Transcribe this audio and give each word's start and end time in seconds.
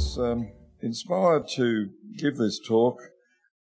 was 0.00 0.18
um, 0.18 0.50
inspired 0.80 1.46
to 1.46 1.90
give 2.16 2.36
this 2.36 2.58
talk 2.66 2.98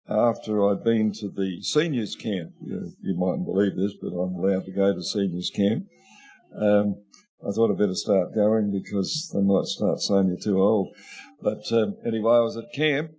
after 0.09 0.69
I'd 0.69 0.83
been 0.83 1.13
to 1.13 1.29
the 1.29 1.61
seniors 1.61 2.15
camp. 2.15 2.51
You, 2.61 2.91
you 3.01 3.15
mightn't 3.17 3.45
believe 3.45 3.75
this, 3.77 3.93
but 4.01 4.09
I'm 4.09 4.35
allowed 4.35 4.65
to 4.65 4.71
go 4.71 4.93
to 4.93 5.01
seniors 5.01 5.49
camp. 5.55 5.85
Um, 6.59 6.97
I 7.47 7.51
thought 7.51 7.71
I'd 7.71 7.77
better 7.77 7.95
start 7.95 8.35
going 8.35 8.69
because 8.71 9.31
they 9.33 9.39
might 9.39 9.65
start 9.65 9.99
saying 9.99 10.27
you're 10.27 10.37
too 10.37 10.61
old. 10.61 10.89
But 11.41 11.71
um, 11.71 11.95
anyway, 12.05 12.33
I 12.33 12.41
was 12.41 12.57
at 12.57 12.73
camp 12.73 13.11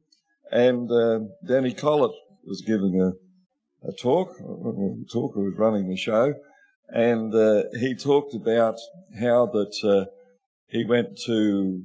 and 0.50 0.90
uh, 0.92 1.20
Danny 1.46 1.72
Collett 1.72 2.14
was 2.44 2.62
giving 2.66 3.00
a, 3.00 3.88
a 3.88 3.92
talk, 3.92 4.28
a 4.38 5.10
talker 5.10 5.40
was 5.40 5.54
running 5.56 5.88
the 5.88 5.96
show, 5.96 6.34
and 6.88 7.34
uh, 7.34 7.62
he 7.80 7.94
talked 7.94 8.34
about 8.34 8.76
how 9.18 9.46
that 9.46 9.74
uh, 9.82 10.15
he 10.68 10.84
went 10.84 11.18
to, 11.26 11.82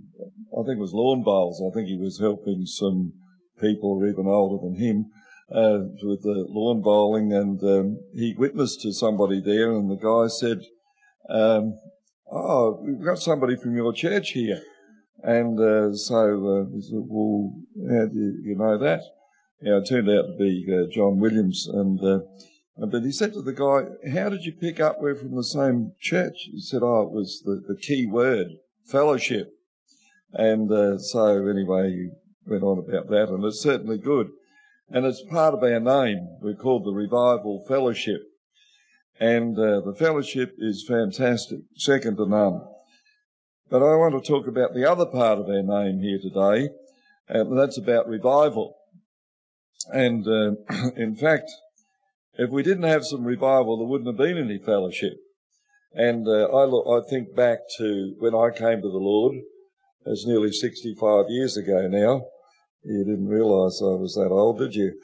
I 0.58 0.64
think 0.64 0.78
it 0.78 0.82
was 0.82 0.94
lawn 0.94 1.24
bowls. 1.24 1.62
I 1.62 1.74
think 1.74 1.88
he 1.88 1.98
was 1.98 2.20
helping 2.20 2.66
some 2.66 3.14
people 3.60 4.02
even 4.10 4.28
older 4.28 4.62
than 4.64 4.76
him 4.76 5.12
uh, 5.54 5.80
with 6.04 6.24
the 6.24 6.46
lawn 6.50 6.82
bowling, 6.82 7.34
and 7.34 7.62
um, 7.64 8.00
he 8.14 8.34
witnessed 8.38 8.82
to 8.82 8.94
somebody 8.94 9.42
there, 9.42 9.72
and 9.72 9.90
the 9.90 9.96
guy 9.96 10.28
said, 10.28 10.62
um, 11.30 11.78
"Oh, 12.32 12.80
we've 12.82 13.04
got 13.04 13.20
somebody 13.20 13.56
from 13.56 13.76
your 13.76 13.94
church 13.94 14.32
here." 14.32 14.62
And 15.24 15.60
uh, 15.60 15.94
so 15.94 16.18
uh, 16.18 16.76
he 16.76 16.82
said, 16.82 17.04
"Well, 17.08 17.54
how 17.90 18.06
do 18.08 18.18
you, 18.44 18.56
know 18.58 18.78
that?" 18.78 19.02
Yeah, 19.62 19.78
it 19.78 19.88
turned 19.88 20.10
out 20.10 20.24
to 20.24 20.36
be 20.40 20.66
uh, 20.72 20.92
John 20.92 21.20
Williams, 21.20 21.68
and 21.72 22.00
uh, 22.04 22.20
but 22.88 23.04
he 23.04 23.12
said 23.12 23.34
to 23.34 23.42
the 23.42 23.54
guy, 23.54 24.10
"How 24.12 24.30
did 24.30 24.46
you 24.46 24.54
pick 24.54 24.80
up 24.80 24.98
we're 25.00 25.16
from 25.16 25.36
the 25.36 25.44
same 25.44 25.92
church?" 26.00 26.48
He 26.52 26.62
said, 26.62 26.82
"Oh, 26.82 27.02
it 27.04 27.12
was 27.12 27.44
the, 27.46 27.62
the 27.68 27.80
key 27.80 28.08
word, 28.08 28.48
fellowship." 28.86 29.54
And 30.34 30.72
uh, 30.72 30.98
so 30.98 31.48
anyway, 31.48 31.92
he 31.92 32.10
went 32.46 32.64
on 32.64 32.80
about 32.80 33.10
that, 33.10 33.30
and 33.30 33.44
it's 33.44 33.62
certainly 33.62 33.98
good. 33.98 34.30
And 34.90 35.06
it's 35.06 35.24
part 35.30 35.54
of 35.54 35.64
our 35.64 35.80
name. 35.80 36.38
We're 36.42 36.56
called 36.56 36.86
the 36.86 36.94
Revival 36.94 37.64
Fellowship, 37.68 38.22
and 39.20 39.58
uh, 39.58 39.82
the 39.82 39.96
fellowship 39.98 40.56
is 40.58 40.86
fantastic, 40.88 41.60
second 41.76 42.18
to 42.18 42.28
none. 42.28 42.62
But 43.70 43.84
I 43.84 43.96
want 43.96 44.22
to 44.22 44.30
talk 44.30 44.48
about 44.48 44.74
the 44.74 44.90
other 44.90 45.06
part 45.06 45.40
of 45.40 45.48
our 45.48 45.64
name 45.64 46.02
here 46.02 46.20
today, 46.22 46.70
and 47.30 47.58
that's 47.58 47.78
about 47.78 48.08
revival. 48.08 48.76
And 49.94 50.28
uh, 50.28 50.92
in 50.98 51.16
fact, 51.16 51.50
if 52.34 52.50
we 52.50 52.64
didn't 52.64 52.84
have 52.84 53.06
some 53.06 53.24
revival, 53.24 53.78
there 53.78 53.88
wouldn't 53.88 54.10
have 54.10 54.18
been 54.18 54.38
any 54.38 54.58
fellowship. 54.58 55.14
And 55.94 56.28
uh, 56.28 56.48
I 56.48 56.66
look, 56.66 56.86
I 56.88 57.08
think 57.10 57.36
back 57.36 57.60
to 57.78 58.16
when 58.20 58.34
I 58.34 58.50
came 58.50 58.82
to 58.82 58.90
the 58.90 58.98
Lord. 58.98 59.36
It's 60.06 60.26
nearly 60.26 60.52
65 60.52 61.26
years 61.30 61.58
ago 61.58 61.88
now. 61.88 62.26
You 62.84 63.04
didn't 63.06 63.28
realise 63.28 63.82
I 63.82 63.94
was 63.94 64.16
that 64.16 64.32
old, 64.32 64.58
did 64.58 64.74
you? 64.74 65.00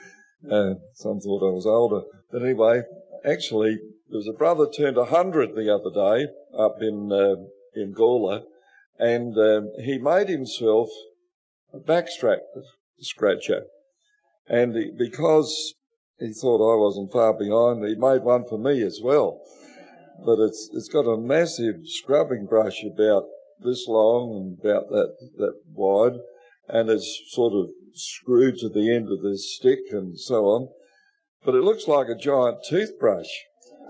Uh, 0.49 0.75
some 0.93 1.19
thought 1.19 1.47
I 1.47 1.53
was 1.53 1.67
older. 1.67 2.01
But 2.31 2.41
anyway, 2.41 2.81
actually, 3.23 3.77
there 4.09 4.17
was 4.17 4.27
a 4.27 4.33
brother 4.33 4.67
turned 4.67 4.97
100 4.97 5.55
the 5.55 5.73
other 5.73 5.91
day 5.91 6.31
up 6.57 6.77
in 6.81 7.11
uh, 7.11 7.35
in 7.75 7.93
Gawler, 7.93 8.43
and 8.97 9.37
um, 9.37 9.71
he 9.83 9.99
made 9.99 10.29
himself 10.29 10.89
a 11.73 11.77
backstrap 11.77 12.39
scratcher. 12.99 13.65
And 14.47 14.75
he, 14.75 14.91
because 14.97 15.75
he 16.19 16.33
thought 16.33 16.73
I 16.73 16.79
wasn't 16.79 17.11
far 17.11 17.33
behind, 17.33 17.85
he 17.85 17.95
made 17.95 18.23
one 18.23 18.45
for 18.47 18.57
me 18.57 18.81
as 18.81 18.99
well. 19.03 19.41
But 20.25 20.39
it's 20.39 20.69
it's 20.73 20.89
got 20.89 21.01
a 21.07 21.17
massive 21.17 21.81
scrubbing 21.85 22.45
brush 22.45 22.83
about 22.83 23.25
this 23.63 23.85
long 23.87 24.35
and 24.35 24.59
about 24.59 24.89
that 24.89 25.15
that 25.37 25.53
wide, 25.73 26.19
and 26.67 26.89
it's 26.89 27.21
sort 27.29 27.53
of 27.53 27.69
screwed 27.93 28.57
to 28.59 28.69
the 28.69 28.93
end 28.93 29.09
of 29.11 29.21
this 29.21 29.55
stick 29.55 29.79
and 29.91 30.19
so 30.19 30.45
on. 30.45 30.69
But 31.43 31.55
it 31.55 31.63
looks 31.63 31.87
like 31.87 32.07
a 32.09 32.15
giant 32.15 32.63
toothbrush. 32.67 33.29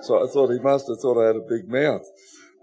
So 0.01 0.23
I 0.23 0.31
thought 0.31 0.51
he 0.51 0.59
must 0.59 0.87
have 0.87 0.99
thought 0.99 1.21
I 1.21 1.27
had 1.27 1.35
a 1.35 1.39
big 1.39 1.67
mouth. 1.67 2.05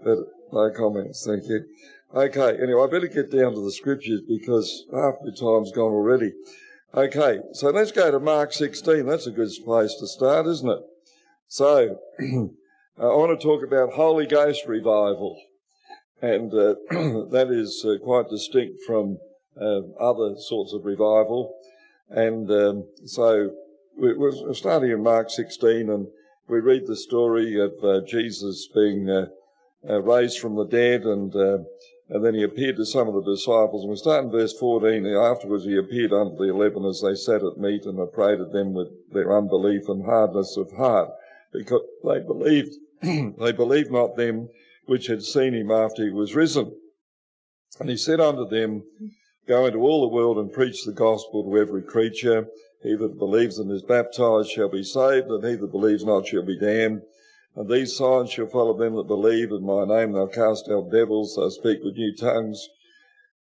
But 0.03 0.19
no 0.51 0.71
comments, 0.71 1.25
thank 1.25 1.43
you. 1.47 1.65
Okay, 2.13 2.57
anyway, 2.61 2.83
I 2.83 2.87
better 2.87 3.07
get 3.07 3.31
down 3.31 3.53
to 3.55 3.61
the 3.61 3.71
scriptures 3.71 4.21
because 4.27 4.85
half 4.93 5.15
the 5.23 5.31
time's 5.31 5.71
gone 5.71 5.91
already. 5.91 6.33
Okay, 6.93 7.39
so 7.51 7.71
let's 7.71 7.91
go 7.91 8.09
to 8.09 8.19
Mark 8.19 8.53
16. 8.53 9.05
That's 9.05 9.27
a 9.27 9.31
good 9.31 9.49
place 9.65 9.95
to 9.99 10.07
start, 10.07 10.47
isn't 10.47 10.69
it? 10.69 10.79
So, 11.47 11.97
I 12.97 13.07
want 13.07 13.37
to 13.37 13.45
talk 13.45 13.61
about 13.61 13.91
Holy 13.91 14.25
Ghost 14.25 14.63
revival, 14.67 15.37
and 16.21 16.53
uh, 16.53 16.75
that 17.29 17.47
is 17.51 17.83
uh, 17.85 18.01
quite 18.01 18.29
distinct 18.29 18.83
from 18.87 19.17
uh, 19.59 19.81
other 19.99 20.35
sorts 20.37 20.71
of 20.71 20.85
revival. 20.85 21.59
And 22.09 22.49
um, 22.49 22.87
so, 23.03 23.51
we're 23.97 24.53
starting 24.53 24.91
in 24.91 25.03
Mark 25.03 25.29
16, 25.29 25.89
and 25.89 26.07
we 26.47 26.61
read 26.61 26.87
the 26.87 26.95
story 26.95 27.59
of 27.59 27.73
uh, 27.83 27.99
Jesus 28.07 28.69
being 28.73 29.09
uh, 29.09 29.25
uh, 29.89 30.01
raised 30.01 30.39
from 30.39 30.55
the 30.55 30.65
dead 30.65 31.01
and 31.03 31.33
and 32.07 32.23
then 32.23 32.35
he 32.35 32.43
appeared 32.43 32.77
to 32.77 32.85
some 32.85 33.07
of 33.07 33.15
the 33.15 33.33
disciples. 33.33 33.81
And 33.81 33.89
we 33.89 33.97
start 33.97 34.25
in 34.25 34.31
verse 34.31 34.53
14. 34.53 35.07
Afterwards 35.07 35.65
he 35.65 35.75
appeared 35.75 36.13
unto 36.13 36.37
the 36.37 36.51
eleven 36.51 36.85
as 36.85 37.01
they 37.01 37.15
sat 37.15 37.43
at 37.43 37.57
meat 37.57 37.85
and 37.85 37.99
upbraided 37.99 38.51
them 38.51 38.73
with 38.73 38.89
their 39.11 39.35
unbelief 39.35 39.89
and 39.89 40.05
hardness 40.05 40.55
of 40.55 40.71
heart, 40.73 41.09
because 41.51 41.81
they 42.03 42.19
believed, 42.19 42.75
they 43.01 43.51
believed 43.51 43.91
not 43.91 44.15
them 44.15 44.49
which 44.85 45.07
had 45.07 45.23
seen 45.23 45.53
him 45.53 45.71
after 45.71 46.03
he 46.03 46.11
was 46.11 46.35
risen. 46.35 46.71
And 47.79 47.89
he 47.89 47.97
said 47.97 48.19
unto 48.19 48.47
them, 48.47 48.83
Go 49.47 49.65
into 49.65 49.79
all 49.79 50.01
the 50.01 50.15
world 50.15 50.37
and 50.37 50.51
preach 50.51 50.85
the 50.85 50.91
gospel 50.91 51.43
to 51.43 51.57
every 51.57 51.83
creature. 51.83 52.47
He 52.81 52.95
that 52.95 53.19
believes 53.19 53.59
and 53.59 53.71
is 53.71 53.83
baptized 53.83 54.49
shall 54.49 54.69
be 54.69 54.83
saved, 54.83 55.27
and 55.27 55.43
he 55.43 55.55
that 55.55 55.71
believes 55.71 56.03
not 56.03 56.27
shall 56.27 56.43
be 56.43 56.57
damned. 56.57 57.01
And 57.55 57.69
these 57.69 57.95
signs 57.95 58.31
shall 58.31 58.47
follow 58.47 58.77
them 58.77 58.95
that 58.95 59.07
believe 59.07 59.51
in 59.51 59.63
my 59.63 59.85
name. 59.85 60.13
They'll 60.13 60.27
cast 60.27 60.69
out 60.69 60.91
devils, 60.91 61.35
they'll 61.35 61.51
speak 61.51 61.79
with 61.83 61.95
new 61.95 62.15
tongues. 62.15 62.67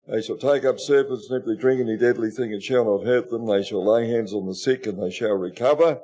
They 0.06 0.20
shall 0.20 0.36
take 0.36 0.64
up 0.64 0.78
serpents, 0.78 1.30
and 1.30 1.40
if 1.40 1.46
they 1.46 1.56
drink 1.56 1.80
any 1.80 1.96
deadly 1.96 2.30
thing, 2.30 2.52
it 2.52 2.62
shall 2.62 2.84
not 2.84 3.06
hurt 3.06 3.30
them. 3.30 3.46
They 3.46 3.62
shall 3.62 3.84
lay 3.84 4.08
hands 4.08 4.34
on 4.34 4.46
the 4.46 4.54
sick, 4.54 4.86
and 4.86 5.02
they 5.02 5.10
shall 5.10 5.32
recover. 5.32 6.00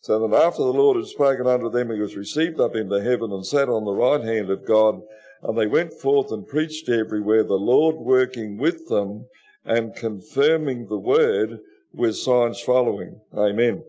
So 0.00 0.26
that 0.26 0.36
after 0.36 0.62
the 0.62 0.72
Lord 0.72 0.96
had 0.96 1.06
spoken 1.06 1.46
unto 1.46 1.70
them, 1.70 1.90
he 1.90 2.00
was 2.00 2.16
received 2.16 2.58
up 2.58 2.74
into 2.74 3.02
heaven 3.02 3.32
and 3.32 3.44
sat 3.44 3.68
on 3.68 3.84
the 3.84 3.92
right 3.92 4.22
hand 4.22 4.50
of 4.50 4.66
God. 4.66 5.02
And 5.42 5.56
they 5.56 5.66
went 5.66 5.92
forth 5.92 6.32
and 6.32 6.46
preached 6.46 6.88
everywhere, 6.88 7.44
the 7.44 7.54
Lord 7.54 7.96
working 7.96 8.58
with 8.58 8.88
them 8.88 9.26
and 9.64 9.94
confirming 9.94 10.86
the 10.86 10.98
word 10.98 11.60
with 11.92 12.16
signs 12.16 12.60
following. 12.60 13.20
Amen. 13.34 13.82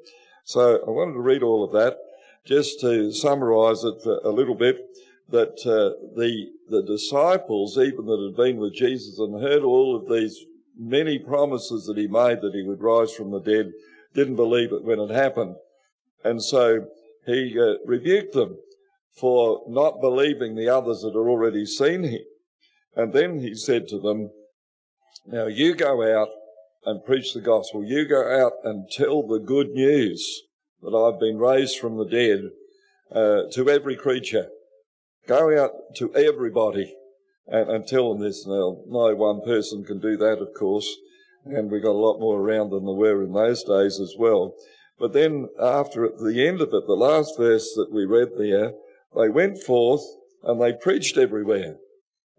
So 0.43 0.81
I 0.85 0.89
wanted 0.89 1.13
to 1.13 1.21
read 1.21 1.43
all 1.43 1.63
of 1.63 1.71
that 1.73 1.97
just 2.45 2.79
to 2.81 3.11
summarize 3.11 3.83
it 3.83 4.05
a 4.23 4.29
little 4.29 4.55
bit, 4.55 4.77
that 5.29 5.59
uh, 5.65 5.95
the 6.15 6.47
the 6.69 6.83
disciples, 6.83 7.77
even 7.77 8.05
that 8.05 8.31
had 8.31 8.35
been 8.35 8.57
with 8.57 8.73
Jesus 8.73 9.19
and 9.19 9.41
heard 9.41 9.63
all 9.63 9.95
of 9.95 10.09
these 10.09 10.45
many 10.77 11.19
promises 11.19 11.85
that 11.85 11.97
he 11.97 12.07
made 12.07 12.41
that 12.41 12.53
he 12.53 12.63
would 12.63 12.81
rise 12.81 13.13
from 13.13 13.31
the 13.31 13.39
dead, 13.39 13.71
didn't 14.13 14.35
believe 14.35 14.71
it 14.71 14.83
when 14.83 14.99
it 14.99 15.09
happened, 15.11 15.55
and 16.23 16.43
so 16.43 16.87
he 17.25 17.57
uh, 17.59 17.75
rebuked 17.85 18.33
them 18.33 18.57
for 19.19 19.63
not 19.67 20.01
believing 20.01 20.55
the 20.55 20.69
others 20.69 21.01
that 21.01 21.09
had 21.09 21.17
already 21.17 21.65
seen 21.65 22.03
him, 22.03 22.23
and 22.95 23.13
then 23.13 23.39
he 23.39 23.55
said 23.55 23.87
to 23.87 23.99
them, 23.99 24.31
"Now 25.25 25.47
you 25.47 25.75
go 25.75 26.01
out." 26.19 26.29
And 26.83 27.05
preach 27.05 27.35
the 27.35 27.41
gospel. 27.41 27.83
You 27.83 28.07
go 28.07 28.43
out 28.43 28.53
and 28.63 28.89
tell 28.89 29.21
the 29.21 29.37
good 29.37 29.69
news 29.69 30.41
that 30.81 30.95
I've 30.95 31.19
been 31.19 31.37
raised 31.37 31.77
from 31.77 31.97
the 31.97 32.05
dead 32.05 32.49
uh, 33.15 33.43
to 33.51 33.69
every 33.69 33.95
creature. 33.95 34.47
Go 35.27 35.63
out 35.63 35.71
to 35.97 36.11
everybody 36.15 36.95
and, 37.47 37.69
and 37.69 37.87
tell 37.87 38.11
them 38.11 38.23
this. 38.23 38.47
Now, 38.47 38.81
no 38.87 39.15
one 39.15 39.41
person 39.41 39.83
can 39.83 39.99
do 39.99 40.17
that, 40.17 40.39
of 40.39 40.55
course, 40.57 40.89
and 41.45 41.69
we've 41.69 41.83
got 41.83 41.91
a 41.91 42.05
lot 42.05 42.19
more 42.19 42.39
around 42.39 42.71
than 42.71 42.85
there 42.85 42.95
were 42.95 43.23
in 43.23 43.33
those 43.33 43.63
days 43.63 43.99
as 43.99 44.15
well. 44.17 44.55
But 45.01 45.13
then, 45.13 45.49
after 45.59 46.05
at 46.05 46.19
the 46.19 46.47
end 46.47 46.61
of 46.61 46.75
it, 46.75 46.85
the 46.85 46.93
last 46.93 47.35
verse 47.35 47.73
that 47.73 47.91
we 47.91 48.05
read 48.05 48.37
there, 48.37 48.73
they 49.15 49.29
went 49.29 49.57
forth 49.57 50.03
and 50.43 50.61
they 50.61 50.73
preached 50.73 51.17
everywhere. 51.17 51.77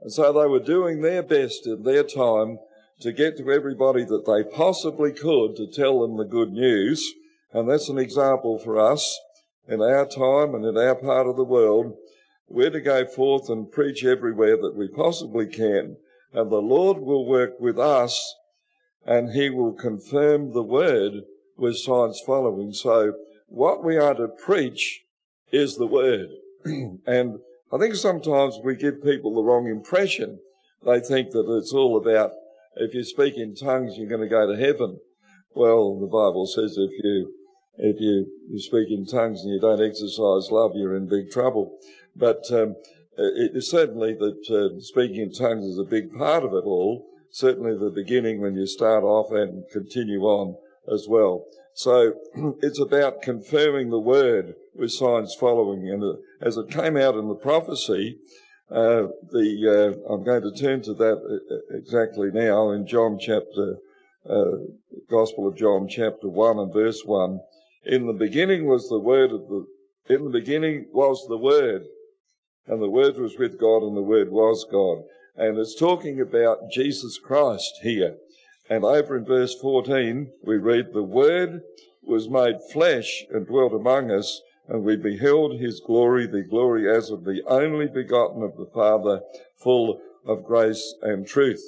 And 0.01 0.13
so 0.13 0.33
they 0.33 0.47
were 0.47 0.61
doing 0.61 1.01
their 1.01 1.25
best 1.25 1.67
in 1.67 1.83
their 1.83 2.05
time 2.05 2.61
to 3.01 3.11
get 3.11 3.37
to 3.39 3.51
everybody 3.51 4.05
that 4.05 4.27
they 4.27 4.45
possibly 4.45 5.11
could 5.11 5.57
to 5.57 5.67
tell 5.67 6.03
them 6.03 6.17
the 6.17 6.25
good 6.25 6.53
news. 6.53 7.05
And 7.53 7.69
that's 7.69 7.89
an 7.89 7.99
example 7.99 8.61
for 8.61 8.79
us 8.79 9.19
in 9.67 9.83
our 9.83 10.07
time 10.07 10.55
and 10.55 10.65
in 10.65 10.79
our 10.79 10.95
part 10.95 11.27
of 11.27 11.35
the 11.35 11.43
world. 11.43 11.97
We're 12.47 12.71
to 12.71 12.81
go 12.81 13.05
forth 13.07 13.49
and 13.49 13.73
preach 13.73 14.05
everywhere 14.05 14.57
that 14.57 14.77
we 14.77 14.87
possibly 14.87 15.49
can. 15.49 15.97
And 16.33 16.49
the 16.49 16.63
Lord 16.63 16.99
will 16.99 17.27
work 17.27 17.59
with 17.59 17.81
us 17.81 18.37
and 19.05 19.33
he 19.33 19.51
will 19.51 19.73
confirm 19.73 20.53
the 20.53 20.63
word 20.63 21.25
with 21.57 21.79
signs 21.79 22.21
following. 22.27 22.73
So 22.73 23.15
what 23.47 23.85
we 23.85 23.97
are 23.97 24.15
to 24.15 24.29
preach 24.29 25.03
is 25.51 25.77
the 25.77 25.87
word. 25.87 26.29
and 26.65 27.39
I 27.73 27.79
think 27.79 27.95
sometimes 27.95 28.59
we 28.63 28.77
give 28.77 29.03
people 29.03 29.35
the 29.35 29.43
wrong 29.43 29.67
impression. 29.67 30.41
They 30.85 31.01
think 31.01 31.31
that 31.31 31.47
it's 31.59 31.73
all 31.73 31.97
about 31.97 32.33
if 32.77 32.95
you 32.95 33.05
speak 33.05 33.37
in 33.37 33.55
tongues, 33.55 33.95
you're 33.97 34.09
going 34.09 34.23
to 34.23 34.29
go 34.29 34.47
to 34.47 34.59
heaven. 34.59 34.99
Well, 35.55 36.01
the 36.01 36.07
Bible 36.07 36.47
says 36.47 36.77
if 36.79 36.91
you 37.05 37.35
if 37.79 37.97
you, 38.01 38.27
you 38.51 38.59
speak 38.61 38.91
in 38.91 39.07
tongues 39.07 39.43
and 39.43 39.55
you 39.55 39.61
don't 39.61 39.83
exercise 39.83 40.51
love, 40.51 40.73
you're 40.75 40.97
in 40.97 41.09
big 41.09 41.31
trouble. 41.31 41.79
But 42.15 42.45
um, 42.53 42.77
it 43.17 43.57
is 43.57 43.71
certainly 43.71 44.15
that 44.15 44.51
uh, 44.51 44.81
speaking 44.81 45.21
in 45.21 45.33
tongues 45.33 45.65
is 45.65 45.79
a 45.79 45.85
big 45.85 46.13
part 46.13 46.45
of 46.45 46.53
it 46.53 46.65
all. 46.65 47.07
Certainly 47.31 47.79
the 47.79 47.91
beginning 47.91 48.41
when 48.41 48.55
you 48.55 48.67
start 48.67 49.05
off 49.05 49.33
and 49.33 49.65
continue 49.73 50.23
on 50.23 50.57
as 50.91 51.07
well. 51.09 51.45
So 51.75 52.15
it's 52.63 52.81
about 52.81 53.23
confirming 53.23 53.91
the 53.91 53.99
word 53.99 54.55
with 54.75 54.93
signs 54.93 55.35
following. 55.35 55.89
And 55.89 56.03
uh, 56.03 56.17
as 56.41 56.57
it 56.57 56.71
came 56.71 56.97
out 56.97 57.15
in 57.15 57.29
the 57.29 57.35
prophecy, 57.35 58.19
uh, 58.71 59.09
the 59.31 59.97
uh, 60.09 60.13
I'm 60.13 60.25
going 60.25 60.43
to 60.43 60.53
turn 60.53 60.83
to 60.83 60.95
that 60.95 61.19
uh, 61.19 61.77
exactly 61.77 62.31
now 62.33 62.71
in 62.71 62.87
John 62.87 63.19
chapter, 63.21 63.77
uh, 64.29 64.65
Gospel 65.11 65.49
of 65.49 65.57
John 65.57 65.89
chapter 65.89 66.29
one 66.29 66.59
and 66.59 66.73
verse 66.73 67.03
one. 67.05 67.41
In 67.85 68.07
the 68.07 68.13
beginning 68.13 68.67
was 68.67 68.89
the 68.89 68.99
word 68.99 69.31
of 69.33 69.49
the. 69.49 69.67
In 70.09 70.25
the 70.25 70.31
beginning 70.31 70.87
was 70.93 71.27
the 71.29 71.37
word, 71.37 71.83
and 72.67 72.83
the 72.83 72.91
word 72.91 73.17
was 73.19 73.39
with 73.39 73.61
God, 73.61 73.83
and 73.83 73.97
the 73.97 74.03
word 74.03 74.31
was 74.31 74.67
God. 74.71 75.05
And 75.37 75.59
it's 75.59 75.79
talking 75.79 76.21
about 76.21 76.71
Jesus 76.71 77.19
Christ 77.19 77.81
here. 77.83 78.17
And 78.73 78.87
over 78.87 79.19
in 79.19 79.27
verse 79.27 79.55
14, 79.61 80.33
we 80.45 80.57
read, 80.57 80.95
The 80.95 81.03
Word 81.03 81.61
was 82.03 82.31
made 82.31 82.57
flesh 82.73 83.23
and 83.31 83.47
dwelt 83.47 83.75
among 83.75 84.11
us, 84.11 84.41
and 84.67 84.83
we 84.83 84.97
beheld 84.97 85.61
his 85.61 85.79
glory, 85.79 86.27
the 86.27 86.41
glory 86.41 86.91
as 86.91 87.11
of 87.11 87.25
the 87.25 87.43
only 87.47 87.87
begotten 87.87 88.43
of 88.43 88.57
the 88.57 88.71
Father, 88.73 89.21
full 89.57 90.01
of 90.25 90.45
grace 90.45 90.95
and 91.03 91.27
truth. 91.27 91.63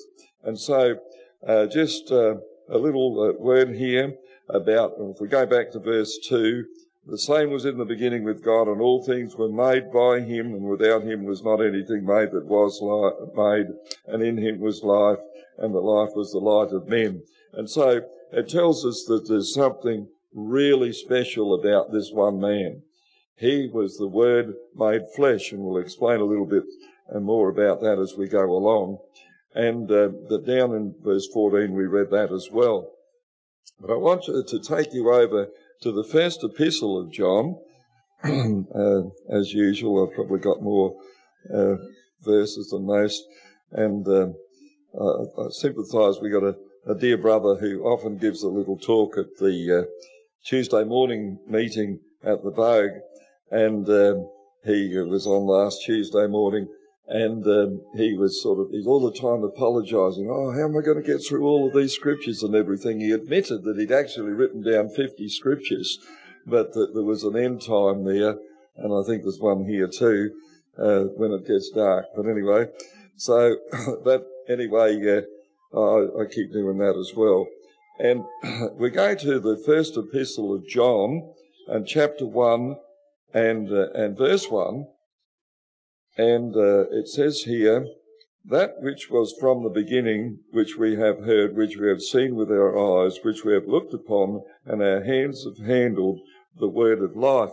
And 0.45 0.59
so, 0.59 0.99
uh, 1.47 1.67
just 1.67 2.11
uh, 2.11 2.37
a 2.71 2.79
little 2.79 3.21
uh, 3.21 3.39
word 3.39 3.75
here 3.75 4.15
about, 4.49 4.95
if 4.99 5.21
we 5.21 5.29
go 5.29 5.45
back 5.45 5.73
to 5.73 5.81
verse 5.81 6.19
2, 6.27 6.65
the 7.07 7.19
same 7.19 7.51
was 7.51 7.67
in 7.67 7.77
the 7.77 7.85
beginning 7.85 8.25
with 8.25 8.43
God, 8.43 8.67
and 8.67 8.81
all 8.81 9.05
things 9.05 9.37
were 9.37 9.51
made 9.51 9.93
by 9.93 10.21
him, 10.21 10.55
and 10.55 10.63
without 10.63 11.03
him 11.03 11.25
was 11.25 11.45
not 11.45 11.61
anything 11.61 12.07
made 12.07 12.31
that 12.33 12.47
was 12.47 12.81
made, 13.37 13.67
and 14.07 14.23
in 14.23 14.39
him 14.39 14.59
was 14.59 14.83
life, 14.83 15.19
and 15.59 15.75
the 15.75 15.81
life 15.81 16.11
was 16.15 16.33
the 16.33 16.39
light 16.39 16.73
of 16.73 16.89
men. 16.89 17.23
And 17.53 17.71
so 17.71 18.03
it 18.33 18.49
tells 18.49 18.85
us 18.85 19.05
that 19.09 19.29
there's 19.29 19.55
something 19.55 20.09
really 20.33 20.93
special 20.93 21.55
about 21.55 21.93
this 21.93 22.11
one 22.13 22.41
man. 22.41 22.83
He 23.37 23.69
was 23.73 23.97
the 23.97 24.09
Word 24.09 24.55
made 24.75 25.03
flesh, 25.15 25.53
and 25.53 25.63
we'll 25.63 25.83
explain 25.83 26.21
a 26.21 26.25
little 26.25 26.47
bit 26.47 26.65
and 27.09 27.25
more 27.25 27.49
about 27.49 27.81
that 27.81 27.99
as 27.99 28.15
we 28.17 28.29
go 28.29 28.45
along. 28.45 28.99
And 29.55 29.91
uh, 29.91 30.09
down 30.47 30.75
in 30.75 30.95
verse 31.03 31.29
14, 31.33 31.73
we 31.73 31.85
read 31.85 32.11
that 32.11 32.33
as 32.33 32.49
well. 32.51 32.91
But 33.81 33.93
I 33.93 33.97
want 33.97 34.25
to 34.25 34.61
take 34.61 34.93
you 34.93 35.13
over 35.13 35.49
to 35.83 35.93
the 35.93 36.05
first 36.05 36.43
epistle 36.43 36.99
of 36.99 37.13
John. 37.13 37.57
uh, 38.25 39.03
as 39.31 39.53
usual, 39.53 40.07
I've 40.07 40.15
probably 40.15 40.41
got 40.41 40.63
more 40.63 40.97
uh, 41.53 41.75
verses 42.23 42.71
than 42.71 42.87
most. 42.87 43.23
And 43.73 44.07
uh, 44.99 45.23
I 45.23 45.49
sympathise. 45.51 46.21
We 46.21 46.31
got 46.31 46.45
a, 46.45 46.57
a, 46.87 46.95
dear 46.95 47.17
brother 47.17 47.57
who 47.57 47.83
often 47.85 48.17
gives 48.17 48.43
a 48.43 48.49
little 48.49 48.77
talk 48.77 49.17
at 49.19 49.37
the 49.39 49.83
uh, 49.83 49.91
Tuesday 50.45 50.85
morning 50.85 51.39
meeting 51.49 52.01
at 52.23 52.43
the 52.43 52.51
Vogue, 52.51 53.01
and 53.51 53.89
um, 53.89 54.29
he 54.65 54.97
was 54.97 55.27
on 55.27 55.47
last 55.47 55.83
Tuesday 55.85 56.27
morning, 56.27 56.69
and 57.09 57.47
um, 57.47 57.81
he 57.97 58.15
was 58.15 58.43
sort 58.43 58.61
of 58.61 58.71
he's 58.71 58.87
all 58.87 59.01
the 59.01 59.19
time 59.19 59.43
apologising. 59.43 60.29
Oh, 60.31 60.53
how 60.53 60.65
am 60.65 60.77
I 60.77 60.83
going 60.83 61.03
to 61.03 61.07
get 61.07 61.25
through 61.27 61.45
all 61.45 61.67
of 61.67 61.75
these 61.75 61.93
scriptures 61.93 62.43
and 62.43 62.55
everything? 62.55 63.01
He 63.01 63.11
admitted 63.11 63.65
that 63.65 63.79
he'd 63.79 63.93
actually 63.93 64.33
written 64.33 64.63
down 64.63 64.89
50 64.89 65.29
scriptures, 65.29 65.99
but 66.47 66.73
that 66.75 66.95
there 66.95 67.05
was 67.05 67.25
an 67.25 67.37
end 67.37 67.63
time 67.63 68.05
there, 68.05 68.37
and 68.77 68.93
I 68.93 69.07
think 69.07 69.23
there's 69.23 69.41
one 69.41 69.65
here 69.65 69.89
too 69.89 70.31
uh, 70.79 71.05
when 71.17 71.33
it 71.33 71.47
gets 71.47 71.71
dark. 71.71 72.07
But 72.17 72.27
anyway, 72.27 72.69
so 73.17 73.57
that 74.05 74.25
anyway, 74.49 75.23
uh, 75.73 75.81
I, 75.81 76.23
I 76.23 76.27
keep 76.27 76.53
doing 76.53 76.79
that 76.79 76.97
as 76.97 77.15
well. 77.17 77.47
And 77.99 78.25
we 78.79 78.91
go 78.91 79.15
to 79.15 79.39
the 79.39 79.63
first 79.65 79.97
epistle 79.97 80.55
of 80.55 80.67
John 80.67 81.33
and 81.69 81.87
chapter 81.87 82.27
1 82.27 82.77
and, 83.33 83.73
uh, 83.73 83.91
and 83.95 84.17
verse 84.17 84.49
1. 84.49 84.87
And 86.17 86.57
uh, 86.57 86.89
it 86.91 87.09
says 87.09 87.43
here, 87.43 87.87
that 88.45 88.83
which 88.83 89.11
was 89.11 89.35
from 89.41 89.63
the 89.63 89.71
beginning, 89.71 90.41
which 90.51 90.77
we 90.77 90.97
have 90.97 91.25
heard, 91.25 91.57
which 91.57 91.77
we 91.79 91.89
have 91.89 92.03
seen 92.03 92.35
with 92.35 92.51
our 92.51 92.77
eyes, 92.77 93.19
which 93.23 93.43
we 93.43 93.55
have 93.55 93.67
looked 93.67 93.95
upon, 93.95 94.43
and 94.67 94.83
our 94.83 95.03
hands 95.03 95.45
have 95.45 95.67
handled 95.67 96.21
the 96.59 96.69
word 96.69 97.01
of 97.01 97.17
life. 97.17 97.53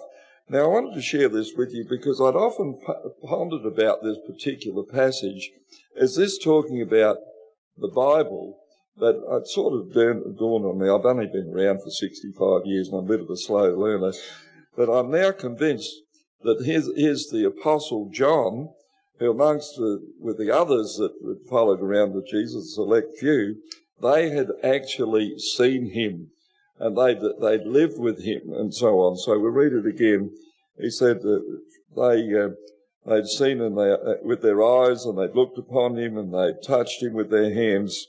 Now, 0.50 0.66
I 0.66 0.68
wanted 0.68 0.96
to 0.96 1.02
share 1.02 1.30
this 1.30 1.54
with 1.56 1.74
you 1.74 1.86
because 1.90 2.20
I'd 2.20 2.36
often 2.36 2.78
pondered 3.24 3.66
about 3.66 4.04
this 4.04 4.18
particular 4.28 4.84
passage. 4.84 5.52
Is 5.96 6.16
this 6.16 6.38
talking 6.38 6.82
about 6.82 7.18
the 7.78 7.90
Bible? 7.90 8.58
But 8.98 9.16
it 9.16 9.48
sort 9.48 9.74
of 9.74 9.94
dawned 9.94 10.66
on 10.66 10.78
me. 10.78 10.90
I've 10.90 11.06
only 11.06 11.28
been 11.28 11.52
around 11.54 11.82
for 11.82 11.90
65 11.90 12.66
years 12.66 12.90
and 12.90 12.98
I'm 12.98 13.06
a 13.06 13.08
bit 13.08 13.22
of 13.22 13.30
a 13.30 13.38
slow 13.38 13.76
learner. 13.76 14.14
But 14.76 14.90
I'm 14.90 15.12
now 15.12 15.32
convinced 15.32 15.92
that 16.44 16.64
here's, 16.66 17.30
the 17.30 17.46
Apostle 17.46 18.10
John, 18.12 18.70
who 19.20 19.32
amongst 19.32 19.76
the, 19.76 20.00
with 20.20 20.38
the 20.38 20.52
others 20.52 20.98
that 20.98 21.48
followed 21.50 21.82
around 21.82 22.14
with 22.14 22.28
Jesus, 22.28 22.76
select 22.76 23.18
few, 23.20 23.62
they 24.02 24.30
had 24.30 24.50
actually 24.64 25.38
seen 25.40 25.92
him 25.92 26.32
and 26.80 26.98
they'd, 26.98 27.22
they'd 27.40 27.68
lived 27.68 28.00
with 28.00 28.24
him 28.24 28.54
and 28.54 28.74
so 28.74 29.00
on. 29.00 29.18
So 29.18 29.38
we 29.38 29.50
read 29.50 29.74
it 29.74 29.86
again. 29.86 30.32
He 30.80 30.90
said 30.90 31.22
that 31.22 31.60
they, 31.96 32.34
uh, 32.34 32.56
they'd 33.06 33.28
seen 33.28 33.62
him 33.62 33.78
uh, 33.78 33.96
with 34.24 34.42
their 34.42 34.64
eyes 34.64 35.06
and 35.06 35.18
they'd 35.18 35.36
looked 35.36 35.58
upon 35.58 35.98
him 35.98 36.18
and 36.18 36.34
they'd 36.34 36.62
touched 36.64 37.02
him 37.02 37.14
with 37.14 37.30
their 37.30 37.54
hands. 37.54 38.08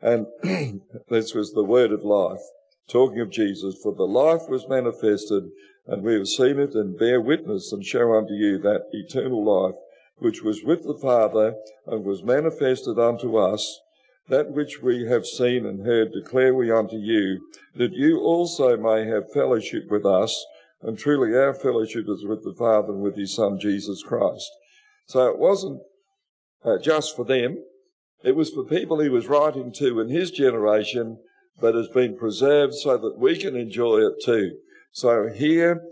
And 0.00 0.26
this 1.08 1.34
was 1.34 1.52
the 1.52 1.64
word 1.64 1.92
of 1.92 2.04
life, 2.04 2.42
talking 2.88 3.20
of 3.20 3.30
Jesus. 3.30 3.76
For 3.82 3.94
the 3.94 4.04
life 4.04 4.48
was 4.48 4.68
manifested 4.68 5.44
and 5.86 6.02
we 6.02 6.14
have 6.14 6.28
seen 6.28 6.58
it 6.58 6.74
and 6.74 6.98
bear 6.98 7.20
witness 7.20 7.72
and 7.72 7.84
show 7.84 8.14
unto 8.14 8.34
you 8.34 8.58
that 8.58 8.86
eternal 8.92 9.44
life 9.44 9.74
which 10.18 10.42
was 10.42 10.62
with 10.62 10.84
the 10.84 10.94
Father 10.94 11.56
and 11.86 12.04
was 12.04 12.22
manifested 12.22 12.98
unto 12.98 13.36
us. 13.36 13.80
That 14.28 14.52
which 14.52 14.80
we 14.80 15.06
have 15.06 15.26
seen 15.26 15.66
and 15.66 15.84
heard 15.84 16.12
declare 16.12 16.54
we 16.54 16.70
unto 16.70 16.96
you, 16.96 17.40
that 17.74 17.92
you 17.92 18.20
also 18.20 18.76
may 18.76 19.04
have 19.06 19.32
fellowship 19.32 19.90
with 19.90 20.06
us. 20.06 20.46
And 20.82 20.98
truly 20.98 21.36
our 21.36 21.54
fellowship 21.54 22.06
is 22.08 22.24
with 22.24 22.42
the 22.42 22.54
Father 22.58 22.92
and 22.92 23.02
with 23.02 23.16
his 23.16 23.34
Son 23.34 23.58
Jesus 23.60 24.02
Christ. 24.02 24.50
So 25.06 25.28
it 25.28 25.38
wasn't 25.38 25.80
uh, 26.64 26.78
just 26.78 27.14
for 27.14 27.24
them. 27.24 27.62
It 28.24 28.34
was 28.34 28.50
for 28.50 28.64
people 28.64 28.98
he 29.00 29.08
was 29.08 29.28
writing 29.28 29.72
to 29.74 30.00
in 30.00 30.08
his 30.08 30.30
generation, 30.30 31.18
but 31.60 31.74
has 31.74 31.88
been 31.88 32.16
preserved 32.16 32.74
so 32.74 32.96
that 32.98 33.18
we 33.18 33.38
can 33.38 33.56
enjoy 33.56 33.98
it 33.98 34.14
too. 34.24 34.58
So 34.92 35.28
here 35.28 35.82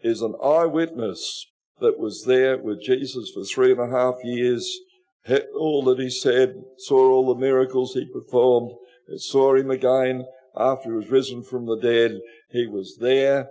is 0.00 0.20
an 0.20 0.34
eyewitness 0.42 1.46
that 1.80 1.98
was 1.98 2.24
there 2.26 2.58
with 2.58 2.82
Jesus 2.82 3.30
for 3.32 3.44
three 3.44 3.72
and 3.72 3.80
a 3.80 3.88
half 3.88 4.16
years, 4.24 4.78
heard 5.24 5.46
all 5.56 5.82
that 5.84 5.98
he 5.98 6.10
said, 6.10 6.54
saw 6.78 7.10
all 7.10 7.34
the 7.34 7.40
miracles 7.40 7.94
he 7.94 8.06
performed, 8.12 8.72
saw 9.16 9.54
him 9.54 9.70
again 9.70 10.24
after 10.56 10.90
he 10.90 10.96
was 10.96 11.10
risen 11.10 11.42
from 11.42 11.66
the 11.66 11.76
dead. 11.76 12.18
He 12.50 12.66
was 12.66 12.98
there 13.00 13.50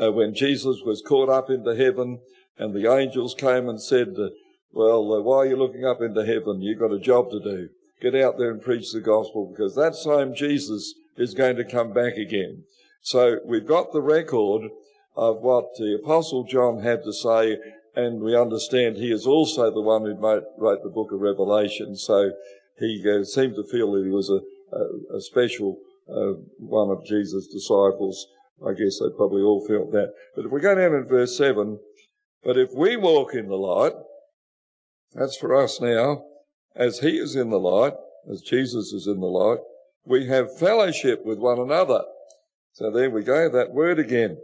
uh, 0.00 0.12
when 0.12 0.34
Jesus 0.34 0.82
was 0.84 1.02
caught 1.02 1.28
up 1.28 1.50
into 1.50 1.74
heaven 1.74 2.20
and 2.58 2.74
the 2.74 2.92
angels 2.92 3.34
came 3.34 3.68
and 3.68 3.80
said, 3.80 4.14
uh, 4.18 4.28
well, 4.72 5.12
uh, 5.12 5.20
why 5.22 5.36
are 5.38 5.46
you 5.46 5.56
looking 5.56 5.84
up 5.84 6.00
into 6.00 6.24
heaven? 6.24 6.60
You've 6.60 6.80
got 6.80 6.92
a 6.92 6.98
job 6.98 7.30
to 7.30 7.40
do. 7.40 7.68
Get 8.00 8.14
out 8.14 8.38
there 8.38 8.50
and 8.50 8.60
preach 8.60 8.92
the 8.92 9.00
gospel 9.00 9.46
because 9.46 9.74
that 9.76 9.94
same 9.94 10.34
Jesus 10.34 10.94
is 11.16 11.34
going 11.34 11.56
to 11.56 11.64
come 11.64 11.92
back 11.92 12.16
again. 12.16 12.64
So 13.02 13.38
we've 13.44 13.66
got 13.66 13.92
the 13.92 14.02
record 14.02 14.70
of 15.16 15.40
what 15.42 15.76
the 15.76 15.98
Apostle 16.02 16.44
John 16.44 16.82
had 16.82 17.04
to 17.04 17.12
say, 17.12 17.58
and 17.94 18.20
we 18.20 18.36
understand 18.36 18.96
he 18.96 19.12
is 19.12 19.26
also 19.26 19.70
the 19.70 19.80
one 19.80 20.02
who 20.02 20.16
wrote 20.16 20.82
the 20.82 20.90
book 20.90 21.12
of 21.12 21.20
Revelation. 21.20 21.96
So 21.96 22.32
he 22.78 23.04
uh, 23.08 23.24
seemed 23.24 23.54
to 23.54 23.64
feel 23.64 23.92
that 23.92 24.04
he 24.04 24.10
was 24.10 24.30
a, 24.30 24.40
a, 24.76 25.18
a 25.18 25.20
special 25.20 25.78
uh, 26.08 26.34
one 26.58 26.90
of 26.90 27.06
Jesus' 27.06 27.46
disciples. 27.46 28.26
I 28.66 28.72
guess 28.72 28.98
they 28.98 29.08
probably 29.16 29.42
all 29.42 29.66
felt 29.66 29.92
that. 29.92 30.12
But 30.36 30.46
if 30.46 30.52
we 30.52 30.60
go 30.60 30.74
down 30.74 30.94
in 30.94 31.04
verse 31.04 31.36
7, 31.36 31.78
but 32.42 32.58
if 32.58 32.74
we 32.74 32.96
walk 32.96 33.34
in 33.34 33.48
the 33.48 33.56
light, 33.56 33.94
that's 35.14 35.36
for 35.36 35.54
us 35.54 35.80
now, 35.80 36.24
as 36.76 37.00
he 37.00 37.18
is 37.18 37.36
in 37.36 37.50
the 37.50 37.58
light, 37.58 37.94
as 38.30 38.40
Jesus 38.40 38.92
is 38.92 39.06
in 39.06 39.20
the 39.20 39.26
light, 39.26 39.60
we 40.04 40.26
have 40.26 40.58
fellowship 40.58 41.24
with 41.24 41.38
one 41.38 41.58
another. 41.58 42.04
So 42.72 42.90
there 42.90 43.10
we 43.10 43.22
go, 43.22 43.48
that 43.48 43.72
word 43.72 43.98
again. 43.98 44.38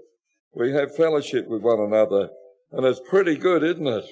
We 0.55 0.73
have 0.73 0.97
fellowship 0.97 1.49
with 1.49 1.63
one 1.63 1.81
another, 1.81 2.31
and 2.73 2.87
it's 2.87 3.01
pretty 3.09 3.37
good, 3.37 3.63
isn't 3.63 3.87
it? 3.87 4.05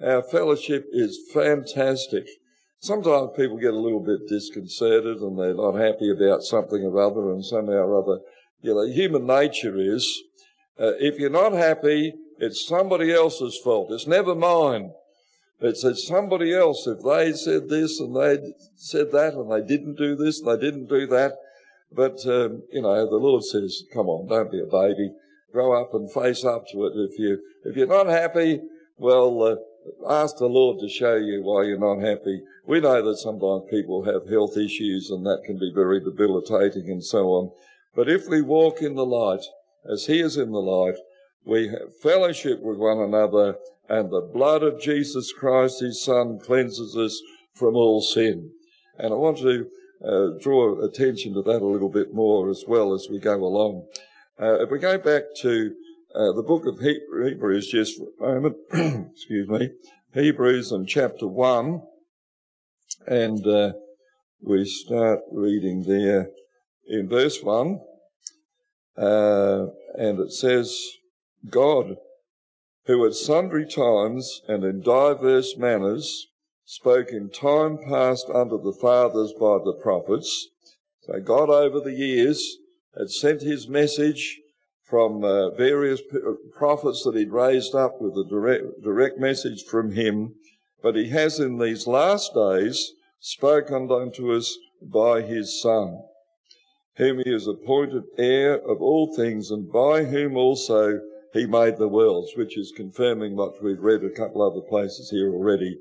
Our 0.00 0.22
fellowship 0.22 0.86
is 0.92 1.18
fantastic. 1.32 2.26
sometimes 2.80 3.30
people 3.36 3.56
get 3.56 3.72
a 3.72 3.78
little 3.78 4.00
bit 4.00 4.28
disconcerted 4.28 5.18
and 5.18 5.38
they're 5.38 5.54
not 5.54 5.74
happy 5.74 6.10
about 6.10 6.42
something 6.42 6.82
or 6.84 7.00
other, 7.00 7.32
and 7.32 7.44
somehow 7.44 7.86
or 7.86 8.02
other, 8.02 8.20
you 8.64 8.74
know, 8.74 8.86
human 8.86 9.26
nature 9.26 9.76
is 9.76 10.22
uh, 10.80 10.94
if 10.98 11.18
you're 11.18 11.28
not 11.28 11.52
happy, 11.52 12.14
it's 12.38 12.66
somebody 12.66 13.12
else's 13.12 13.60
fault. 13.62 13.92
It's 13.92 14.06
never 14.06 14.34
mine. 14.34 14.92
It's, 15.60 15.84
it's 15.84 16.08
somebody 16.08 16.54
else. 16.54 16.86
If 16.86 17.02
they 17.02 17.34
said 17.34 17.68
this 17.68 18.00
and 18.00 18.16
they 18.16 18.38
said 18.74 19.12
that 19.12 19.34
and 19.34 19.52
they 19.52 19.66
didn't 19.66 19.98
do 19.98 20.16
this 20.16 20.40
and 20.40 20.48
they 20.48 20.64
didn't 20.64 20.88
do 20.88 21.06
that. 21.08 21.34
But, 21.92 22.26
um, 22.26 22.62
you 22.72 22.80
know, 22.80 23.04
the 23.08 23.16
Lord 23.16 23.44
says, 23.44 23.82
come 23.92 24.08
on, 24.08 24.28
don't 24.28 24.50
be 24.50 24.60
a 24.60 24.66
baby. 24.66 25.12
Grow 25.52 25.78
up 25.78 25.92
and 25.92 26.10
face 26.10 26.42
up 26.42 26.64
to 26.72 26.86
it. 26.86 26.94
If 26.96 27.18
you, 27.18 27.38
if 27.66 27.76
you're 27.76 27.86
not 27.86 28.06
happy, 28.06 28.62
well, 28.96 29.42
uh, 29.42 29.56
ask 30.10 30.38
the 30.38 30.46
Lord 30.46 30.80
to 30.80 30.88
show 30.88 31.16
you 31.16 31.42
why 31.42 31.64
you're 31.64 31.78
not 31.78 32.00
happy. 32.00 32.40
We 32.66 32.80
know 32.80 33.02
that 33.02 33.18
sometimes 33.18 33.70
people 33.70 34.04
have 34.04 34.26
health 34.26 34.56
issues 34.56 35.10
and 35.10 35.26
that 35.26 35.42
can 35.44 35.58
be 35.58 35.70
very 35.74 36.00
debilitating 36.00 36.88
and 36.88 37.04
so 37.04 37.26
on. 37.26 37.50
But 37.94 38.08
if 38.08 38.28
we 38.28 38.42
walk 38.42 38.82
in 38.82 38.94
the 38.94 39.06
light, 39.06 39.44
as 39.90 40.06
He 40.06 40.20
is 40.20 40.36
in 40.36 40.50
the 40.50 40.58
light, 40.58 40.96
we 41.44 41.68
have 41.68 41.96
fellowship 42.02 42.60
with 42.60 42.78
one 42.78 42.98
another, 42.98 43.56
and 43.88 44.10
the 44.10 44.28
blood 44.32 44.62
of 44.62 44.80
Jesus 44.80 45.32
Christ, 45.32 45.80
His 45.80 46.02
Son, 46.02 46.38
cleanses 46.38 46.96
us 46.96 47.20
from 47.54 47.76
all 47.76 48.00
sin. 48.00 48.50
And 48.98 49.12
I 49.12 49.16
want 49.16 49.38
to 49.38 49.66
uh, 50.04 50.38
draw 50.40 50.82
attention 50.84 51.34
to 51.34 51.42
that 51.42 51.62
a 51.62 51.66
little 51.66 51.88
bit 51.88 52.12
more 52.12 52.50
as 52.50 52.64
well 52.66 52.94
as 52.94 53.08
we 53.10 53.18
go 53.18 53.36
along. 53.36 53.86
Uh, 54.40 54.62
if 54.62 54.70
we 54.70 54.78
go 54.78 54.98
back 54.98 55.22
to 55.42 55.72
uh, 56.14 56.32
the 56.32 56.42
book 56.42 56.66
of 56.66 56.80
Hebrews 56.80 57.68
just 57.68 58.00
for 58.18 58.36
a 58.36 58.40
moment, 58.40 58.56
excuse 59.12 59.48
me, 59.48 59.70
Hebrews 60.14 60.72
and 60.72 60.88
chapter 60.88 61.26
1, 61.26 61.80
and 63.06 63.46
uh, 63.46 63.72
we 64.40 64.64
start 64.64 65.20
reading 65.30 65.84
there 65.86 66.28
in 66.88 67.08
verse 67.08 67.42
1, 67.42 67.80
uh, 68.96 69.66
and 69.96 70.20
it 70.20 70.32
says, 70.32 70.78
God, 71.48 71.96
who 72.86 73.06
at 73.06 73.14
sundry 73.14 73.66
times 73.66 74.42
and 74.46 74.64
in 74.64 74.82
divers 74.82 75.56
manners 75.56 76.28
spoke 76.64 77.10
in 77.10 77.30
time 77.30 77.78
past 77.78 78.28
unto 78.30 78.62
the 78.62 78.76
fathers 78.80 79.32
by 79.32 79.58
the 79.64 79.78
prophets. 79.82 80.48
So 81.02 81.20
God 81.20 81.50
over 81.50 81.80
the 81.80 81.92
years 81.92 82.56
had 82.96 83.10
sent 83.10 83.42
his 83.42 83.68
message 83.68 84.38
from 84.82 85.24
uh, 85.24 85.50
various 85.50 86.00
prophets 86.56 87.02
that 87.04 87.16
he'd 87.16 87.30
raised 87.30 87.74
up 87.74 88.00
with 88.00 88.14
a 88.14 88.28
direct, 88.28 88.82
direct 88.82 89.18
message 89.18 89.64
from 89.64 89.92
him, 89.92 90.34
but 90.82 90.94
he 90.94 91.08
has 91.08 91.40
in 91.40 91.58
these 91.58 91.86
last 91.86 92.34
days 92.34 92.92
spoken 93.18 93.90
unto 93.90 94.34
us 94.34 94.56
by 94.82 95.22
his 95.22 95.60
Son, 95.60 96.02
whom 96.96 97.20
he 97.24 97.32
has 97.32 97.46
appointed 97.46 98.04
heir 98.18 98.54
of 98.54 98.80
all 98.80 99.14
things, 99.14 99.50
and 99.50 99.70
by 99.70 100.04
whom 100.04 100.36
also 100.36 101.00
he 101.32 101.46
made 101.46 101.76
the 101.76 101.88
worlds, 101.88 102.32
which 102.36 102.56
is 102.56 102.72
confirming 102.76 103.34
what 103.34 103.62
we've 103.62 103.82
read 103.82 104.04
a 104.04 104.10
couple 104.10 104.40
other 104.40 104.60
places 104.60 105.10
here 105.10 105.32
already. 105.32 105.78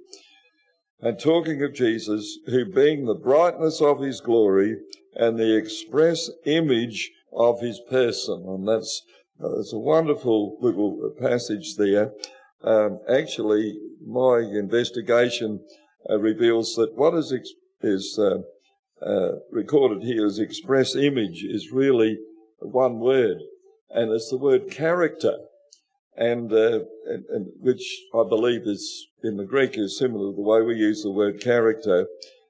And 1.00 1.20
talking 1.20 1.62
of 1.62 1.74
Jesus, 1.74 2.40
who 2.48 2.66
being 2.66 3.06
the 3.06 3.14
brightness 3.14 3.82
of 3.82 4.00
his 4.00 4.22
glory 4.22 4.78
and 5.16 5.38
the 5.38 5.56
express 5.56 6.30
image 6.46 7.12
of 7.32 7.60
his 7.60 7.80
person, 7.90 8.46
and 8.48 8.68
that's 8.68 9.02
it's 9.40 9.74
a 9.74 9.80
wonderful 9.80 10.58
little 10.62 11.12
passage 11.20 11.76
there. 11.76 12.14
Um, 12.64 13.00
actually, 13.10 13.78
my 14.06 14.40
investigation 14.40 15.60
uh, 16.10 16.18
reveals 16.20 16.76
that 16.76 16.96
what 16.96 17.14
is 17.14 17.34
ex- 17.34 17.50
is 17.82 18.18
uh, 18.18 18.38
uh 19.06 19.40
recorded 19.52 20.04
here 20.04 20.26
as 20.26 20.40
express 20.40 20.96
image 20.96 21.44
is 21.44 21.72
really 21.72 22.18
one 22.60 23.00
word, 23.00 23.38
and 23.90 24.12
it's 24.12 24.30
the 24.30 24.38
word 24.38 24.72
character, 24.72 25.36
and, 26.16 26.52
uh, 26.54 26.80
and, 27.06 27.26
and, 27.30 27.48
which 27.60 27.84
I 28.14 28.24
believe 28.28 28.62
is 28.66 29.08
in 29.24 29.38
the 29.38 29.46
Greek 29.46 29.78
is 29.78 29.98
similar 29.98 30.32
to 30.32 30.36
the 30.36 30.42
way 30.42 30.62
we 30.62 30.76
use 30.76 31.04
the 31.04 31.12
word 31.12 31.42
character, 31.42 32.08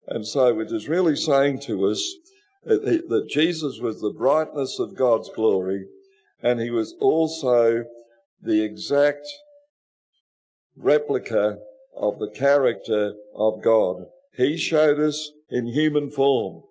and 0.08 0.26
so 0.26 0.60
it 0.60 0.72
is 0.72 0.88
really 0.88 1.16
saying 1.16 1.60
to 1.62 1.88
us 1.88 2.04
that, 2.64 3.10
that 3.10 3.30
Jesus 3.30 3.80
was 3.80 4.02
the 4.02 4.14
brightness 4.16 4.80
of 4.80 4.96
God's 4.96 5.30
glory, 5.36 5.86
and 6.42 6.60
he 6.60 6.70
was 6.70 6.96
also 7.00 7.86
the 8.42 8.64
exact 8.64 9.26
replica 10.76 11.58
of 11.96 12.20
the 12.20 12.30
character 12.30 13.14
of 13.36 13.64
God. 13.64 14.06
He 14.36 14.58
showed 14.58 15.00
us 15.00 15.32
in 15.50 15.68
human 15.68 16.10
form. 16.10 16.64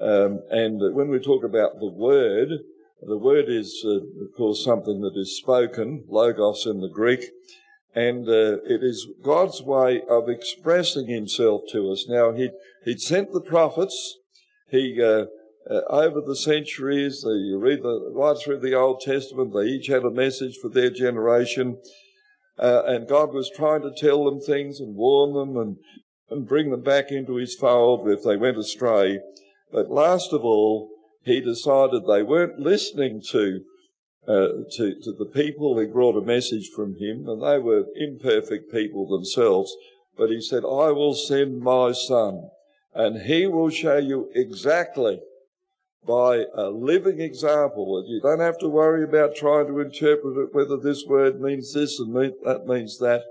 Um, 0.00 0.40
and 0.50 0.94
when 0.94 1.08
we 1.08 1.18
talk 1.18 1.44
about 1.44 1.78
the 1.78 1.90
Word, 1.90 2.60
the 3.04 3.18
word 3.18 3.46
is, 3.48 3.82
uh, 3.84 3.96
of 3.96 4.32
course, 4.36 4.64
something 4.64 5.00
that 5.00 5.16
is 5.16 5.36
spoken, 5.36 6.04
logos 6.08 6.66
in 6.66 6.80
the 6.80 6.88
Greek, 6.88 7.24
and 7.94 8.28
uh, 8.28 8.58
it 8.64 8.82
is 8.82 9.08
God's 9.22 9.60
way 9.60 10.02
of 10.08 10.28
expressing 10.28 11.08
himself 11.08 11.62
to 11.72 11.90
us. 11.90 12.06
Now, 12.08 12.32
he'd, 12.32 12.52
he'd 12.84 13.00
sent 13.00 13.32
the 13.32 13.40
prophets. 13.40 14.18
He, 14.70 15.02
uh, 15.02 15.26
uh 15.68 15.80
over 15.88 16.20
the 16.20 16.36
centuries, 16.36 17.22
you 17.24 17.58
read 17.58 17.82
the, 17.82 18.12
right 18.14 18.38
through 18.38 18.60
the 18.60 18.74
Old 18.74 19.00
Testament, 19.00 19.52
they 19.52 19.66
each 19.66 19.88
had 19.88 20.04
a 20.04 20.10
message 20.10 20.56
for 20.62 20.68
their 20.68 20.90
generation. 20.90 21.78
Uh, 22.58 22.82
and 22.86 23.08
God 23.08 23.34
was 23.34 23.50
trying 23.50 23.82
to 23.82 23.92
tell 23.96 24.24
them 24.24 24.40
things 24.40 24.78
and 24.78 24.94
warn 24.94 25.34
them 25.34 25.56
and, 25.56 25.76
and 26.30 26.48
bring 26.48 26.70
them 26.70 26.82
back 26.82 27.10
into 27.10 27.36
his 27.36 27.54
fold 27.54 28.08
if 28.08 28.22
they 28.22 28.36
went 28.36 28.58
astray. 28.58 29.20
But 29.70 29.90
last 29.90 30.32
of 30.32 30.44
all, 30.44 30.90
he 31.24 31.40
decided 31.40 32.02
they 32.06 32.22
weren't 32.22 32.58
listening 32.58 33.22
to, 33.30 33.60
uh, 34.26 34.48
to, 34.76 34.94
to 35.02 35.12
the 35.12 35.30
people 35.32 35.76
who 35.76 35.86
brought 35.88 36.16
a 36.16 36.26
message 36.26 36.70
from 36.74 36.96
him, 36.96 37.28
and 37.28 37.42
they 37.42 37.58
were 37.58 37.86
imperfect 37.96 38.72
people 38.72 39.06
themselves. 39.06 39.74
But 40.16 40.30
he 40.30 40.40
said, 40.40 40.64
I 40.64 40.90
will 40.90 41.14
send 41.14 41.60
my 41.60 41.92
son, 41.92 42.50
and 42.94 43.22
he 43.22 43.46
will 43.46 43.70
show 43.70 43.98
you 43.98 44.30
exactly 44.34 45.20
by 46.06 46.44
a 46.54 46.68
living 46.68 47.20
example. 47.20 47.96
that 47.96 48.08
You 48.08 48.20
don't 48.20 48.40
have 48.40 48.58
to 48.58 48.68
worry 48.68 49.04
about 49.04 49.36
trying 49.36 49.68
to 49.68 49.80
interpret 49.80 50.36
it, 50.36 50.54
whether 50.54 50.76
this 50.76 51.04
word 51.06 51.40
means 51.40 51.72
this 51.72 51.98
and 51.98 52.14
that 52.14 52.64
means 52.66 52.98
that. 52.98 53.22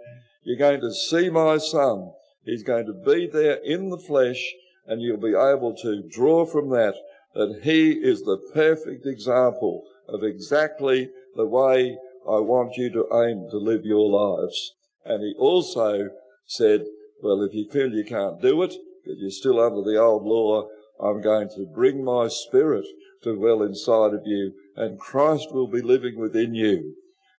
You're 0.43 0.57
going 0.57 0.81
to 0.81 0.93
see 0.93 1.29
my 1.29 1.57
son. 1.57 2.13
He's 2.43 2.63
going 2.63 2.85
to 2.87 2.93
be 2.93 3.27
there 3.27 3.59
in 3.63 3.89
the 3.89 3.97
flesh, 3.97 4.53
and 4.87 5.01
you'll 5.01 5.17
be 5.17 5.29
able 5.29 5.75
to 5.81 6.03
draw 6.09 6.45
from 6.45 6.69
that 6.69 6.95
that 7.33 7.61
he 7.63 7.91
is 7.91 8.21
the 8.23 8.37
perfect 8.53 9.05
example 9.05 9.83
of 10.07 10.23
exactly 10.23 11.09
the 11.35 11.45
way 11.45 11.97
I 12.27 12.39
want 12.39 12.77
you 12.77 12.89
to 12.91 13.07
aim 13.13 13.47
to 13.51 13.57
live 13.57 13.85
your 13.85 14.09
lives. 14.09 14.73
And 15.05 15.23
he 15.23 15.33
also 15.37 16.09
said, 16.45 16.85
well, 17.21 17.41
if 17.43 17.53
you 17.53 17.69
feel 17.69 17.93
you 17.93 18.03
can't 18.03 18.41
do 18.41 18.61
it, 18.63 18.75
because 19.03 19.19
you're 19.19 19.31
still 19.31 19.59
under 19.59 19.81
the 19.81 19.99
old 19.99 20.23
law, 20.23 20.67
I'm 21.01 21.21
going 21.21 21.49
to 21.55 21.65
bring 21.73 22.03
my 22.03 22.27
spirit 22.27 22.85
to 23.23 23.35
dwell 23.35 23.63
inside 23.63 24.13
of 24.13 24.21
you, 24.25 24.53
and 24.75 24.99
Christ 24.99 25.53
will 25.53 25.67
be 25.67 25.81
living 25.81 26.19
within 26.19 26.53
you. 26.53 26.95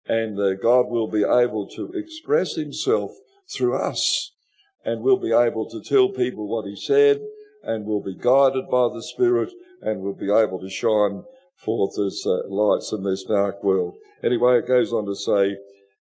And 0.06 0.38
uh, 0.38 0.54
God 0.54 0.87
will 0.88 1.09
be 1.09 1.23
able 1.23 1.68
to 1.76 1.92
express 1.92 2.56
himself 2.56 3.12
through 3.49 3.76
us, 3.76 4.32
and 4.84 5.02
we'll 5.02 5.16
be 5.16 5.32
able 5.32 5.68
to 5.68 5.82
tell 5.82 6.08
people 6.08 6.48
what 6.48 6.66
he 6.66 6.76
said, 6.76 7.20
and 7.62 7.84
we'll 7.84 8.02
be 8.02 8.14
guided 8.14 8.68
by 8.70 8.88
the 8.92 9.02
Spirit, 9.02 9.52
and 9.80 10.00
we'll 10.00 10.14
be 10.14 10.32
able 10.32 10.60
to 10.60 10.68
shine 10.68 11.24
forth 11.56 11.98
as 11.98 12.22
uh, 12.26 12.48
lights 12.48 12.92
in 12.92 13.04
this 13.04 13.24
dark 13.24 13.62
world. 13.62 13.96
Anyway, 14.22 14.58
it 14.58 14.66
goes 14.66 14.92
on 14.92 15.06
to 15.06 15.14
say, 15.14 15.56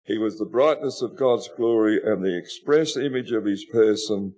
He 0.04 0.18
was 0.18 0.38
the 0.38 0.46
brightness 0.46 1.02
of 1.02 1.16
God's 1.16 1.49
glory 1.56 2.00
and 2.02 2.22
the 2.22 2.37
express 2.37 2.96
image 2.96 3.32
of 3.32 3.44
His 3.44 3.64
person, 3.66 4.34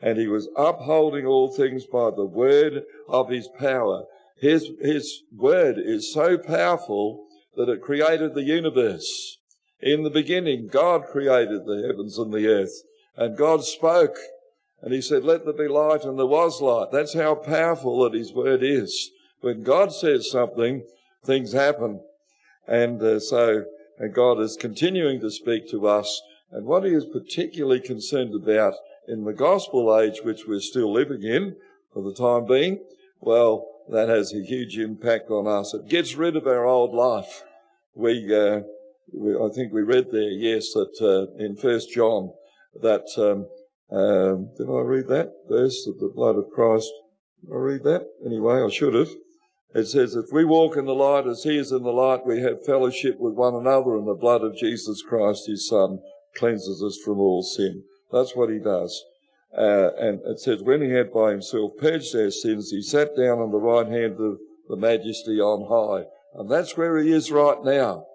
and 0.00 0.18
He 0.18 0.26
was 0.26 0.48
upholding 0.56 1.26
all 1.26 1.48
things 1.48 1.86
by 1.86 2.10
the 2.10 2.26
word 2.26 2.82
of 3.08 3.30
His 3.30 3.48
power. 3.58 4.04
His, 4.38 4.70
his 4.82 5.22
word 5.34 5.78
is 5.78 6.12
so 6.12 6.36
powerful 6.36 7.26
that 7.56 7.70
it 7.70 7.80
created 7.80 8.34
the 8.34 8.42
universe. 8.42 9.38
In 9.80 10.02
the 10.02 10.10
beginning, 10.10 10.68
God 10.68 11.04
created 11.06 11.64
the 11.64 11.86
heavens 11.86 12.18
and 12.18 12.32
the 12.32 12.46
earth, 12.46 12.82
and 13.16 13.36
God 13.36 13.64
spoke 13.64 14.16
and 14.82 14.92
he 14.92 15.00
said, 15.00 15.24
Let 15.24 15.44
there 15.44 15.54
be 15.54 15.68
light, 15.68 16.04
and 16.04 16.18
there 16.18 16.26
was 16.26 16.60
light. 16.60 16.88
That's 16.92 17.14
how 17.14 17.34
powerful 17.34 18.04
that 18.04 18.14
his 18.16 18.32
word 18.32 18.62
is. 18.62 19.10
When 19.40 19.62
God 19.62 19.92
says 19.92 20.30
something, 20.30 20.84
things 21.24 21.52
happen. 21.52 22.00
And 22.68 23.02
uh, 23.02 23.20
so 23.20 23.64
and 23.98 24.12
God 24.12 24.40
is 24.40 24.56
continuing 24.56 25.20
to 25.20 25.30
speak 25.30 25.68
to 25.70 25.86
us. 25.88 26.22
And 26.50 26.66
what 26.66 26.84
he 26.84 26.90
is 26.90 27.06
particularly 27.06 27.80
concerned 27.80 28.34
about 28.34 28.74
in 29.08 29.24
the 29.24 29.32
gospel 29.32 29.98
age, 29.98 30.20
which 30.22 30.46
we're 30.46 30.60
still 30.60 30.92
living 30.92 31.22
in 31.22 31.56
for 31.92 32.02
the 32.02 32.14
time 32.14 32.46
being, 32.46 32.80
well, 33.20 33.66
that 33.88 34.08
has 34.08 34.32
a 34.32 34.42
huge 34.42 34.78
impact 34.78 35.30
on 35.30 35.46
us. 35.46 35.72
It 35.72 35.88
gets 35.88 36.16
rid 36.16 36.36
of 36.36 36.46
our 36.46 36.66
old 36.66 36.94
life. 36.94 37.44
We, 37.94 38.34
uh, 38.34 38.60
we 39.12 39.34
I 39.34 39.48
think 39.54 39.72
we 39.72 39.82
read 39.82 40.10
there, 40.10 40.30
yes, 40.30 40.72
that 40.72 41.00
uh, 41.00 41.42
in 41.42 41.56
First 41.56 41.92
John, 41.92 42.32
that 42.82 43.06
um, 43.18 43.46
Um, 43.90 44.50
did 44.56 44.68
I 44.68 44.80
read 44.80 45.06
that 45.08 45.32
verse 45.48 45.84
that 45.84 46.00
the 46.00 46.12
blood 46.12 46.36
of 46.36 46.50
Christ? 46.50 46.90
Did 47.42 47.52
I 47.52 47.58
read 47.58 47.84
that? 47.84 48.08
Anyway, 48.24 48.60
I 48.60 48.68
should 48.68 48.94
have. 48.94 49.10
It 49.74 49.86
says, 49.86 50.16
If 50.16 50.32
we 50.32 50.44
walk 50.44 50.76
in 50.76 50.86
the 50.86 50.94
light 50.94 51.26
as 51.26 51.44
he 51.44 51.56
is 51.56 51.70
in 51.70 51.82
the 51.82 51.90
light, 51.90 52.26
we 52.26 52.40
have 52.40 52.64
fellowship 52.64 53.18
with 53.20 53.34
one 53.34 53.54
another, 53.54 53.96
and 53.96 54.06
the 54.06 54.14
blood 54.14 54.42
of 54.42 54.56
Jesus 54.56 55.02
Christ, 55.02 55.46
his 55.46 55.68
Son, 55.68 56.00
cleanses 56.36 56.82
us 56.82 56.98
from 57.04 57.20
all 57.20 57.42
sin. 57.42 57.84
That's 58.10 58.34
what 58.34 58.50
he 58.50 58.58
does. 58.58 59.04
Uh, 59.56 59.90
and 59.98 60.20
it 60.26 60.40
says, 60.40 60.62
When 60.62 60.82
he 60.82 60.90
had 60.90 61.12
by 61.12 61.30
himself 61.30 61.72
purged 61.78 62.14
our 62.16 62.30
sins, 62.30 62.70
he 62.70 62.82
sat 62.82 63.16
down 63.16 63.38
on 63.38 63.52
the 63.52 63.58
right 63.58 63.86
hand 63.86 64.20
of 64.20 64.38
the 64.68 64.76
majesty 64.76 65.40
on 65.40 65.68
high. 65.68 66.06
And 66.34 66.50
that's 66.50 66.76
where 66.76 66.98
he 66.98 67.12
is 67.12 67.30
right 67.30 67.62
now. 67.62 68.06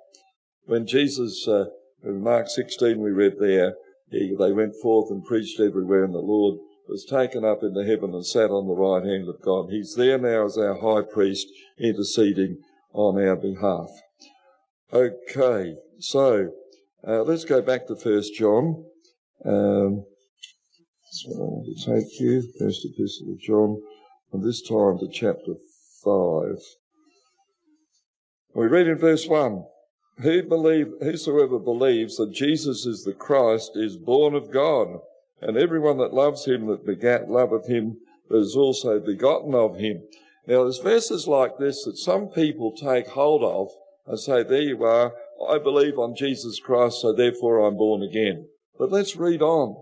When 0.66 0.86
Jesus, 0.86 1.48
uh, 1.48 1.66
in 2.04 2.22
Mark 2.22 2.50
16 2.50 3.00
we 3.00 3.12
read 3.12 3.34
there, 3.40 3.76
he, 4.12 4.36
they 4.38 4.52
went 4.52 4.76
forth 4.82 5.10
and 5.10 5.24
preached 5.24 5.60
everywhere, 5.60 6.04
and 6.04 6.14
the 6.14 6.20
Lord 6.20 6.60
was 6.88 7.06
taken 7.06 7.46
up 7.46 7.64
into 7.64 7.86
heaven 7.86 8.14
and 8.14 8.26
sat 8.26 8.52
on 8.52 8.68
the 8.68 8.74
right 8.74 9.06
hand 9.06 9.30
of 9.30 9.42
God. 9.42 9.70
He's 9.70 9.96
there 9.96 10.18
now 10.18 10.46
as 10.46 10.58
our 10.58 10.80
high 10.80 11.08
priest 11.10 11.48
interceding 11.80 12.58
on 12.94 13.22
our 13.22 13.38
behalf. 13.38 13.90
Okay, 14.92 15.76
so 16.00 16.52
uh, 17.08 17.24
let's 17.24 17.46
go 17.46 17.62
back 17.62 17.88
to 17.88 17.96
First 17.96 18.36
John. 18.36 18.84
Um, 19.46 20.04
what 21.26 21.38
I 21.38 21.40
want 21.40 21.78
to 21.78 21.86
take 21.86 22.20
you. 22.20 22.44
First 22.60 22.86
Epistle 22.86 23.34
of 23.34 23.40
John, 23.40 23.82
and 24.34 24.44
this 24.44 24.62
time 24.62 25.00
to 25.00 25.08
chapter 25.12 25.54
5. 26.04 26.58
We 28.54 28.68
read 28.68 28.88
in 28.88 28.98
verse 28.98 29.26
1 29.28 29.64
Who 30.20 30.44
believe, 30.44 30.94
Whosoever 31.02 31.58
believes 31.58 32.18
that 32.18 32.32
Jesus 32.32 32.86
is 32.86 33.04
the 33.04 33.14
Christ 33.14 33.72
is 33.76 33.98
born 33.98 34.36
of 34.36 34.52
God, 34.52 35.00
and 35.42 35.58
everyone 35.58 35.98
that 35.98 36.14
loves 36.14 36.46
him 36.46 36.68
that 36.68 36.86
begat 36.86 37.30
loveth 37.30 37.68
him 37.68 37.98
that 38.30 38.38
is 38.38 38.56
also 38.56 39.00
begotten 39.00 39.56
of 39.56 39.78
him. 39.78 40.04
Now, 40.48 40.64
there's 40.64 40.80
verses 40.80 41.28
like 41.28 41.58
this 41.58 41.84
that 41.86 41.98
some 41.98 42.28
people 42.30 42.72
take 42.72 43.08
hold 43.08 43.44
of 43.44 43.72
and 44.06 44.20
say, 44.20 44.44
There 44.44 44.62
you 44.62 44.84
are, 44.84 45.14
I 45.50 45.58
believe 45.58 45.98
on 45.98 46.16
Jesus 46.16 46.60
Christ, 46.60 47.02
so 47.02 47.14
therefore 47.14 47.66
I'm 47.66 47.78
born 47.78 48.04
again. 48.04 48.48
But 48.78 48.92
let's 48.92 49.16
read 49.16 49.42
on. 49.42 49.82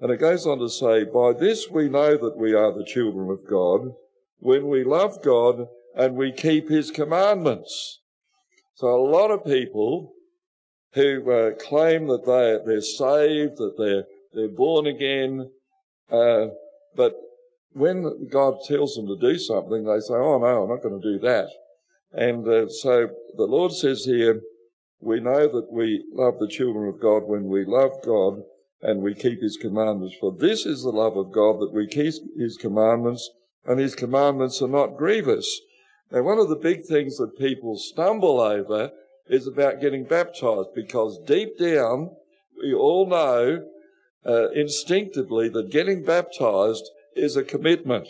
And 0.00 0.10
it 0.10 0.18
goes 0.18 0.46
on 0.46 0.58
to 0.58 0.68
say, 0.68 1.04
By 1.04 1.32
this 1.32 1.70
we 1.70 1.88
know 1.88 2.16
that 2.16 2.36
we 2.36 2.54
are 2.54 2.72
the 2.72 2.84
children 2.84 3.30
of 3.30 3.46
God, 3.46 3.94
when 4.38 4.68
we 4.68 4.84
love 4.84 5.22
God 5.22 5.68
and 5.94 6.16
we 6.16 6.32
keep 6.32 6.68
his 6.68 6.90
commandments. 6.90 8.00
So 8.74 8.88
a 8.88 9.08
lot 9.08 9.30
of 9.30 9.44
people 9.44 10.12
who 10.94 11.30
uh, 11.30 11.50
claim 11.60 12.06
that 12.08 12.24
they, 12.24 12.58
they're 12.66 12.80
saved, 12.80 13.56
that 13.58 13.74
they're, 13.78 14.04
they're 14.32 14.56
born 14.56 14.86
again, 14.86 15.50
uh, 16.10 16.46
but 16.96 17.14
when 17.72 18.28
God 18.30 18.58
tells 18.66 18.94
them 18.94 19.06
to 19.08 19.18
do 19.18 19.38
something, 19.38 19.84
they 19.84 20.00
say, 20.00 20.14
oh 20.14 20.38
no, 20.38 20.62
I'm 20.62 20.68
not 20.68 20.82
going 20.82 21.00
to 21.00 21.12
do 21.12 21.18
that. 21.20 21.48
And 22.12 22.46
uh, 22.46 22.68
so 22.68 23.08
the 23.36 23.44
Lord 23.44 23.72
says 23.72 24.04
here, 24.04 24.40
we 25.00 25.20
know 25.20 25.48
that 25.48 25.72
we 25.72 26.04
love 26.12 26.38
the 26.38 26.48
children 26.48 26.88
of 26.88 27.00
God 27.00 27.24
when 27.24 27.44
we 27.44 27.64
love 27.64 27.92
God 28.04 28.42
and 28.80 29.02
we 29.02 29.14
keep 29.14 29.42
his 29.42 29.56
commandments. 29.56 30.14
For 30.20 30.32
this 30.32 30.66
is 30.66 30.82
the 30.82 30.90
love 30.90 31.16
of 31.16 31.32
God 31.32 31.60
that 31.60 31.72
we 31.72 31.86
keep 31.86 32.14
his 32.38 32.56
commandments 32.56 33.28
and 33.66 33.80
his 33.80 33.94
commandments 33.94 34.62
are 34.62 34.68
not 34.68 34.96
grievous. 34.96 35.60
Now, 36.14 36.22
one 36.22 36.38
of 36.38 36.48
the 36.48 36.54
big 36.54 36.84
things 36.84 37.16
that 37.16 37.36
people 37.36 37.76
stumble 37.76 38.40
over 38.40 38.92
is 39.28 39.48
about 39.48 39.80
getting 39.80 40.04
baptized 40.04 40.68
because 40.72 41.18
deep 41.26 41.58
down, 41.58 42.10
we 42.56 42.72
all 42.72 43.04
know 43.08 43.66
uh, 44.24 44.50
instinctively 44.50 45.48
that 45.48 45.72
getting 45.72 46.04
baptized 46.04 46.88
is 47.16 47.36
a 47.36 47.42
commitment. 47.42 48.06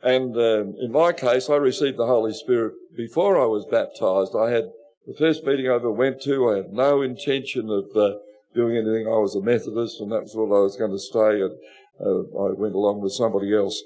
And 0.00 0.36
um, 0.36 0.76
in 0.80 0.92
my 0.92 1.12
case, 1.12 1.50
I 1.50 1.56
received 1.56 1.96
the 1.96 2.06
Holy 2.06 2.32
Spirit 2.32 2.74
before 2.96 3.36
I 3.36 3.46
was 3.46 3.66
baptized. 3.66 4.36
I 4.36 4.50
had 4.50 4.70
the 5.04 5.14
first 5.18 5.42
meeting 5.42 5.68
I 5.68 5.74
ever 5.74 5.90
went 5.90 6.22
to, 6.22 6.50
I 6.50 6.56
had 6.58 6.72
no 6.72 7.02
intention 7.02 7.68
of 7.68 7.96
uh, 7.96 8.18
doing 8.54 8.76
anything. 8.76 9.08
I 9.08 9.18
was 9.18 9.34
a 9.34 9.42
Methodist, 9.42 10.00
and 10.00 10.12
that 10.12 10.22
was 10.22 10.36
what 10.36 10.56
I 10.56 10.60
was 10.60 10.76
going 10.76 10.92
to 10.92 10.98
stay. 11.00 11.40
And 11.40 11.58
uh, 12.00 12.38
I 12.38 12.52
went 12.52 12.76
along 12.76 13.00
with 13.00 13.12
somebody 13.12 13.52
else. 13.52 13.82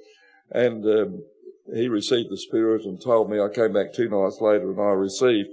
And 0.51 0.85
um, 0.85 1.23
he 1.73 1.89
received 1.89 2.31
the 2.31 2.37
Spirit 2.37 2.85
and 2.85 3.01
told 3.01 3.31
me. 3.31 3.41
I 3.41 3.49
came 3.49 3.73
back 3.73 3.93
two 3.93 4.09
nights 4.09 4.41
later 4.41 4.71
and 4.71 4.81
I 4.81 4.93
received. 4.93 5.49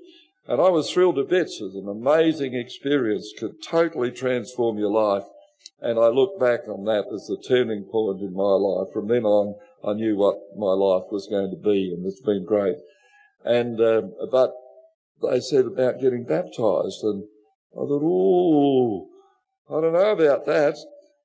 And 0.48 0.60
I 0.60 0.70
was 0.70 0.90
thrilled 0.90 1.16
to 1.16 1.24
bits. 1.24 1.62
It 1.62 1.66
was 1.66 1.76
an 1.76 1.88
amazing 1.88 2.56
experience, 2.56 3.34
could 3.38 3.62
totally 3.62 4.12
transform 4.12 4.80
your 4.80 4.92
life. 4.92 5.24
And 5.82 6.00
I 6.00 6.08
look 6.08 6.40
back 6.40 6.68
on 6.68 6.86
that 6.86 7.06
as 7.14 7.28
the 7.28 7.38
turning 7.38 7.84
point 7.84 8.22
in 8.22 8.34
my 8.34 8.54
life. 8.54 8.92
From 8.92 9.08
then 9.08 9.26
on, 9.26 9.56
I 9.84 9.94
knew 9.94 10.18
what 10.18 10.40
my 10.58 10.74
life 10.74 11.12
was 11.12 11.28
going 11.28 11.52
to 11.52 11.58
be, 11.58 11.94
and 11.94 12.06
it's 12.06 12.22
been 12.22 12.46
great. 12.46 12.78
And 13.46 13.80
um, 13.80 14.14
but 14.32 14.54
they 15.22 15.40
said 15.40 15.66
about 15.66 16.02
getting 16.02 16.24
baptized, 16.24 17.04
and 17.04 17.24
I 17.74 17.86
thought, 17.86 18.02
oh, 18.04 19.08
I 19.70 19.82
don't 19.82 19.94
know 19.94 20.12
about 20.12 20.46
that. 20.48 20.78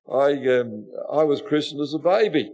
I 0.09 0.59
um, 0.59 0.87
I 1.11 1.23
was 1.23 1.41
christened 1.41 1.81
as 1.81 1.93
a 1.93 1.99
baby, 1.99 2.51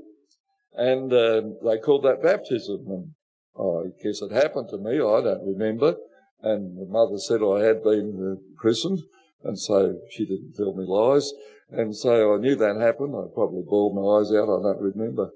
and 0.74 1.12
uh, 1.12 1.42
they 1.64 1.78
called 1.78 2.04
that 2.04 2.24
baptism. 2.24 2.86
And 2.88 3.12
oh, 3.56 3.86
I 3.86 4.04
guess 4.04 4.22
it 4.22 4.32
happened 4.32 4.70
to 4.70 4.78
me. 4.78 4.96
I 4.96 5.22
don't 5.22 5.46
remember. 5.46 5.96
And 6.42 6.78
the 6.78 6.86
mother 6.90 7.18
said 7.18 7.42
I 7.44 7.64
had 7.64 7.84
been 7.84 8.18
uh, 8.18 8.42
christened, 8.58 9.00
and 9.44 9.60
so 9.60 10.00
she 10.10 10.26
didn't 10.26 10.56
tell 10.58 10.74
me 10.74 10.86
lies. 10.88 11.32
And 11.70 11.96
so 11.96 12.34
I 12.34 12.38
knew 12.38 12.56
that 12.56 12.82
happened. 12.82 13.16
I 13.16 13.32
probably 13.34 13.64
bawled 13.66 13.96
my 13.96 14.20
eyes 14.20 14.32
out. 14.32 14.50
I 14.50 14.62
don't 14.62 14.82
remember. 14.82 15.30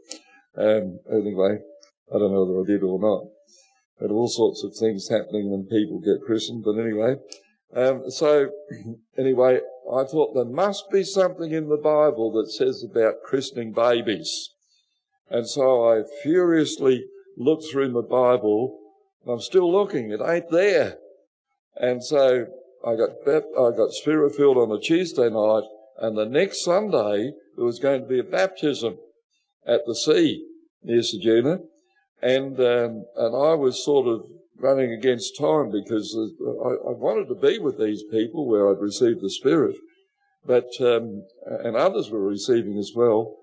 Um, 0.58 1.00
anyway, 1.12 1.60
I 2.14 2.18
don't 2.18 2.34
know 2.34 2.44
whether 2.44 2.62
I 2.62 2.66
did 2.66 2.84
or 2.84 3.00
not. 3.00 3.30
But 4.00 4.12
all 4.12 4.28
sorts 4.28 4.64
of 4.64 4.76
things 4.76 5.10
happening 5.10 5.50
when 5.50 5.68
people 5.68 6.00
get 6.00 6.26
christened. 6.26 6.64
But 6.66 6.80
anyway, 6.80 7.16
um, 7.74 8.10
so 8.10 8.50
anyway, 9.18 9.60
I 9.92 10.04
thought 10.04 10.34
there 10.34 10.46
must 10.46 10.90
be 10.92 11.04
something 11.04 11.52
in 11.52 11.70
the 11.70 11.78
Bible 11.78 12.32
that 12.34 12.52
says 12.52 12.84
about 12.84 13.22
christening 13.24 13.72
babies. 13.72 14.55
And 15.30 15.48
so 15.48 15.90
I 15.90 16.04
furiously 16.24 17.06
looked 17.38 17.66
through 17.72 17.92
my 17.92 18.02
Bible. 18.02 18.80
And 19.24 19.34
I'm 19.34 19.42
still 19.42 19.72
looking. 19.72 20.12
It 20.12 20.22
ain't 20.24 20.50
there. 20.52 20.98
And 21.78 22.04
so 22.04 22.48
I 22.86 22.96
got 22.96 23.10
I 23.28 23.76
got 23.76 23.92
spirit 23.92 24.36
filled 24.36 24.58
on 24.58 24.72
a 24.72 24.80
Tuesday 24.80 25.30
night, 25.30 25.64
and 25.98 26.16
the 26.16 26.26
next 26.26 26.64
Sunday 26.64 27.32
there 27.56 27.66
was 27.66 27.80
going 27.80 28.02
to 28.02 28.08
be 28.08 28.20
a 28.20 28.24
baptism 28.24 28.98
at 29.66 29.82
the 29.88 29.96
sea 29.96 30.46
near 30.84 31.00
Ceduna, 31.00 31.62
and 32.22 32.60
um, 32.60 33.06
and 33.16 33.36
I 33.36 33.56
was 33.56 33.84
sort 33.84 34.08
of 34.08 34.26
running 34.58 34.92
against 34.92 35.38
time 35.38 35.72
because 35.72 36.16
I, 36.16 36.90
I, 36.90 36.94
wanted 36.94 37.28
to 37.28 37.36
be 37.36 37.60
with 37.60 37.78
these 37.78 38.04
people 38.10 38.48
where 38.48 38.70
I'd 38.70 38.80
received 38.80 39.22
the 39.22 39.30
Spirit, 39.30 39.76
but 40.46 40.70
um, 40.80 41.26
and 41.46 41.76
others 41.76 42.12
were 42.12 42.24
receiving 42.24 42.78
as 42.78 42.92
well. 42.96 43.36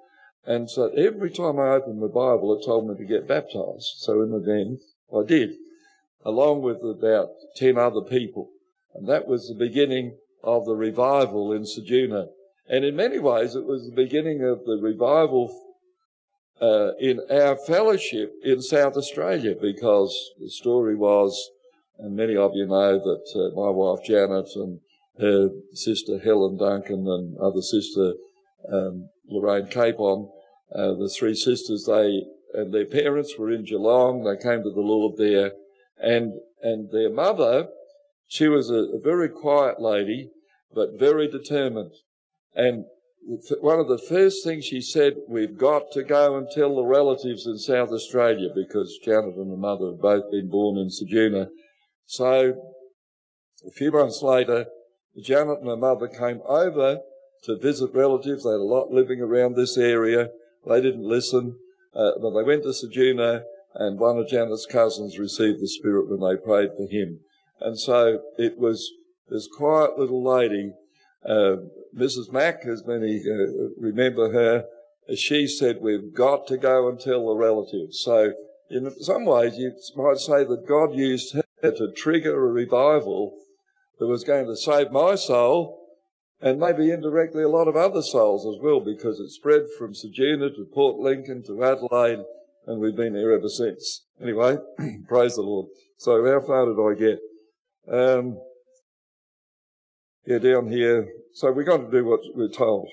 And 0.44 0.68
so 0.68 0.88
every 0.88 1.31
time 1.31 1.59
I 1.59 1.68
opened 1.68 2.02
the 2.02 2.09
Bible, 2.09 2.59
it 2.59 2.64
told 2.64 2.88
me 2.88 2.96
to 2.96 3.05
get 3.05 3.28
baptized. 3.28 3.94
So 3.98 4.22
in 4.22 4.31
the 4.31 4.40
den, 4.40 4.81
I 5.14 5.24
did, 5.24 5.57
along 6.24 6.62
with 6.62 6.83
about 6.83 7.28
10 7.57 7.78
other 7.78 8.00
people. 8.00 8.50
And 8.94 9.09
that 9.09 9.26
was 9.26 9.48
the 9.48 9.55
beginning 9.55 10.16
of 10.42 10.66
the 10.66 10.74
revival 10.74 11.52
in 11.52 11.62
Ceduna. 11.62 12.28
And 12.68 12.85
in 12.85 12.96
many 12.96 13.18
ways, 13.18 13.55
it 13.55 13.64
was 13.64 13.87
the 13.87 13.94
beginning 13.94 14.42
of 14.42 14.64
the 14.64 14.78
revival 14.81 15.55
uh, 16.61 16.92
in 17.00 17.20
our 17.31 17.57
fellowship 17.57 18.33
in 18.44 18.62
South 18.62 18.96
Australia 18.96 19.55
because 19.61 20.33
the 20.40 20.48
story 20.48 20.94
was, 20.94 21.50
and 21.98 22.16
many 22.16 22.37
of 22.37 22.52
you 22.55 22.66
know 22.66 22.98
that 22.98 23.24
uh, 23.35 23.55
my 23.61 23.70
wife 23.70 24.05
Janet 24.05 24.48
and 24.55 24.81
her 25.18 25.50
sister 25.72 26.18
Helen 26.18 26.57
Duncan 26.57 27.07
and 27.09 27.37
other 27.38 27.62
sister 27.62 28.14
um, 28.70 29.09
Lorraine 29.29 29.68
Capon, 29.68 30.31
uh, 30.75 30.94
the 30.94 31.09
three 31.09 31.35
sisters, 31.35 31.85
they 31.87 32.22
and 32.55 32.72
their 32.72 32.87
parents 32.87 33.38
were 33.38 33.51
in 33.51 33.64
Geelong. 33.64 34.25
They 34.25 34.37
came 34.37 34.62
to 34.62 34.70
the 34.70 34.81
Lord 34.81 35.16
there, 35.16 35.53
and 35.98 36.35
and 36.62 36.90
their 36.90 37.11
mother, 37.11 37.68
she 38.27 38.48
was 38.48 38.70
a, 38.70 38.96
a 38.96 39.01
very 39.03 39.29
quiet 39.29 39.81
lady, 39.81 40.31
but 40.72 40.98
very 40.98 41.29
determined. 41.29 41.92
And 42.55 42.85
one 43.61 43.79
of 43.79 43.88
the 43.88 43.98
first 43.98 44.44
things 44.44 44.64
she 44.64 44.81
said, 44.81 45.14
we've 45.29 45.57
got 45.57 45.92
to 45.92 46.03
go 46.03 46.37
and 46.37 46.48
tell 46.53 46.75
the 46.75 46.85
relatives 46.85 47.46
in 47.46 47.57
South 47.59 47.90
Australia 47.90 48.48
because 48.55 48.98
Janet 49.05 49.37
and 49.37 49.51
her 49.51 49.57
mother 49.57 49.90
have 49.92 50.01
both 50.01 50.31
been 50.31 50.48
born 50.48 50.77
in 50.79 50.88
Ceduna. 50.88 51.48
So 52.07 52.55
a 53.66 53.70
few 53.70 53.92
months 53.92 54.22
later, 54.22 54.66
Janet 55.22 55.61
and 55.61 55.68
her 55.68 55.77
mother 55.77 56.09
came 56.09 56.40
over 56.46 57.01
to 57.44 57.59
visit 57.59 57.92
relatives. 57.94 58.44
They 58.44 58.50
had 58.50 58.57
a 58.57 58.62
lot 58.62 58.90
living 58.90 59.20
around 59.20 59.55
this 59.55 59.76
area. 59.76 60.31
They 60.66 60.81
didn't 60.81 61.09
listen, 61.09 61.57
uh, 61.94 62.12
but 62.20 62.31
they 62.31 62.44
went 62.44 62.62
to 62.64 62.70
Ceduna, 62.70 63.42
and 63.74 63.98
one 63.98 64.18
of 64.18 64.28
Janet's 64.28 64.66
cousins 64.66 65.18
received 65.18 65.61
the 65.61 65.68
Spirit 65.68 66.09
when 66.09 66.20
they 66.20 66.40
prayed 66.40 66.70
for 66.76 66.87
him. 66.88 67.20
And 67.61 67.78
so 67.78 68.20
it 68.38 68.59
was 68.59 68.90
this 69.28 69.48
quiet 69.57 69.98
little 69.98 70.22
lady 70.22 70.72
uh, 71.24 71.57
Mrs. 71.96 72.33
Mack, 72.33 72.66
as 72.66 72.85
many 72.85 73.20
uh, 73.20 73.68
remember 73.78 74.33
her, 74.33 74.64
she 75.14 75.46
said, 75.46 75.81
We've 75.81 76.12
got 76.12 76.46
to 76.48 76.57
go 76.57 76.88
and 76.88 76.98
tell 76.98 77.26
the 77.26 77.35
relatives. 77.35 78.00
So, 78.00 78.33
in 78.70 78.90
some 79.02 79.24
ways, 79.24 79.57
you 79.57 79.72
might 79.96 80.18
say 80.18 80.44
that 80.44 80.66
God 80.66 80.94
used 80.94 81.35
her 81.35 81.70
to 81.70 81.92
trigger 81.92 82.35
a 82.35 82.52
revival 82.52 83.38
that 83.98 84.07
was 84.07 84.24
going 84.24 84.46
to 84.46 84.57
save 84.57 84.90
my 84.90 85.14
soul 85.14 85.82
and 86.42 86.59
maybe 86.59 86.90
indirectly 86.90 87.44
a 87.44 87.48
lot 87.48 87.68
of 87.68 87.76
other 87.76 88.02
souls 88.02 88.44
as 88.44 88.61
well, 88.61 88.81
because 88.81 89.20
it 89.20 89.31
spread 89.31 89.62
from 89.78 89.94
Ceduna 89.94 90.55
to 90.57 90.66
Port 90.74 90.98
Lincoln 90.98 91.44
to 91.44 91.62
Adelaide, 91.62 92.24
and 92.66 92.81
we've 92.81 92.96
been 92.96 93.14
here 93.14 93.33
ever 93.33 93.48
since. 93.48 94.05
Anyway, 94.20 94.59
praise 95.09 95.37
the 95.37 95.42
Lord. 95.42 95.68
So, 95.98 96.24
how 96.26 96.44
far 96.44 96.66
did 96.66 96.81
I 96.81 96.98
get? 96.98 97.18
Um, 97.90 98.38
yeah, 100.26 100.38
down 100.38 100.70
here. 100.70 101.09
So 101.35 101.50
we're 101.52 101.64
going 101.64 101.85
to 101.85 101.90
do 101.90 102.05
what 102.05 102.20
we're 102.35 102.48
told. 102.48 102.88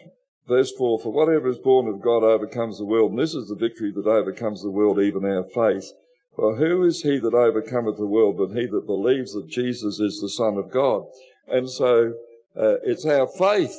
Verse 0.47 0.71
4 0.77 0.99
For 0.99 1.12
whatever 1.12 1.49
is 1.49 1.57
born 1.57 1.88
of 1.88 2.01
God 2.01 2.23
overcomes 2.23 2.77
the 2.77 2.85
world, 2.85 3.12
and 3.12 3.19
this 3.19 3.33
is 3.33 3.49
the 3.49 3.55
victory 3.55 3.91
that 3.91 4.07
overcomes 4.07 4.62
the 4.62 4.71
world, 4.71 4.99
even 4.99 5.25
our 5.25 5.43
faith. 5.43 5.91
For 6.35 6.55
who 6.55 6.83
is 6.83 7.01
he 7.01 7.19
that 7.19 7.33
overcometh 7.33 7.97
the 7.97 8.07
world 8.07 8.38
but 8.38 8.57
he 8.57 8.65
that 8.67 8.85
believes 8.85 9.33
that 9.33 9.49
Jesus 9.49 9.99
is 9.99 10.19
the 10.21 10.29
Son 10.29 10.57
of 10.57 10.71
God? 10.71 11.03
And 11.47 11.69
so 11.69 12.13
uh, 12.60 12.76
it's 12.84 13.06
our 13.06 13.28
faith, 13.28 13.76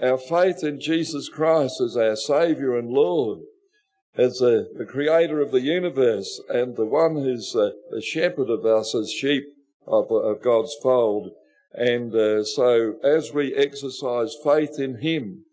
our 0.00 0.16
faith 0.16 0.64
in 0.64 0.80
Jesus 0.80 1.28
Christ 1.28 1.78
as 1.80 1.94
our 1.96 2.16
Saviour 2.16 2.78
and 2.78 2.88
Lord, 2.88 3.40
as 4.16 4.40
uh, 4.40 4.64
the 4.76 4.86
Creator 4.86 5.40
of 5.40 5.50
the 5.50 5.60
universe 5.60 6.40
and 6.48 6.74
the 6.74 6.86
one 6.86 7.16
who's 7.16 7.54
uh, 7.54 7.70
the 7.90 8.00
shepherd 8.00 8.48
of 8.48 8.64
us 8.64 8.94
as 8.94 9.12
sheep 9.12 9.44
of, 9.86 10.10
of 10.10 10.42
God's 10.42 10.74
fold. 10.82 11.32
And 11.74 12.14
uh, 12.14 12.44
so 12.44 12.94
as 13.04 13.32
we 13.34 13.54
exercise 13.54 14.36
faith 14.42 14.78
in 14.78 15.02
Him 15.02 15.44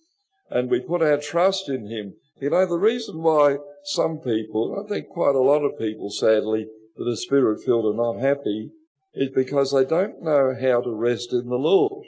and 0.50 0.70
we 0.70 0.80
put 0.80 1.02
our 1.02 1.18
trust 1.18 1.68
in 1.68 1.88
Him, 1.88 2.14
you 2.40 2.52
know, 2.52 2.66
the 2.66 2.78
reason 2.78 3.22
why 3.22 3.58
some 3.84 4.20
people, 4.20 4.82
I 4.82 4.88
think 4.88 5.10
quite 5.10 5.36
a 5.36 5.42
lot 5.42 5.64
of 5.64 5.78
people, 5.78 6.10
sadly, 6.10 6.68
that 6.96 7.08
are 7.08 7.16
spirit 7.16 7.62
filled 7.66 7.94
are 7.94 7.98
not 7.98 8.22
happy, 8.22 8.72
is 9.14 9.30
because 9.36 9.74
they 9.74 9.84
don't 9.84 10.22
know 10.22 10.56
how 10.60 10.82
to 10.82 10.92
rest 10.94 11.34
in 11.34 11.50
the 11.50 11.56
Lord. 11.56 12.06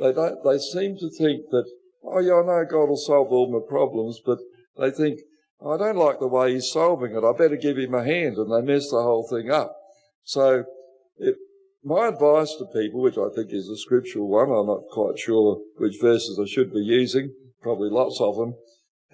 They 0.00 0.12
they 0.12 0.58
seem 0.58 0.96
to 0.96 1.10
think 1.10 1.50
that, 1.50 1.70
oh 2.02 2.20
yeah, 2.20 2.40
I 2.40 2.46
know 2.46 2.64
God 2.68 2.88
will 2.88 2.96
solve 2.96 3.28
all 3.30 3.52
my 3.52 3.60
problems, 3.68 4.20
but 4.24 4.38
they 4.78 4.90
think, 4.90 5.20
I 5.64 5.76
don't 5.76 5.96
like 5.96 6.20
the 6.20 6.26
way 6.26 6.54
he's 6.54 6.72
solving 6.72 7.14
it. 7.14 7.22
I 7.22 7.32
better 7.36 7.56
give 7.56 7.76
him 7.76 7.94
a 7.94 8.02
hand, 8.02 8.38
and 8.38 8.50
they 8.50 8.62
mess 8.62 8.88
the 8.88 9.02
whole 9.02 9.28
thing 9.28 9.50
up. 9.50 9.76
So, 10.24 10.64
it, 11.18 11.36
my 11.84 12.08
advice 12.08 12.54
to 12.56 12.64
people, 12.66 13.02
which 13.02 13.18
I 13.18 13.28
think 13.34 13.52
is 13.52 13.68
a 13.68 13.76
scriptural 13.76 14.28
one, 14.28 14.50
I'm 14.50 14.66
not 14.66 14.88
quite 14.90 15.18
sure 15.18 15.60
which 15.76 16.00
verses 16.00 16.40
I 16.42 16.48
should 16.48 16.72
be 16.72 16.80
using, 16.80 17.34
probably 17.60 17.90
lots 17.90 18.20
of 18.20 18.36
them, 18.36 18.54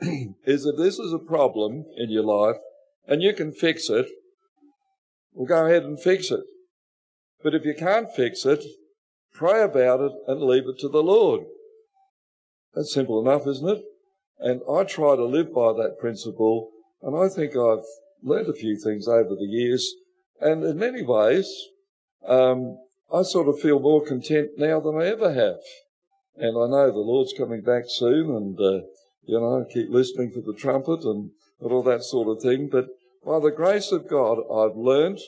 is 0.44 0.66
if 0.66 0.76
this 0.76 0.98
is 0.98 1.12
a 1.12 1.18
problem 1.18 1.84
in 1.96 2.10
your 2.10 2.24
life 2.24 2.56
and 3.06 3.22
you 3.22 3.32
can 3.34 3.52
fix 3.52 3.88
it, 3.88 4.06
well, 5.32 5.46
go 5.46 5.66
ahead 5.66 5.84
and 5.84 6.00
fix 6.00 6.30
it. 6.30 6.44
But 7.42 7.54
if 7.54 7.64
you 7.64 7.74
can't 7.74 8.08
fix 8.14 8.44
it, 8.44 8.64
pray 9.36 9.62
about 9.62 10.00
it 10.00 10.12
and 10.26 10.42
leave 10.42 10.66
it 10.66 10.78
to 10.80 10.88
the 10.88 11.02
Lord. 11.02 11.42
That's 12.74 12.92
simple 12.92 13.20
enough, 13.20 13.46
isn't 13.46 13.68
it? 13.68 13.82
And 14.38 14.60
I 14.70 14.84
try 14.84 15.16
to 15.16 15.24
live 15.24 15.54
by 15.54 15.72
that 15.72 15.96
principle, 15.98 16.70
and 17.02 17.16
I 17.16 17.28
think 17.28 17.56
I've 17.56 17.84
learned 18.22 18.48
a 18.48 18.52
few 18.52 18.78
things 18.78 19.08
over 19.08 19.34
the 19.34 19.48
years. 19.48 19.94
And 20.40 20.62
in 20.62 20.78
many 20.78 21.02
ways, 21.02 21.50
um, 22.26 22.78
I 23.12 23.22
sort 23.22 23.48
of 23.48 23.60
feel 23.60 23.80
more 23.80 24.04
content 24.04 24.50
now 24.58 24.80
than 24.80 25.00
I 25.00 25.06
ever 25.06 25.32
have. 25.32 25.60
And 26.36 26.58
I 26.58 26.68
know 26.68 26.90
the 26.90 26.98
Lord's 26.98 27.32
coming 27.32 27.62
back 27.62 27.84
soon, 27.86 28.34
and 28.34 28.60
uh, 28.60 28.86
you 29.24 29.40
know, 29.40 29.64
keep 29.72 29.88
listening 29.90 30.30
for 30.30 30.40
the 30.40 30.58
trumpet 30.58 31.02
and, 31.04 31.30
and 31.60 31.72
all 31.72 31.82
that 31.84 32.02
sort 32.02 32.28
of 32.28 32.42
thing. 32.42 32.68
But 32.70 32.88
by 33.24 33.40
the 33.40 33.50
grace 33.50 33.90
of 33.90 34.08
God, 34.08 34.38
I've 34.52 34.76
learned 34.76 35.20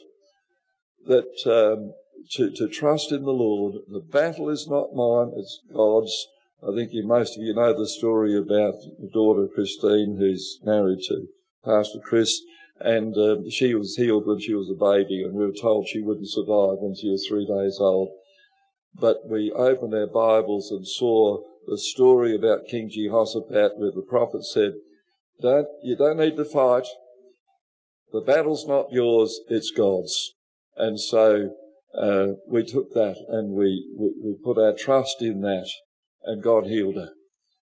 that 1.07 1.33
um, 1.47 1.95
to, 2.33 2.51
to 2.51 2.69
trust 2.69 3.13
in 3.13 3.23
the 3.23 3.31
Lord. 3.31 3.75
The 3.89 4.01
battle 4.01 4.49
is 4.49 4.69
not 4.69 4.95
mine, 4.95 5.33
it's 5.37 5.61
God's. 5.75 6.29
I 6.63 6.75
think 6.75 6.93
you, 6.93 7.07
most 7.07 7.37
of 7.37 7.43
you 7.43 7.55
know 7.55 7.73
the 7.73 7.89
story 7.89 8.37
about 8.37 8.75
the 8.99 9.09
daughter 9.13 9.47
Christine, 9.47 10.17
who's 10.19 10.59
married 10.65 11.01
to 11.09 11.29
Pastor 11.65 12.01
Chris, 12.01 12.41
and 12.81 13.17
um, 13.17 13.51
she 13.51 13.75
was 13.75 13.97
healed 13.97 14.27
when 14.27 14.41
she 14.41 14.55
was 14.55 14.71
a 14.71 14.75
baby, 14.75 15.23
and 15.23 15.35
we 15.35 15.47
were 15.47 15.53
told 15.53 15.87
she 15.87 16.01
wouldn't 16.01 16.31
survive 16.31 16.79
when 16.79 16.95
she 16.95 17.09
was 17.09 17.27
three 17.27 17.47
days 17.47 17.79
old. 17.81 18.11
But 18.95 19.29
we 19.29 19.53
opened 19.53 19.95
our 19.95 20.07
Bibles 20.07 20.71
and 20.71 20.87
saw 20.87 21.43
the 21.67 21.79
story 21.79 22.35
about 22.35 22.67
King 22.67 22.91
Jehoshaphat, 22.91 23.77
where 23.77 23.93
the 23.93 24.07
prophet 24.09 24.45
said, 24.45 24.75
"Don't 25.41 25.69
you 25.83 25.97
don't 25.97 26.19
need 26.19 26.37
to 26.37 26.45
fight. 26.45 26.87
The 28.13 28.21
battle's 28.21 28.67
not 28.67 28.93
yours; 28.93 29.41
it's 29.49 29.71
God's." 29.71 30.35
And 30.77 30.99
so 31.01 31.55
uh, 32.01 32.35
we 32.47 32.65
took 32.65 32.93
that 32.95 33.17
and 33.29 33.53
we, 33.53 33.87
we, 33.99 34.13
we 34.23 34.35
put 34.43 34.59
our 34.59 34.73
trust 34.73 35.21
in 35.21 35.41
that, 35.43 35.69
and 36.25 36.43
God 36.43 36.67
healed 36.67 36.97
her. 36.97 37.11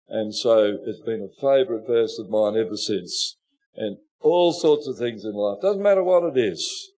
And 0.09 0.35
so 0.35 0.79
it's 0.85 1.01
been 1.01 1.23
a 1.23 1.41
favourite 1.41 1.87
verse 1.87 2.19
of 2.19 2.31
mine 2.31 2.57
ever 2.57 2.77
since. 2.77 3.37
And 3.77 3.99
all 4.21 4.53
sorts 4.53 4.87
of 4.87 4.97
things 4.99 5.25
in 5.25 5.33
life. 5.33 5.61
Doesn't 5.61 5.83
matter 5.83 6.05
what 6.05 6.25
it 6.25 6.39
is. 6.39 6.93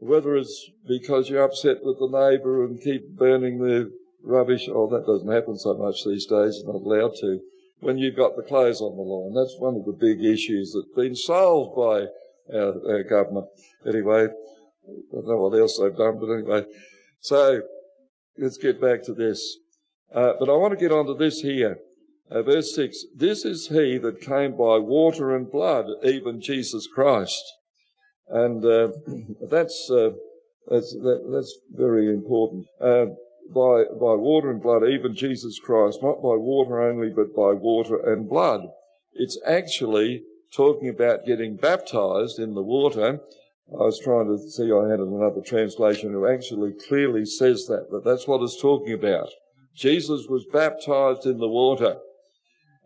Whether 0.00 0.36
it's 0.36 0.70
because 0.86 1.28
you're 1.28 1.42
upset 1.42 1.78
with 1.82 1.98
the 1.98 2.08
neighbour 2.08 2.64
and 2.64 2.80
keep 2.80 3.16
burning 3.16 3.58
the 3.58 3.90
rubbish. 4.22 4.68
Oh, 4.68 4.88
that 4.90 5.06
doesn't 5.06 5.32
happen 5.32 5.58
so 5.58 5.74
much 5.74 6.04
these 6.04 6.26
days. 6.26 6.62
Not 6.64 6.76
allowed 6.76 7.14
to. 7.20 7.40
When 7.80 7.98
you've 7.98 8.16
got 8.16 8.36
the 8.36 8.42
clothes 8.42 8.80
on 8.80 8.96
the 8.96 9.02
line. 9.02 9.34
That's 9.34 9.56
one 9.58 9.76
of 9.76 9.84
the 9.84 9.92
big 9.92 10.24
issues 10.24 10.72
that's 10.74 10.94
been 10.96 11.14
solved 11.14 11.76
by 11.76 12.06
our, 12.56 12.74
our 12.90 13.02
government. 13.04 13.46
Anyway, 13.86 14.28
don't 15.12 15.26
know 15.26 15.36
what 15.36 15.58
else 15.58 15.78
they've 15.78 15.96
done, 15.96 16.18
but 16.18 16.32
anyway. 16.32 16.64
So, 17.20 17.62
let's 18.38 18.58
get 18.58 18.80
back 18.80 19.02
to 19.04 19.14
this. 19.14 19.58
Uh, 20.14 20.32
but 20.38 20.48
I 20.48 20.52
want 20.52 20.72
to 20.72 20.80
get 20.80 20.92
on 20.92 21.06
to 21.06 21.14
this 21.14 21.40
here. 21.40 21.78
Uh, 22.30 22.42
verse 22.42 22.74
6 22.74 23.04
This 23.16 23.44
is 23.44 23.68
he 23.68 23.98
that 23.98 24.20
came 24.20 24.52
by 24.52 24.78
water 24.78 25.34
and 25.34 25.50
blood, 25.50 25.86
even 26.04 26.40
Jesus 26.40 26.86
Christ. 26.86 27.42
And 28.28 28.64
uh, 28.64 28.88
that's, 29.50 29.90
uh, 29.90 30.10
that's, 30.68 30.92
that, 30.92 31.28
that's 31.32 31.58
very 31.70 32.08
important. 32.08 32.66
Uh, 32.80 33.06
by, 33.54 33.84
by 33.98 34.14
water 34.14 34.50
and 34.50 34.62
blood, 34.62 34.84
even 34.84 35.14
Jesus 35.14 35.58
Christ, 35.58 36.00
not 36.02 36.22
by 36.22 36.36
water 36.36 36.82
only, 36.82 37.08
but 37.08 37.34
by 37.34 37.52
water 37.52 37.96
and 37.96 38.28
blood. 38.28 38.60
It's 39.14 39.40
actually 39.46 40.22
talking 40.52 40.88
about 40.88 41.26
getting 41.26 41.56
baptized 41.56 42.38
in 42.38 42.54
the 42.54 42.62
water 42.62 43.20
I 43.72 43.82
was 43.82 44.00
trying 44.02 44.28
to 44.28 44.50
see, 44.50 44.72
I 44.72 44.88
had 44.88 45.00
another 45.00 45.42
translation 45.42 46.12
who 46.12 46.26
actually 46.26 46.72
clearly 46.88 47.26
says 47.26 47.66
that, 47.66 47.90
that 47.90 48.02
that's 48.02 48.26
what 48.26 48.42
it's 48.42 48.60
talking 48.60 48.94
about. 48.94 49.28
Jesus 49.74 50.26
was 50.26 50.46
baptized 50.50 51.26
in 51.26 51.38
the 51.38 51.48
water, 51.48 51.98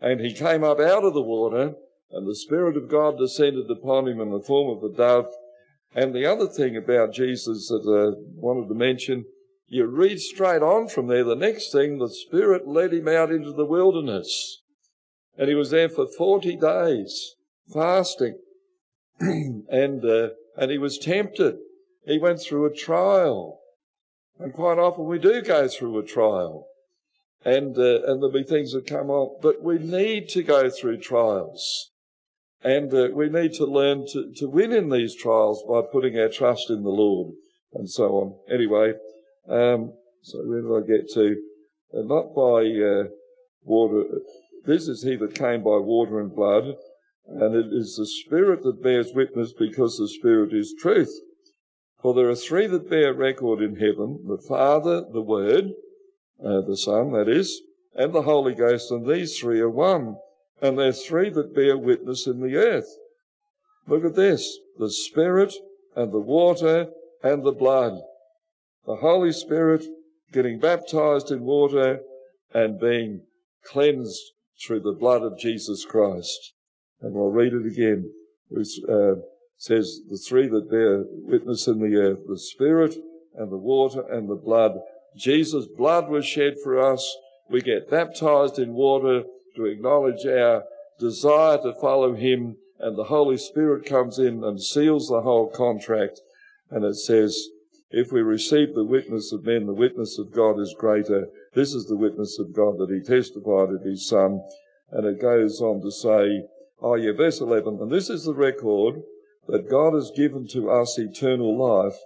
and 0.01 0.19
he 0.19 0.33
came 0.33 0.63
up 0.63 0.81
out 0.81 1.05
of 1.05 1.13
the 1.13 1.21
water, 1.21 1.75
and 2.11 2.27
the 2.27 2.35
Spirit 2.35 2.75
of 2.75 2.89
God 2.89 3.17
descended 3.17 3.71
upon 3.71 4.09
him 4.09 4.19
in 4.19 4.31
the 4.31 4.41
form 4.41 4.77
of 4.77 4.83
a 4.83 4.93
dove. 4.93 5.31
And 5.95 6.13
the 6.13 6.25
other 6.25 6.47
thing 6.47 6.75
about 6.75 7.13
Jesus 7.13 7.69
that 7.69 7.87
I 7.87 8.19
wanted 8.35 8.67
to 8.67 8.75
mention, 8.75 9.25
you 9.67 9.85
read 9.85 10.19
straight 10.19 10.61
on 10.61 10.89
from 10.89 11.07
there, 11.07 11.23
the 11.23 11.35
next 11.35 11.71
thing, 11.71 11.97
the 11.97 12.09
Spirit 12.09 12.67
led 12.67 12.93
him 12.93 13.07
out 13.07 13.31
into 13.31 13.53
the 13.53 13.65
wilderness. 13.65 14.61
And 15.37 15.47
he 15.47 15.55
was 15.55 15.71
there 15.71 15.89
for 15.89 16.07
40 16.07 16.57
days, 16.57 17.35
fasting. 17.71 18.37
and 19.19 20.03
uh, 20.03 20.29
and 20.57 20.71
he 20.71 20.77
was 20.77 20.97
tempted. 20.97 21.57
He 22.05 22.19
went 22.19 22.41
through 22.41 22.65
a 22.65 22.73
trial. 22.73 23.59
And 24.39 24.53
quite 24.53 24.79
often 24.79 25.05
we 25.05 25.19
do 25.19 25.41
go 25.41 25.67
through 25.67 25.97
a 25.99 26.03
trial. 26.03 26.67
And, 27.45 27.77
uh, 27.77 28.03
and 28.05 28.21
there'll 28.21 28.31
be 28.31 28.43
things 28.43 28.71
that 28.71 28.87
come 28.87 29.11
up, 29.11 29.41
but 29.41 29.61
we 29.61 29.77
need 29.77 30.29
to 30.29 30.43
go 30.43 30.69
through 30.69 30.97
trials. 30.99 31.91
And 32.63 32.93
uh, 32.93 33.09
we 33.13 33.29
need 33.29 33.53
to 33.55 33.65
learn 33.65 34.05
to, 34.13 34.31
to 34.37 34.47
win 34.47 34.71
in 34.71 34.89
these 34.89 35.15
trials 35.15 35.63
by 35.67 35.81
putting 35.91 36.17
our 36.17 36.29
trust 36.29 36.69
in 36.69 36.83
the 36.83 36.89
Lord 36.89 37.33
and 37.73 37.89
so 37.89 38.05
on. 38.15 38.53
Anyway, 38.53 38.93
um, 39.49 39.93
so 40.21 40.39
where 40.39 40.61
did 40.61 40.83
I 40.83 40.87
get 40.87 41.09
to? 41.13 41.35
Uh, 41.93 42.01
not 42.03 42.33
by 42.33 42.65
uh, 42.69 43.09
water. 43.63 44.05
This 44.65 44.87
is 44.87 45.03
he 45.03 45.17
that 45.17 45.35
came 45.35 45.63
by 45.63 45.77
water 45.77 46.19
and 46.21 46.33
blood, 46.33 46.75
and 47.27 47.55
it 47.55 47.73
is 47.73 47.95
the 47.95 48.05
Spirit 48.05 48.63
that 48.63 48.83
bears 48.83 49.13
witness 49.13 49.53
because 49.53 49.97
the 49.97 50.07
Spirit 50.07 50.53
is 50.53 50.75
truth. 50.79 51.13
For 52.01 52.13
there 52.13 52.29
are 52.29 52.35
three 52.35 52.67
that 52.67 52.89
bear 52.89 53.13
record 53.13 53.61
in 53.61 53.77
heaven 53.77 54.25
the 54.27 54.37
Father, 54.37 55.05
the 55.11 55.21
Word, 55.21 55.71
uh, 56.43 56.61
the 56.61 56.75
Son, 56.75 57.11
that 57.13 57.29
is, 57.29 57.61
and 57.95 58.13
the 58.13 58.23
Holy 58.23 58.53
Ghost, 58.53 58.91
and 58.91 59.05
these 59.05 59.37
three 59.37 59.59
are 59.59 59.69
one. 59.69 60.17
And 60.61 60.77
there 60.77 60.89
are 60.89 60.93
three 60.93 61.29
that 61.29 61.55
bear 61.55 61.77
witness 61.77 62.27
in 62.27 62.41
the 62.41 62.55
earth. 62.55 62.97
Look 63.87 64.05
at 64.05 64.15
this 64.15 64.57
the 64.77 64.89
Spirit, 64.89 65.53
and 65.95 66.11
the 66.11 66.19
water, 66.19 66.89
and 67.21 67.43
the 67.43 67.51
blood. 67.51 68.01
The 68.85 68.97
Holy 68.97 69.31
Spirit 69.31 69.85
getting 70.33 70.59
baptized 70.59 71.31
in 71.31 71.43
water, 71.43 72.01
and 72.53 72.79
being 72.79 73.21
cleansed 73.63 74.33
through 74.65 74.81
the 74.81 74.91
blood 74.91 75.23
of 75.23 75.37
Jesus 75.37 75.85
Christ. 75.85 76.53
And 77.03 77.15
I'll 77.15 77.29
read 77.29 77.53
it 77.53 77.65
again. 77.65 78.11
It 78.49 78.67
uh, 78.89 79.21
says, 79.57 80.01
The 80.09 80.17
three 80.17 80.47
that 80.47 80.71
bear 80.71 81.03
witness 81.09 81.67
in 81.67 81.79
the 81.79 81.95
earth, 81.97 82.19
the 82.27 82.39
Spirit 82.39 82.95
and 83.35 83.51
the 83.51 83.57
water 83.57 84.01
and 84.09 84.29
the 84.29 84.35
blood. 84.35 84.79
Jesus' 85.15 85.67
blood 85.67 86.09
was 86.09 86.25
shed 86.25 86.55
for 86.63 86.79
us. 86.79 87.15
We 87.49 87.61
get 87.61 87.89
baptized 87.89 88.57
in 88.57 88.73
water 88.73 89.23
to 89.55 89.65
acknowledge 89.65 90.25
our 90.25 90.63
desire 90.99 91.57
to 91.57 91.73
follow 91.73 92.15
Him, 92.15 92.55
and 92.79 92.97
the 92.97 93.03
Holy 93.03 93.37
Spirit 93.37 93.85
comes 93.85 94.17
in 94.17 94.43
and 94.43 94.61
seals 94.61 95.09
the 95.09 95.21
whole 95.21 95.49
contract. 95.49 96.21
And 96.71 96.83
it 96.83 96.95
says, 96.95 97.49
if 97.95 98.11
we 98.11 98.21
receive 98.21 98.73
the 98.73 98.83
witness 98.83 99.31
of 99.31 99.45
men, 99.45 99.67
the 99.67 99.73
witness 99.73 100.17
of 100.17 100.31
God 100.31 100.59
is 100.59 100.75
greater. 100.79 101.27
This 101.53 101.75
is 101.75 101.85
the 101.85 101.95
witness 101.95 102.39
of 102.39 102.51
God 102.51 102.79
that 102.79 102.89
He 102.89 103.01
testified 103.01 103.69
of 103.69 103.83
His 103.83 104.07
Son. 104.07 104.41
And 104.91 105.05
it 105.05 105.21
goes 105.21 105.61
on 105.61 105.81
to 105.81 105.91
say, 105.91 106.43
oh 106.81 106.95
yeah, 106.95 107.11
verse 107.11 107.39
11, 107.39 107.79
and 107.81 107.91
this 107.91 108.09
is 108.09 108.25
the 108.25 108.33
record 108.33 109.01
that 109.47 109.69
God 109.69 109.93
has 109.93 110.11
given 110.15 110.47
to 110.49 110.69
us 110.69 110.97
eternal 110.97 111.57
life, 111.57 111.97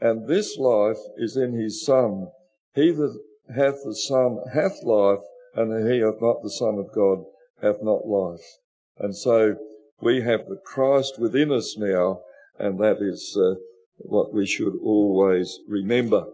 and 0.00 0.28
this 0.28 0.56
life 0.58 0.98
is 1.16 1.36
in 1.36 1.52
His 1.54 1.84
Son. 1.84 2.28
He 2.74 2.90
that 2.90 3.18
hath 3.54 3.82
the 3.84 3.94
Son 3.94 4.38
hath 4.52 4.82
life, 4.82 5.24
and 5.54 5.72
he 5.90 6.00
that 6.00 6.06
hath 6.06 6.22
not 6.22 6.42
the 6.42 6.50
Son 6.50 6.78
of 6.78 6.92
God 6.92 7.24
hath 7.62 7.82
not 7.82 8.06
life. 8.06 8.44
And 8.98 9.16
so 9.16 9.56
we 10.00 10.22
have 10.22 10.46
the 10.46 10.60
Christ 10.64 11.18
within 11.18 11.50
us 11.50 11.76
now, 11.78 12.20
and 12.58 12.78
that 12.80 12.98
is 13.00 13.36
uh, 13.36 13.54
what 13.98 14.32
we 14.32 14.46
should 14.46 14.74
always 14.82 15.58
remember. 15.68 16.26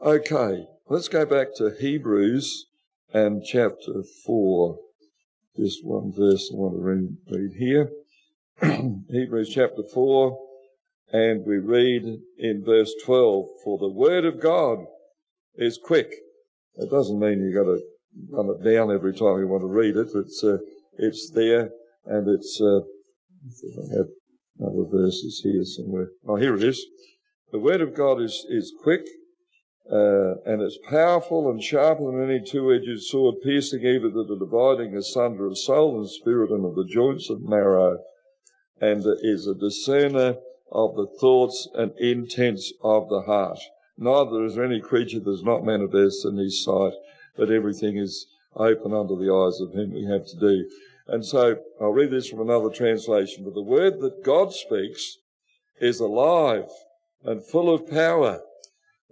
Okay, 0.00 0.66
let's 0.88 1.08
go 1.08 1.24
back 1.24 1.54
to 1.56 1.74
Hebrews 1.80 2.66
and 3.12 3.44
chapter 3.44 4.02
4. 4.24 4.78
Just 5.56 5.84
one 5.84 6.10
verse 6.10 6.50
I 6.52 6.56
want 6.56 6.74
to 6.74 7.36
read, 7.36 7.52
here. 7.56 7.88
Hebrews 9.08 9.50
chapter 9.54 9.84
4, 9.92 10.36
and 11.12 11.46
we 11.46 11.58
read 11.58 12.02
in 12.38 12.64
verse 12.64 12.92
12, 13.04 13.46
For 13.62 13.78
the 13.78 13.88
word 13.88 14.24
of 14.24 14.40
God 14.40 14.78
is 15.54 15.78
quick. 15.78 16.12
It 16.74 16.90
doesn't 16.90 17.20
mean 17.20 17.38
you've 17.38 17.54
got 17.54 17.70
to 17.70 17.80
run 18.30 18.50
it 18.50 18.64
down 18.64 18.90
every 18.90 19.12
time 19.12 19.38
you 19.38 19.46
want 19.46 19.62
to 19.62 19.68
read 19.68 19.96
it. 19.96 20.08
It's, 20.12 20.42
uh, 20.42 20.58
it's 20.98 21.30
there, 21.30 21.70
and 22.04 22.26
it's, 22.28 22.60
uh, 22.60 22.80
I 22.80 23.96
have 23.96 24.08
other 24.60 24.88
verses 24.90 25.40
here 25.44 25.64
somewhere. 25.64 26.08
Oh, 26.26 26.34
here 26.34 26.56
it 26.56 26.64
is. 26.64 26.84
The 27.52 27.60
word 27.60 27.80
of 27.80 27.94
God 27.94 28.20
is, 28.20 28.44
is 28.48 28.74
quick, 28.82 29.06
uh, 29.90 30.36
and 30.46 30.62
it's 30.62 30.78
powerful 30.88 31.50
and 31.50 31.62
sharper 31.62 32.04
than 32.04 32.30
any 32.30 32.40
two-edged 32.40 33.02
sword, 33.02 33.36
piercing 33.42 33.84
even 33.84 34.12
to 34.12 34.24
the 34.24 34.38
dividing 34.38 34.96
asunder 34.96 35.46
of 35.46 35.58
soul 35.58 35.98
and 36.00 36.08
spirit 36.08 36.50
and 36.50 36.64
of 36.64 36.74
the 36.74 36.86
joints 36.86 37.28
of 37.28 37.42
marrow, 37.42 37.98
and 38.80 39.04
is 39.22 39.46
a 39.46 39.54
discerner 39.54 40.36
of 40.72 40.96
the 40.96 41.06
thoughts 41.20 41.68
and 41.74 41.92
intents 41.98 42.72
of 42.82 43.08
the 43.08 43.22
heart. 43.22 43.58
Neither 43.96 44.44
is 44.44 44.54
there 44.56 44.64
any 44.64 44.80
creature 44.80 45.20
that 45.20 45.30
is 45.30 45.42
not 45.42 45.64
manifest 45.64 46.24
in 46.24 46.36
his 46.36 46.64
sight, 46.64 46.94
but 47.36 47.50
everything 47.50 47.96
is 47.96 48.26
open 48.56 48.92
under 48.92 49.16
the 49.16 49.32
eyes 49.32 49.60
of 49.60 49.72
him 49.72 49.92
we 49.92 50.04
have 50.04 50.26
to 50.26 50.36
do. 50.38 50.68
And 51.06 51.24
so 51.24 51.58
I'll 51.80 51.90
read 51.90 52.10
this 52.10 52.28
from 52.28 52.40
another 52.40 52.70
translation. 52.70 53.44
But 53.44 53.54
the 53.54 53.62
word 53.62 54.00
that 54.00 54.24
God 54.24 54.52
speaks 54.52 55.18
is 55.80 56.00
alive 56.00 56.70
and 57.22 57.44
full 57.44 57.72
of 57.72 57.88
power. 57.88 58.40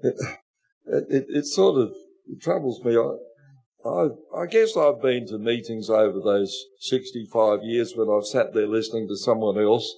It, 0.86 1.04
it, 1.08 1.26
it 1.28 1.46
sort 1.46 1.80
of 1.80 1.94
troubles 2.40 2.82
me. 2.84 2.96
I, 2.96 3.88
I, 3.88 4.08
I, 4.42 4.46
guess 4.46 4.76
I've 4.76 5.02
been 5.02 5.26
to 5.28 5.38
meetings 5.38 5.90
over 5.90 6.20
those 6.20 6.56
65 6.80 7.60
years 7.62 7.94
when 7.96 8.08
I've 8.08 8.26
sat 8.26 8.54
there 8.54 8.66
listening 8.66 9.08
to 9.08 9.16
someone 9.16 9.58
else 9.58 9.96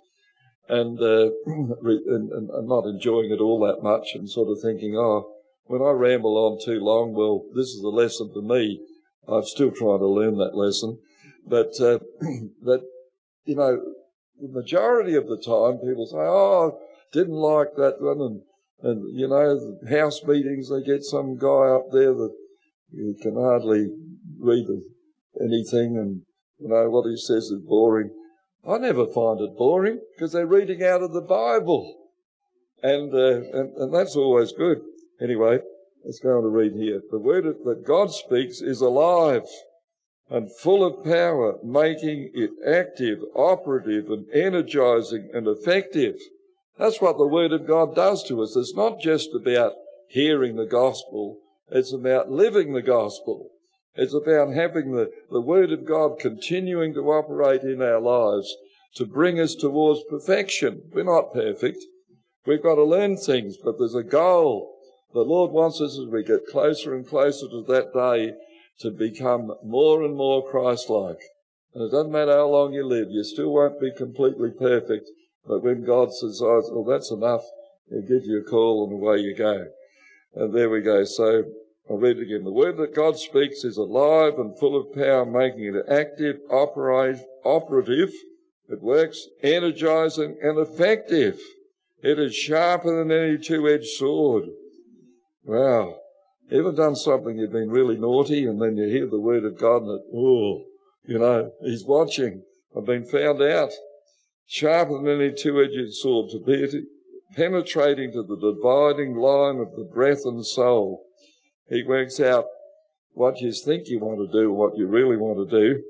and, 0.68 0.98
uh, 1.00 1.30
and, 1.46 2.30
and 2.32 2.68
not 2.68 2.86
enjoying 2.86 3.30
it 3.30 3.40
all 3.40 3.60
that 3.66 3.82
much 3.82 4.08
and 4.14 4.28
sort 4.28 4.48
of 4.48 4.62
thinking, 4.62 4.96
oh, 4.96 5.30
when 5.64 5.82
I 5.82 5.90
ramble 5.90 6.36
on 6.36 6.64
too 6.64 6.80
long, 6.80 7.14
well, 7.14 7.44
this 7.54 7.68
is 7.68 7.82
a 7.82 7.88
lesson 7.88 8.30
for 8.32 8.42
me. 8.42 8.80
I'm 9.26 9.44
still 9.44 9.70
trying 9.70 10.00
to 10.00 10.06
learn 10.06 10.36
that 10.38 10.54
lesson. 10.54 10.98
But 11.46 11.72
uh, 11.80 11.98
that, 12.64 12.82
you 13.44 13.56
know, 13.56 13.82
the 14.40 14.48
majority 14.48 15.14
of 15.14 15.26
the 15.26 15.36
time 15.36 15.78
people 15.78 16.06
say, 16.06 16.18
oh, 16.18 16.78
didn't 17.12 17.34
like 17.34 17.76
that 17.76 18.00
one. 18.00 18.20
And, 18.20 18.42
and 18.84 19.18
you 19.18 19.26
know, 19.26 19.78
house 19.88 20.22
meetings, 20.24 20.68
they 20.68 20.82
get 20.82 21.02
some 21.02 21.38
guy 21.38 21.68
up 21.74 21.86
there 21.90 22.12
that 22.12 22.34
you 22.92 23.16
can 23.20 23.34
hardly 23.34 23.88
read 24.38 24.66
anything 25.40 25.96
and, 25.96 26.20
you 26.58 26.68
know, 26.68 26.90
what 26.90 27.08
he 27.08 27.16
says 27.16 27.44
is 27.44 27.62
boring. 27.66 28.10
I 28.68 28.78
never 28.78 29.06
find 29.06 29.40
it 29.40 29.56
boring 29.56 30.00
because 30.14 30.32
they're 30.32 30.46
reading 30.46 30.82
out 30.82 31.02
of 31.02 31.12
the 31.12 31.22
Bible. 31.22 31.96
And, 32.82 33.12
uh, 33.14 33.58
and, 33.58 33.76
and 33.76 33.94
that's 33.94 34.16
always 34.16 34.52
good. 34.52 34.82
Anyway, 35.20 35.58
let's 36.04 36.20
go 36.20 36.36
on 36.36 36.42
to 36.42 36.48
read 36.48 36.72
here. 36.74 37.00
The 37.10 37.18
word 37.18 37.44
that 37.44 37.84
God 37.86 38.12
speaks 38.12 38.60
is 38.60 38.82
alive 38.82 39.44
and 40.28 40.54
full 40.54 40.84
of 40.84 41.04
power, 41.04 41.58
making 41.62 42.30
it 42.34 42.50
active, 42.66 43.20
operative, 43.34 44.10
and 44.10 44.26
energizing 44.34 45.30
and 45.32 45.46
effective. 45.46 46.16
That's 46.78 47.00
what 47.00 47.18
the 47.18 47.26
Word 47.26 47.52
of 47.52 47.66
God 47.66 47.94
does 47.94 48.24
to 48.24 48.42
us. 48.42 48.56
It's 48.56 48.74
not 48.74 49.00
just 49.00 49.30
about 49.34 49.72
hearing 50.08 50.56
the 50.56 50.66
gospel, 50.66 51.38
it's 51.70 51.92
about 51.92 52.30
living 52.30 52.72
the 52.72 52.82
gospel. 52.82 53.50
It's 53.96 54.14
about 54.14 54.52
having 54.52 54.90
the, 54.92 55.10
the 55.30 55.40
Word 55.40 55.70
of 55.70 55.86
God 55.86 56.18
continuing 56.18 56.94
to 56.94 57.12
operate 57.12 57.62
in 57.62 57.80
our 57.80 58.00
lives 58.00 58.52
to 58.96 59.06
bring 59.06 59.38
us 59.38 59.54
towards 59.54 60.00
perfection. 60.10 60.82
We're 60.92 61.04
not 61.04 61.32
perfect. 61.32 61.78
We've 62.44 62.62
got 62.62 62.74
to 62.74 62.84
learn 62.84 63.16
things, 63.16 63.56
but 63.62 63.78
there's 63.78 63.94
a 63.94 64.02
goal. 64.02 64.74
The 65.12 65.20
Lord 65.20 65.52
wants 65.52 65.80
us 65.80 65.96
as 65.96 66.06
we 66.10 66.24
get 66.24 66.46
closer 66.50 66.94
and 66.94 67.06
closer 67.06 67.48
to 67.48 67.64
that 67.68 67.94
day 67.94 68.34
to 68.80 68.90
become 68.90 69.54
more 69.62 70.02
and 70.02 70.16
more 70.16 70.48
Christ-like. 70.50 71.20
And 71.72 71.84
it 71.84 71.92
doesn't 71.92 72.12
matter 72.12 72.32
how 72.32 72.48
long 72.48 72.72
you 72.72 72.84
live, 72.84 73.08
you 73.10 73.22
still 73.22 73.52
won't 73.52 73.80
be 73.80 73.92
completely 73.96 74.50
perfect. 74.50 75.08
But 75.46 75.62
when 75.62 75.84
God 75.84 76.12
says, 76.12 76.40
oh, 76.42 76.62
well, 76.72 76.84
that's 76.84 77.10
enough, 77.10 77.42
He'll 77.90 78.02
give 78.02 78.24
you 78.24 78.40
a 78.40 78.50
call 78.50 78.84
and 78.84 78.92
away 78.94 79.18
you 79.18 79.34
go. 79.34 79.66
And 80.34 80.54
there 80.54 80.70
we 80.70 80.80
go. 80.80 81.04
So 81.04 81.44
I'll 81.88 81.98
read 81.98 82.18
it 82.18 82.22
again. 82.22 82.44
The 82.44 82.52
word 82.52 82.78
that 82.78 82.94
God 82.94 83.18
speaks 83.18 83.62
is 83.62 83.76
alive 83.76 84.38
and 84.38 84.58
full 84.58 84.80
of 84.80 84.94
power, 84.94 85.26
making 85.26 85.74
it 85.74 85.84
active, 85.88 86.36
operative. 86.50 88.12
It 88.68 88.82
works, 88.82 89.28
energizing 89.42 90.38
and 90.42 90.58
effective. 90.58 91.38
It 92.02 92.18
is 92.18 92.34
sharper 92.34 93.04
than 93.04 93.12
any 93.12 93.38
two-edged 93.38 93.86
sword. 93.86 94.44
Wow. 95.44 95.98
Ever 96.50 96.72
done 96.72 96.96
something 96.96 97.38
you've 97.38 97.52
been 97.52 97.70
really 97.70 97.96
naughty 97.96 98.46
and 98.46 98.60
then 98.60 98.76
you 98.76 98.88
hear 98.88 99.06
the 99.06 99.20
word 99.20 99.44
of 99.44 99.58
God 99.58 99.82
and 99.82 100.00
it, 100.00 100.06
oh, 100.14 100.64
you 101.06 101.18
know, 101.18 101.52
he's 101.62 101.84
watching. 101.84 102.42
I've 102.76 102.86
been 102.86 103.04
found 103.04 103.42
out. 103.42 103.70
Sharper 104.46 105.02
than 105.02 105.20
any 105.20 105.32
two-edged 105.32 105.94
sword 105.94 106.30
penetrating 107.34 108.12
to 108.12 108.22
the 108.22 108.36
dividing 108.36 109.16
line 109.16 109.58
of 109.58 109.74
the 109.76 109.84
breath 109.84 110.24
and 110.24 110.46
soul. 110.46 111.04
He 111.68 111.82
works 111.82 112.20
out 112.20 112.46
what 113.12 113.40
you 113.40 113.52
think 113.52 113.88
you 113.88 113.98
want 113.98 114.18
to 114.18 114.40
do, 114.40 114.52
what 114.52 114.76
you 114.76 114.86
really 114.86 115.16
want 115.16 115.48
to 115.48 115.60
do. 115.60 115.82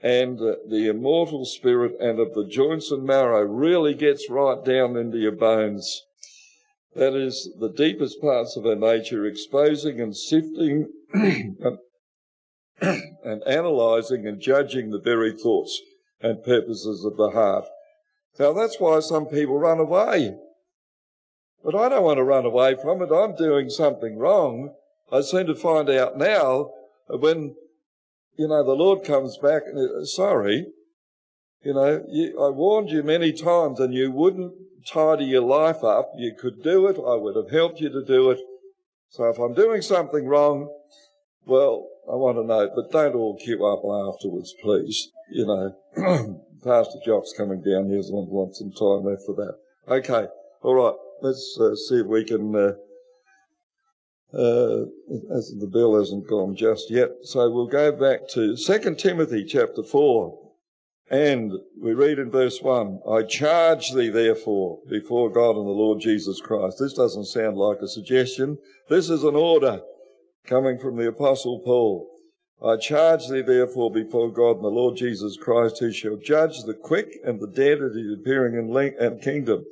And 0.00 0.40
uh, 0.40 0.56
the 0.68 0.88
immortal 0.88 1.44
spirit 1.44 1.96
and 2.00 2.18
of 2.18 2.34
the 2.34 2.46
joints 2.46 2.90
and 2.90 3.04
marrow 3.04 3.42
really 3.42 3.94
gets 3.94 4.28
right 4.28 4.62
down 4.64 4.96
into 4.96 5.18
your 5.18 5.32
bones 5.32 6.02
that 6.94 7.14
is, 7.14 7.50
the 7.58 7.70
deepest 7.70 8.20
parts 8.20 8.56
of 8.56 8.66
our 8.66 8.76
nature, 8.76 9.26
exposing 9.26 10.00
and 10.00 10.16
sifting 10.16 10.88
and, 11.12 11.78
and 12.80 13.42
analysing 13.46 14.26
and 14.28 14.40
judging 14.40 14.90
the 14.90 15.00
very 15.00 15.32
thoughts 15.32 15.80
and 16.20 16.44
purposes 16.44 17.04
of 17.04 17.16
the 17.16 17.30
heart. 17.30 17.66
Now, 18.38 18.52
that's 18.52 18.80
why 18.80 19.00
some 19.00 19.26
people 19.26 19.58
run 19.58 19.78
away. 19.78 20.36
But 21.64 21.74
I 21.74 21.88
don't 21.88 22.04
want 22.04 22.18
to 22.18 22.24
run 22.24 22.44
away 22.44 22.74
from 22.74 23.00
it. 23.00 23.10
I'm 23.12 23.36
doing 23.36 23.70
something 23.70 24.18
wrong. 24.18 24.74
I 25.12 25.20
seem 25.20 25.46
to 25.46 25.54
find 25.54 25.88
out 25.88 26.18
now 26.18 26.70
when, 27.08 27.54
you 28.36 28.48
know, 28.48 28.64
the 28.64 28.72
Lord 28.72 29.04
comes 29.04 29.38
back 29.38 29.62
and, 29.66 29.78
uh, 29.78 30.04
sorry, 30.04 30.66
you 31.62 31.72
know, 31.72 32.04
you, 32.08 32.38
I 32.42 32.50
warned 32.50 32.90
you 32.90 33.02
many 33.02 33.32
times 33.32 33.80
and 33.80 33.94
you 33.94 34.10
wouldn't 34.10 34.52
tidy 34.86 35.24
your 35.24 35.42
life 35.42 35.82
up. 35.82 36.10
You 36.16 36.34
could 36.38 36.62
do 36.62 36.86
it. 36.88 36.98
I 36.98 37.14
would 37.14 37.36
have 37.36 37.50
helped 37.50 37.80
you 37.80 37.88
to 37.88 38.04
do 38.04 38.30
it. 38.30 38.40
So 39.08 39.24
if 39.30 39.38
I'm 39.38 39.54
doing 39.54 39.80
something 39.80 40.26
wrong, 40.26 40.68
well, 41.46 41.88
I 42.10 42.16
want 42.16 42.38
to 42.38 42.44
know, 42.44 42.70
but 42.74 42.90
don't 42.90 43.14
all 43.14 43.36
queue 43.36 43.64
up 43.64 43.82
afterwards, 44.14 44.54
please. 44.62 45.10
You 45.30 45.46
know, 45.46 45.76
Pastor 46.64 46.98
Jock's 47.04 47.32
coming 47.36 47.62
down 47.62 47.88
here, 47.88 48.02
so 48.02 48.18
I 48.18 48.24
want 48.28 48.56
some 48.56 48.72
time 48.72 49.04
left 49.04 49.22
for 49.26 49.34
that. 49.36 49.56
Okay, 49.88 50.26
all 50.62 50.74
right, 50.74 50.94
let's 51.22 51.58
uh, 51.60 51.74
see 51.74 51.96
if 51.96 52.06
we 52.06 52.24
can 52.24 52.54
uh, 52.54 52.72
Uh, 54.34 54.90
the 55.12 55.70
bell 55.72 55.96
hasn't 55.96 56.26
gone 56.26 56.56
just 56.56 56.90
yet. 56.90 57.10
So 57.22 57.48
we'll 57.50 57.68
go 57.68 57.92
back 57.92 58.26
to 58.30 58.56
2 58.56 58.94
Timothy 58.96 59.44
chapter 59.44 59.82
4. 59.82 60.40
And 61.10 61.52
we 61.80 61.92
read 61.92 62.18
in 62.18 62.30
verse 62.30 62.60
1 62.60 63.00
I 63.08 63.22
charge 63.22 63.92
thee, 63.92 64.08
therefore, 64.08 64.80
before 64.88 65.30
God 65.30 65.56
and 65.56 65.66
the 65.66 65.70
Lord 65.70 66.00
Jesus 66.00 66.40
Christ. 66.40 66.78
This 66.80 66.94
doesn't 66.94 67.26
sound 67.26 67.56
like 67.56 67.78
a 67.80 67.86
suggestion. 67.86 68.58
This 68.88 69.08
is 69.08 69.22
an 69.22 69.36
order 69.36 69.82
coming 70.46 70.78
from 70.78 70.96
the 70.96 71.08
Apostle 71.08 71.60
Paul. 71.60 72.10
I 72.62 72.76
charge 72.76 73.28
thee, 73.28 73.42
therefore, 73.42 73.90
before 73.90 74.30
God 74.30 74.56
and 74.56 74.64
the 74.64 74.68
Lord 74.68 74.96
Jesus 74.96 75.36
Christ, 75.36 75.80
who 75.80 75.92
shall 75.92 76.16
judge 76.16 76.62
the 76.62 76.74
quick 76.74 77.18
and 77.24 77.40
the 77.40 77.46
dead 77.46 77.82
at 77.82 77.96
his 77.96 78.12
appearing 78.18 78.54
in 78.54 78.94
and 78.98 79.20
kingdom. 79.20 79.64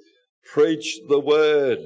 Preach 0.53 0.99
the 1.09 1.21
word. 1.21 1.79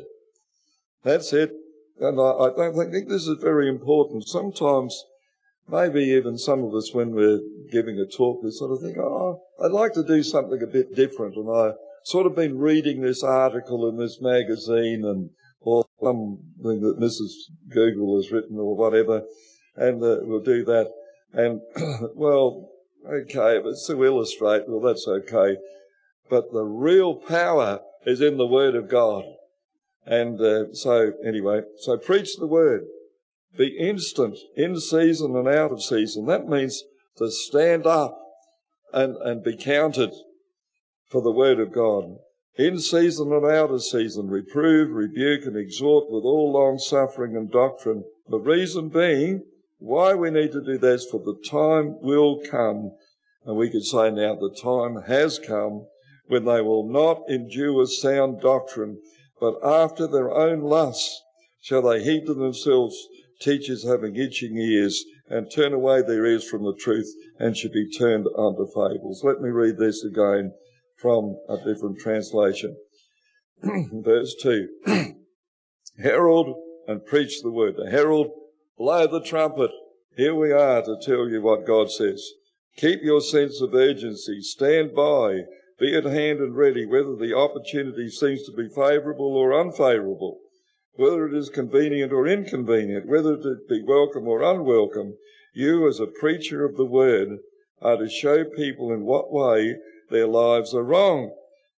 That's 1.05 1.33
it. 1.33 1.53
And 2.01 2.21
I, 2.21 2.31
I 2.33 2.51
don't 2.57 2.91
think 2.91 3.09
this 3.09 3.27
is 3.27 3.39
very 3.41 3.69
important. 3.69 4.27
Sometimes 4.27 5.05
maybe 5.69 6.01
even 6.01 6.39
some 6.39 6.65
of 6.65 6.75
us, 6.75 6.93
when 6.93 7.13
we're 7.13 7.41
giving 7.71 7.99
a 7.99 8.07
talk, 8.07 8.43
we 8.43 8.51
sort 8.51 8.73
of 8.73 8.81
think, 8.81 8.99
oh, 8.99 9.41
I'd 9.63 9.73
like 9.73 9.93
to 9.95 10.05
do 10.05 10.23
something 10.23 10.63
a 10.63 10.67
bit 10.67 10.95
different. 10.95 11.37
And 11.37 11.49
I 11.49 11.73
sort 12.05 12.27
of 12.27 12.35
been 12.35 12.59
reading 12.59 13.01
this 13.01 13.23
article 13.23 13.89
in 13.89 13.97
this 13.97 14.21
magazine 14.21 15.05
and 15.05 15.31
something 16.03 16.81
that 16.81 16.99
Mrs. 17.01 17.31
Google 17.73 18.17
has 18.17 18.31
written 18.31 18.59
or 18.59 18.77
whatever, 18.77 19.23
and 19.77 20.03
uh, 20.03 20.19
we'll 20.23 20.41
do 20.41 20.65
that. 20.65 20.91
And 21.33 21.61
well, 22.15 22.71
okay, 23.07 23.59
if 23.59 23.67
it's 23.67 23.87
to 23.87 24.05
illustrate, 24.05 24.69
well, 24.69 24.81
that's 24.81 25.07
okay. 25.09 25.59
But 26.29 26.53
the 26.53 26.65
real 26.65 27.15
power 27.15 27.81
is 28.05 28.21
in 28.21 28.37
the 28.37 28.47
Word 28.47 28.75
of 28.75 28.89
God. 28.89 29.25
And 30.05 30.41
uh, 30.41 30.73
so, 30.73 31.13
anyway, 31.25 31.63
so 31.79 31.97
preach 31.97 32.37
the 32.37 32.47
Word. 32.47 32.85
Be 33.57 33.77
instant, 33.79 34.37
in 34.55 34.79
season 34.79 35.35
and 35.35 35.49
out 35.49 35.73
of 35.73 35.83
season. 35.83 36.27
That 36.27 36.47
means 36.47 36.83
to 37.17 37.31
stand 37.31 37.87
up 37.87 38.19
and, 38.93 39.17
and 39.17 39.43
be 39.43 39.57
counted 39.57 40.13
for 41.09 41.23
the 41.23 41.33
word 41.33 41.61
of 41.61 41.73
God. 41.73 42.17
In 42.59 42.79
season 42.79 43.35
and 43.35 43.45
out 43.45 43.71
of 43.71 43.83
season, 43.83 44.29
reprove, 44.29 44.91
rebuke, 44.91 45.45
and 45.45 45.59
exhort 45.59 46.11
with 46.11 46.25
all 46.25 46.53
long 46.53 46.79
suffering 46.79 47.37
and 47.37 47.51
doctrine. 47.51 48.05
The 48.31 48.39
reason 48.39 48.89
being 48.89 49.43
why 49.79 50.15
we 50.15 50.31
need 50.31 50.53
to 50.53 50.65
do 50.65 50.79
this, 50.79 51.05
for 51.05 51.21
the 51.21 51.37
time 51.51 52.01
will 52.01 52.41
come, 52.41 52.93
and 53.45 53.59
we 53.59 53.69
could 53.69 53.85
say 53.85 54.11
now 54.11 54.37
the 54.37 54.57
time 54.59 55.03
has 55.03 55.39
come, 55.39 55.87
when 56.29 56.47
they 56.47 56.63
will 56.63 56.89
not 56.89 57.29
endure 57.29 57.85
sound 57.85 58.41
doctrine, 58.41 59.03
but 59.39 59.63
after 59.63 60.07
their 60.07 60.33
own 60.33 60.63
lusts 60.63 61.23
shall 61.61 61.83
they 61.83 62.03
heap 62.03 62.25
to 62.25 62.33
themselves 62.33 62.97
teachers 63.39 63.85
having 63.85 64.17
itching 64.17 64.57
ears, 64.57 65.05
and 65.29 65.51
turn 65.51 65.75
away 65.75 66.01
their 66.01 66.25
ears 66.25 66.49
from 66.49 66.65
the 66.65 66.75
truth, 66.75 67.15
and 67.39 67.55
should 67.55 67.73
be 67.73 67.91
turned 67.91 68.27
unto 68.35 68.65
fables. 68.67 69.23
Let 69.23 69.43
me 69.43 69.51
read 69.51 69.77
this 69.77 70.03
again 70.03 70.55
from 70.97 71.37
a 71.49 71.57
different 71.59 71.99
translation. 71.99 72.77
Verse 73.63 74.35
2 74.43 74.69
Herald 76.03 76.57
and 76.87 77.05
preach 77.05 77.43
the 77.43 77.51
word. 77.51 77.75
The 77.77 77.91
herald, 77.91 78.31
blow 78.79 79.07
the 79.07 79.23
trumpet. 79.23 79.71
Here 80.17 80.35
we 80.35 80.53
are 80.53 80.83
to 80.83 80.97
tell 81.03 81.29
you 81.29 81.43
what 81.43 81.67
God 81.67 81.91
says. 81.91 82.23
Keep 82.77 83.01
your 83.03 83.21
sense 83.21 83.61
of 83.61 83.75
urgency. 83.75 84.41
Stand 84.43 84.95
by. 84.95 85.41
Be 85.79 85.97
at 85.97 86.05
hand 86.05 86.41
and 86.41 86.57
ready, 86.57 86.87
whether 86.87 87.17
the 87.17 87.37
opportunity 87.37 88.09
seems 88.09 88.45
to 88.45 88.53
be 88.53 88.69
favourable 88.69 89.37
or 89.37 89.61
unfavourable 89.61 90.39
whether 90.97 91.27
it 91.27 91.35
is 91.35 91.51
convenient 91.51 92.13
or 92.13 92.27
inconvenient, 92.27 93.07
whether 93.07 93.35
it 93.35 93.69
be 93.69 93.83
welcome 93.83 94.27
or 94.27 94.43
unwelcome, 94.43 95.15
you 95.53 95.87
as 95.87 96.01
a 96.01 96.07
preacher 96.07 96.65
of 96.65 96.77
the 96.77 96.85
word 96.85 97.39
are 97.81 97.99
to 97.99 98.09
show 98.09 98.45
people 98.45 98.93
in 98.93 99.05
what 99.05 99.31
way 99.31 99.77
their 100.11 100.27
lives 100.27 100.75
are 100.75 100.83
wrong 100.83 101.35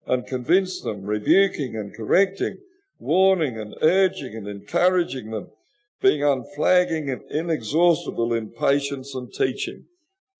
and 0.05 0.25
convince 0.25 0.81
them, 0.81 1.05
rebuking 1.05 1.75
and 1.75 1.93
correcting, 1.93 2.57
warning 2.99 3.59
and 3.59 3.75
urging 3.81 4.35
and 4.35 4.47
encouraging 4.47 5.31
them, 5.31 5.49
being 6.01 6.23
unflagging 6.23 7.09
and 7.09 7.21
inexhaustible 7.29 8.33
in 8.33 8.49
patience 8.49 9.13
and 9.13 9.33
teaching. 9.33 9.85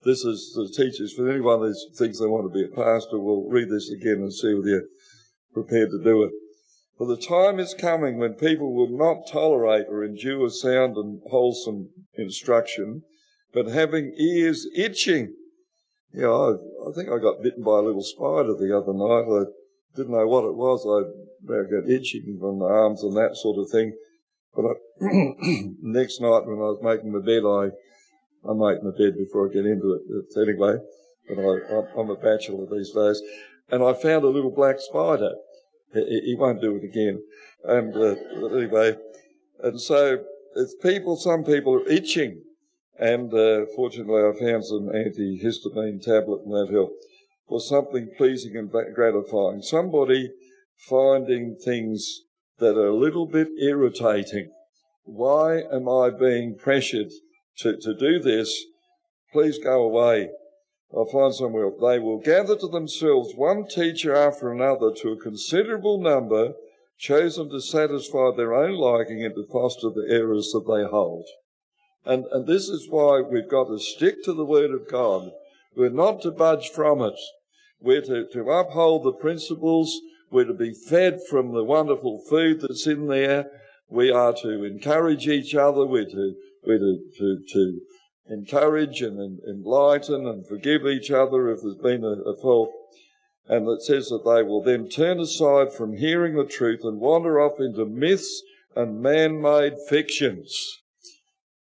This 0.03 0.23
is 0.23 0.53
the 0.53 0.67
teachers. 0.67 1.13
For 1.13 1.29
anyone 1.29 1.59
who 1.59 1.73
thinks 1.95 2.19
they 2.19 2.27
want 2.27 2.51
to 2.51 2.53
be 2.53 2.65
a 2.65 2.75
pastor, 2.75 3.19
will 3.19 3.49
read 3.49 3.69
this 3.69 3.89
again 3.89 4.17
and 4.21 4.33
see 4.33 4.53
whether 4.53 4.67
you're 4.67 4.83
prepared 5.53 5.89
to 5.91 6.03
do 6.03 6.23
it. 6.23 6.31
For 6.97 7.05
the 7.05 7.17
time 7.17 7.59
is 7.59 7.73
coming 7.73 8.17
when 8.17 8.33
people 8.33 8.73
will 8.73 8.89
not 8.89 9.27
tolerate 9.27 9.85
or 9.87 10.03
endure 10.03 10.49
sound 10.49 10.97
and 10.97 11.21
wholesome 11.29 11.89
instruction, 12.15 13.03
but 13.53 13.67
having 13.67 14.13
ears 14.17 14.67
itching. 14.75 15.35
Yeah, 16.13 16.31
I, 16.31 16.53
I 16.53 16.91
think 16.95 17.09
I 17.09 17.19
got 17.19 17.43
bitten 17.43 17.63
by 17.63 17.79
a 17.79 17.87
little 17.87 18.03
spider 18.03 18.53
the 18.53 18.75
other 18.75 18.93
night. 18.93 19.27
I 19.27 19.45
didn't 19.95 20.13
know 20.13 20.27
what 20.27 20.45
it 20.45 20.55
was. 20.55 20.85
I, 20.85 21.07
I 21.51 21.63
got 21.63 21.89
itching 21.89 22.37
from 22.39 22.59
the 22.59 22.65
arms 22.65 23.03
and 23.03 23.15
that 23.15 23.35
sort 23.35 23.59
of 23.59 23.69
thing. 23.69 23.93
But 24.55 24.65
I, 24.65 24.73
next 25.81 26.21
night 26.21 26.45
when 26.45 26.57
I 26.57 26.71
was 26.73 26.81
making 26.81 27.11
my 27.11 27.19
bed, 27.19 27.43
I, 27.45 27.69
I 28.49 28.53
make 28.53 28.83
my 28.83 28.91
bed 28.97 29.17
before 29.17 29.49
I 29.49 29.53
get 29.53 29.65
into 29.65 29.93
it 29.93 30.37
anyway. 30.37 30.77
But 31.27 31.39
I, 31.39 31.99
I'm 31.99 32.09
a 32.09 32.15
bachelor 32.15 32.65
these 32.71 32.91
days. 32.91 33.21
And 33.69 33.83
I 33.83 33.93
found 33.93 34.23
a 34.23 34.29
little 34.29 34.51
black 34.51 34.79
spider 34.79 35.33
he, 35.93 36.21
he 36.25 36.35
won't 36.35 36.61
do 36.61 36.75
it 36.75 36.83
again. 36.83 37.21
And 37.63 37.95
uh, 37.95 38.15
anyway, 38.55 38.95
and 39.63 39.79
so 39.79 40.23
it's 40.55 40.75
people, 40.81 41.17
some 41.17 41.43
people 41.43 41.75
are 41.75 41.87
itching. 41.87 42.43
And 42.99 43.33
uh, 43.33 43.65
fortunately, 43.75 44.21
I 44.21 44.31
found 44.39 44.65
some 44.65 44.89
antihistamine 44.89 46.01
tablet 46.01 46.41
and 46.45 46.53
that 46.53 46.69
helped 46.71 47.05
for 47.47 47.59
something 47.59 48.09
pleasing 48.17 48.57
and 48.57 48.71
gratifying. 48.71 49.61
Somebody 49.61 50.31
finding 50.89 51.55
things 51.55 52.21
that 52.59 52.77
are 52.77 52.87
a 52.87 52.95
little 52.95 53.27
bit 53.27 53.49
irritating. 53.61 54.51
Why 55.03 55.61
am 55.71 55.87
I 55.87 56.09
being 56.09 56.57
pressured 56.57 57.11
to, 57.59 57.77
to 57.77 57.93
do 57.93 58.19
this? 58.19 58.65
Please 59.31 59.59
go 59.59 59.83
away. 59.83 60.31
I'll 60.95 61.05
find 61.05 61.33
somewhere. 61.35 61.69
They 61.69 61.99
will 61.99 62.19
gather 62.19 62.55
to 62.55 62.67
themselves 62.67 63.33
one 63.35 63.67
teacher 63.67 64.15
after 64.15 64.51
another 64.51 64.91
to 65.01 65.09
a 65.11 65.21
considerable 65.21 65.99
number, 65.99 66.53
chosen 66.97 67.49
to 67.49 67.61
satisfy 67.61 68.31
their 68.35 68.53
own 68.53 68.75
liking 68.75 69.23
and 69.23 69.35
to 69.35 69.45
foster 69.51 69.89
the 69.89 70.07
errors 70.09 70.51
that 70.53 70.65
they 70.65 70.89
hold. 70.89 71.27
And, 72.05 72.25
and 72.31 72.47
this 72.47 72.69
is 72.69 72.87
why 72.89 73.21
we've 73.21 73.49
got 73.49 73.65
to 73.65 73.79
stick 73.79 74.23
to 74.23 74.33
the 74.33 74.45
Word 74.45 74.71
of 74.71 74.89
God. 74.89 75.31
We're 75.75 75.89
not 75.89 76.21
to 76.21 76.31
budge 76.31 76.69
from 76.69 77.01
it. 77.01 77.19
We're 77.79 78.01
to, 78.01 78.27
to 78.33 78.49
uphold 78.49 79.03
the 79.03 79.11
principles. 79.11 79.99
We're 80.31 80.45
to 80.45 80.53
be 80.53 80.73
fed 80.73 81.19
from 81.29 81.53
the 81.53 81.63
wonderful 81.63 82.23
food 82.29 82.61
that's 82.61 82.87
in 82.87 83.07
there. 83.07 83.51
We 83.89 84.11
are 84.11 84.33
to 84.41 84.63
encourage 84.63 85.27
each 85.27 85.55
other. 85.55 85.85
We're 85.85 86.09
to, 86.09 86.35
we're 86.65 86.79
to, 86.79 86.99
to, 87.17 87.43
to 87.53 87.81
encourage 88.29 89.01
and 89.01 89.39
enlighten 89.47 90.27
and 90.27 90.45
forgive 90.45 90.85
each 90.85 91.11
other 91.11 91.49
if 91.49 91.61
there's 91.61 91.75
been 91.75 92.03
a, 92.03 92.29
a 92.29 92.35
fault. 92.37 92.71
And 93.47 93.67
it 93.69 93.81
says 93.81 94.09
that 94.09 94.25
they 94.25 94.43
will 94.43 94.61
then 94.61 94.89
turn 94.89 95.19
aside 95.19 95.71
from 95.71 95.95
hearing 95.95 96.35
the 96.35 96.43
truth 96.43 96.81
and 96.83 96.99
wander 96.99 97.39
off 97.39 97.59
into 97.59 97.85
myths 97.85 98.41
and 98.75 99.01
man-made 99.01 99.75
fictions, 99.87 100.81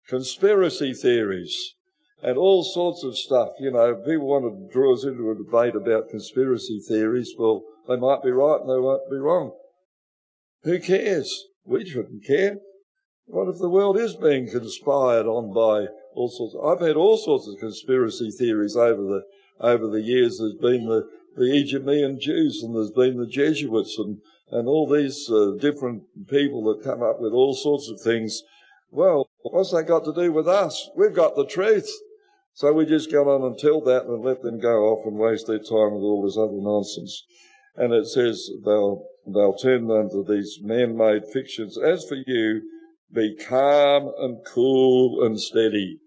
conspiracy 0.09 0.93
theories, 0.93 1.75
and 2.21 2.37
all 2.37 2.63
sorts 2.63 3.03
of 3.03 3.17
stuff. 3.17 3.49
You 3.59 3.71
know, 3.71 3.95
people 3.95 4.27
want 4.27 4.45
to 4.45 4.73
draw 4.73 4.93
us 4.93 5.03
into 5.03 5.31
a 5.31 5.35
debate 5.35 5.75
about 5.75 6.09
conspiracy 6.09 6.81
theories. 6.87 7.33
Well, 7.37 7.63
they 7.87 7.95
might 7.95 8.23
be 8.23 8.31
right 8.31 8.59
and 8.59 8.69
they 8.69 8.81
might 8.81 9.09
be 9.09 9.17
wrong. 9.17 9.53
Who 10.63 10.79
cares? 10.79 11.45
We 11.63 11.87
shouldn't 11.87 12.25
care. 12.25 12.57
What 13.25 13.47
if 13.47 13.59
the 13.59 13.69
world 13.69 13.97
is 13.97 14.15
being 14.15 14.49
conspired 14.49 15.27
on 15.27 15.53
by 15.53 15.87
all 16.13 16.29
sorts. 16.29 16.55
Of, 16.55 16.65
I've 16.65 16.85
had 16.85 16.95
all 16.95 17.17
sorts 17.17 17.47
of 17.47 17.59
conspiracy 17.59 18.31
theories 18.31 18.75
over 18.75 19.01
the 19.01 19.21
over 19.59 19.87
the 19.87 20.01
years. 20.01 20.37
There's 20.37 20.55
been 20.55 20.87
the 20.87 21.07
the 21.35 21.45
Idumean 21.45 22.19
Jews, 22.19 22.61
and 22.63 22.75
there's 22.75 22.91
been 22.91 23.17
the 23.17 23.27
Jesuits, 23.27 23.97
and 23.97 24.19
and 24.51 24.67
all 24.67 24.87
these 24.87 25.29
uh, 25.29 25.51
different 25.59 26.03
people 26.27 26.63
that 26.65 26.83
come 26.83 27.01
up 27.03 27.19
with 27.19 27.33
all 27.33 27.53
sorts 27.53 27.89
of 27.89 28.01
things. 28.01 28.41
Well, 28.91 29.28
what's 29.51 29.71
that 29.71 29.83
got 29.83 30.05
to 30.05 30.13
do 30.13 30.31
with 30.31 30.47
us? 30.47 30.89
We've 30.95 31.13
got 31.13 31.35
the 31.35 31.45
truth. 31.45 31.89
So 32.53 32.73
we 32.73 32.85
just 32.85 33.11
go 33.11 33.29
on 33.29 33.43
and 33.43 33.57
tell 33.57 33.81
that 33.81 34.05
and 34.05 34.23
let 34.23 34.41
them 34.41 34.59
go 34.59 34.87
off 34.87 35.05
and 35.05 35.17
waste 35.17 35.47
their 35.47 35.59
time 35.59 35.93
with 35.93 36.03
all 36.03 36.23
this 36.23 36.37
other 36.37 36.59
nonsense. 36.59 37.23
And 37.75 37.93
it 37.93 38.07
says 38.07 38.49
they'll 38.65 39.05
they'll 39.25 39.55
turn 39.55 39.89
unto 39.89 40.25
these 40.25 40.59
man-made 40.61 41.23
fictions. 41.31 41.77
As 41.77 42.05
for 42.05 42.17
you, 42.25 42.61
be 43.13 43.35
calm 43.35 44.11
and 44.17 44.39
cool 44.45 45.25
and 45.25 45.39
steady. 45.39 45.99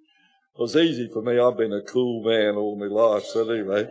It 0.54 0.60
was 0.60 0.76
easy 0.76 1.08
for 1.10 1.22
me. 1.22 1.38
I've 1.38 1.56
been 1.56 1.72
a 1.72 1.82
cool 1.82 2.22
man 2.22 2.56
all 2.56 2.78
my 2.78 2.86
life. 2.86 3.24
So 3.24 3.48
anyway, 3.48 3.88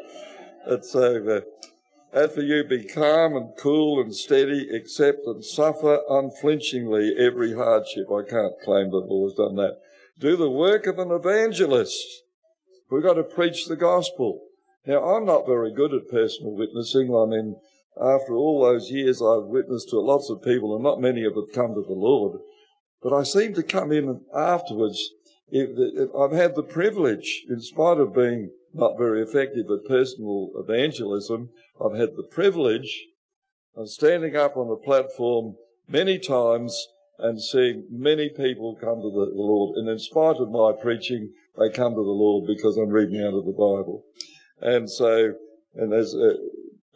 it's 0.68 0.96
over. 0.96 1.38
As 1.38 1.71
for 2.12 2.42
you, 2.42 2.64
be 2.64 2.84
calm 2.84 3.36
and 3.36 3.54
cool 3.58 4.02
and 4.02 4.16
steady, 4.16 4.70
accept 4.70 5.26
and 5.26 5.44
suffer 5.44 6.02
unflinchingly 6.10 7.16
every 7.18 7.54
hardship. 7.54 8.08
I 8.12 8.24
can't 8.30 8.60
claim 8.64 8.92
that 8.92 9.06
Paul 9.08 9.30
has 9.30 9.38
done 9.38 9.56
that. 9.56 9.78
Do 10.20 10.36
the 10.36 10.50
work 10.50 10.88
of 10.88 11.00
an 11.00 11.12
evangelist. 11.12 12.06
We've 12.90 13.02
got 13.02 13.14
to 13.14 13.24
preach 13.24 13.66
the 13.66 13.78
gospel. 13.78 14.42
Now, 14.86 15.04
I'm 15.04 15.26
not 15.26 15.46
very 15.46 15.72
good 15.74 15.94
at 15.94 16.10
personal 16.10 16.52
witnessing. 16.52 17.16
I 17.16 17.26
mean, 17.26 17.56
after 17.96 18.34
all 18.34 18.62
those 18.62 18.92
years, 18.92 19.22
I've 19.22 19.46
witnessed 19.46 19.90
to 19.90 20.00
lots 20.00 20.30
of 20.30 20.44
people, 20.44 20.76
and 20.76 20.84
not 20.84 21.00
many 21.00 21.24
of 21.24 21.36
them 21.36 21.48
come 21.54 21.74
to 21.76 21.82
the 21.82 21.94
Lord. 21.94 22.40
But 23.02 23.14
I 23.14 23.24
seem 23.24 23.54
to 23.54 23.64
come 23.64 23.92
in 23.92 24.22
afterwards. 24.36 25.12
I've 25.54 26.32
had 26.32 26.56
the 26.56 26.68
privilege, 26.68 27.44
in 27.50 27.62
spite 27.62 28.00
of 28.00 28.14
being 28.14 28.52
not 28.74 28.98
very 28.98 29.22
effective 29.22 29.66
at 29.70 29.88
personal 29.88 30.52
evangelism, 30.56 31.50
I've 31.84 31.98
had 31.98 32.16
the 32.16 32.28
privilege 32.30 33.08
of 33.76 33.90
standing 33.90 34.36
up 34.36 34.58
on 34.58 34.72
a 34.72 34.86
platform 34.86 35.56
many 35.88 36.20
times 36.20 36.88
and 37.20 37.42
seeing 37.42 37.86
many 37.90 38.30
people 38.30 38.76
come 38.76 39.02
to 39.02 39.12
the 39.12 39.32
Lord. 39.34 39.78
And 39.78 39.88
in 39.90 40.00
spite 40.00 40.38
of 40.38 40.50
my 40.50 40.74
preaching, 40.80 41.32
they 41.58 41.70
come 41.70 41.94
to 41.94 42.04
the 42.04 42.12
Lord 42.12 42.48
because 42.48 42.78
I'm 42.78 42.90
reading 42.90 43.22
out 43.22 43.34
of 43.34 43.46
the 43.46 43.52
Bible. 43.52 44.04
And 44.62 44.90
so, 44.90 45.34
and 45.76 45.94
as 45.94 46.16
uh, 46.16 46.34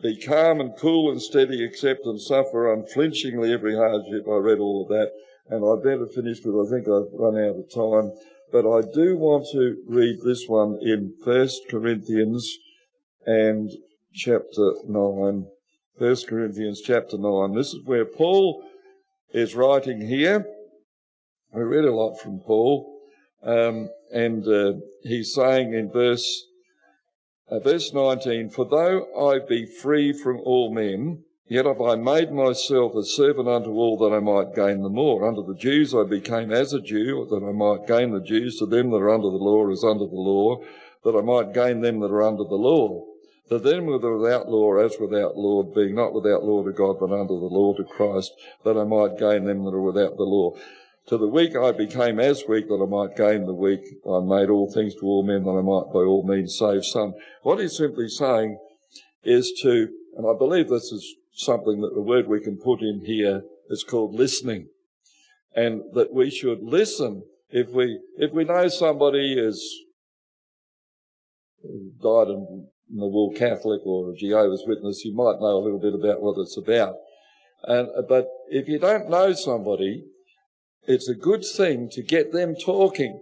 be 0.02 0.18
calm 0.18 0.60
and 0.60 0.74
cool 0.78 1.12
and 1.12 1.22
steady, 1.22 1.64
accept 1.64 2.06
and 2.06 2.20
suffer 2.20 2.72
unflinchingly 2.72 3.54
every 3.54 3.76
hardship. 3.76 4.26
I 4.28 4.38
read 4.38 4.60
all 4.60 4.84
of 4.84 4.90
that, 4.90 5.12
and 5.50 5.64
I 5.66 5.84
better 5.84 6.08
finish 6.08 6.40
because 6.40 6.68
I 6.68 6.76
think 6.76 6.88
I've 6.88 7.12
run 7.14 7.38
out 7.38 7.58
of 7.58 7.70
time. 7.74 8.12
But 8.56 8.72
I 8.72 8.90
do 8.90 9.18
want 9.18 9.48
to 9.52 9.84
read 9.86 10.22
this 10.24 10.46
one 10.48 10.80
in 10.82 11.14
First 11.26 11.64
Corinthians 11.70 12.58
and 13.26 13.70
chapter 14.14 14.76
9. 14.88 15.48
1 15.98 16.16
Corinthians 16.26 16.80
chapter 16.80 17.18
9. 17.18 17.54
This 17.54 17.74
is 17.74 17.84
where 17.84 18.06
Paul 18.06 18.64
is 19.34 19.56
writing 19.56 20.00
here. 20.00 20.46
We 21.52 21.64
read 21.64 21.84
a 21.84 21.94
lot 21.94 22.16
from 22.16 22.40
Paul, 22.40 22.98
um, 23.44 23.90
and 24.14 24.48
uh, 24.48 24.80
he's 25.04 25.34
saying 25.34 25.74
in 25.74 25.92
verse 25.92 26.46
uh, 27.52 27.60
verse 27.60 27.92
19, 27.92 28.52
For 28.52 28.64
though 28.64 29.30
I 29.32 29.40
be 29.46 29.66
free 29.66 30.14
from 30.14 30.40
all 30.40 30.74
men, 30.74 31.26
yet 31.48 31.66
have 31.66 31.82
I 31.82 31.96
made 31.96 32.32
myself 32.32 32.96
a 32.96 33.04
servant 33.04 33.48
unto 33.48 33.72
all 33.72 33.98
that 33.98 34.16
I 34.16 34.20
might 34.20 34.56
gain 34.56 34.82
the 34.82 34.90
more. 34.90 35.28
Unto 35.28 35.46
the 35.46 35.60
Jews 35.60 35.94
I 35.94 36.04
became 36.04 36.52
as 36.52 36.74
a 36.74 36.82
Jew, 36.82 37.28
that 37.30 37.44
I 37.44 37.52
might 37.52 37.88
gain 37.88 38.12
the 38.12 38.20
Jews. 38.20 38.60
To 38.60 38.66
them 38.66 38.92
that 38.92 38.98
are 38.98 39.14
under 39.14 39.30
the 39.30 39.38
law 39.38 39.70
as 39.70 39.84
under 39.84 40.06
the 40.06 40.16
law, 40.16 40.62
that 41.04 41.16
I 41.16 41.22
might 41.22 41.54
gain 41.54 41.82
them 41.82 42.00
that 42.00 42.12
are 42.12 42.24
under 42.24 42.44
the 42.44 42.56
law 42.56 43.06
that 43.50 43.64
them 43.64 43.86
that 43.88 44.04
are 44.04 44.18
without 44.18 44.50
law 44.50 44.76
as 44.78 44.98
without 45.00 45.38
law, 45.38 45.62
being 45.64 45.96
not 45.96 46.14
without 46.14 46.44
law 46.44 46.64
to 46.64 46.72
God, 46.72 46.98
but 47.00 47.12
under 47.12 47.36
the 47.36 47.46
law 47.46 47.74
to 47.76 47.84
Christ, 47.84 48.34
that 48.64 48.78
I 48.78 48.84
might 48.84 49.20
gain 49.20 49.46
them 49.46 49.64
that 49.66 49.74
are 49.74 49.82
without 49.82 50.18
the 50.18 50.24
law. 50.24 50.56
To 51.08 51.18
the 51.18 51.28
weak 51.28 51.56
I 51.56 51.72
became 51.72 52.20
as 52.20 52.44
weak, 52.48 52.68
that 52.68 52.82
I 52.82 52.90
might 52.90 53.16
gain 53.16 53.46
the 53.46 53.54
weak. 53.54 53.86
I 54.10 54.20
made 54.22 54.50
all 54.50 54.72
things 54.72 54.96
to 54.96 55.06
all 55.06 55.22
men, 55.22 55.44
that 55.44 55.52
I 55.52 55.62
might 55.62 55.94
by 55.94 56.00
all 56.00 56.24
means 56.24 56.58
save 56.58 56.84
some. 56.86 57.14
What 57.44 57.60
he's 57.60 57.78
simply 57.78 58.10
saying 58.10 58.58
is 59.24 59.52
to, 59.62 59.90
and 60.18 60.26
I 60.28 60.36
believe 60.36 60.70
this 60.70 60.92
is 60.92 61.16
something 61.36 61.82
that 61.82 61.94
the 61.94 62.02
word 62.02 62.28
we 62.28 62.40
can 62.40 62.58
put 62.58 62.82
in 62.82 63.04
here 63.06 63.44
is 63.70 63.84
called 63.84 64.16
listening. 64.16 64.70
And 65.56 65.82
that 65.94 66.14
we 66.14 66.30
should 66.30 66.64
listen 66.64 67.24
if 67.50 67.70
we, 67.70 68.00
if 68.18 68.32
we 68.34 68.44
know 68.44 68.68
somebody 68.68 69.34
is 69.34 69.84
dyed 72.02 72.28
in 72.28 72.68
the 72.90 73.08
Wool 73.08 73.34
Catholic 73.36 73.82
or 73.86 74.12
a 74.12 74.16
Jehovah's 74.16 74.64
Witness, 74.66 75.04
you 75.06 75.14
might 75.14 75.40
know 75.40 75.58
a 75.58 75.64
little 75.64 75.80
bit 75.80 75.94
about 75.94 76.22
what 76.22 76.38
it's 76.40 76.58
about. 76.58 76.96
And, 77.64 77.90
but 78.08 78.28
if 78.50 78.68
you 78.68 78.80
don't 78.80 79.10
know 79.10 79.34
somebody, 79.34 80.06
it's 80.88 81.10
a 81.10 81.16
good 81.16 81.44
thing 81.44 81.90
to 81.92 82.02
get 82.02 82.32
them 82.32 82.56
talking. 82.56 83.22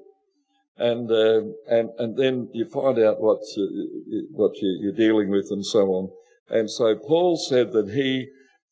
And, 0.77 1.09
uh, 1.09 1.41
and, 1.69 1.89
and 1.97 2.17
then 2.17 2.49
you 2.53 2.65
find 2.65 2.99
out 2.99 3.21
what, 3.21 3.39
uh, 3.57 3.63
what 4.31 4.53
you're 4.55 4.91
dealing 4.91 5.29
with 5.29 5.47
and 5.51 5.65
so 5.65 5.87
on. 5.89 6.09
And 6.49 6.69
so 6.69 6.95
Paul 6.95 7.37
said 7.37 7.71
that 7.71 7.89
he, 7.91 8.27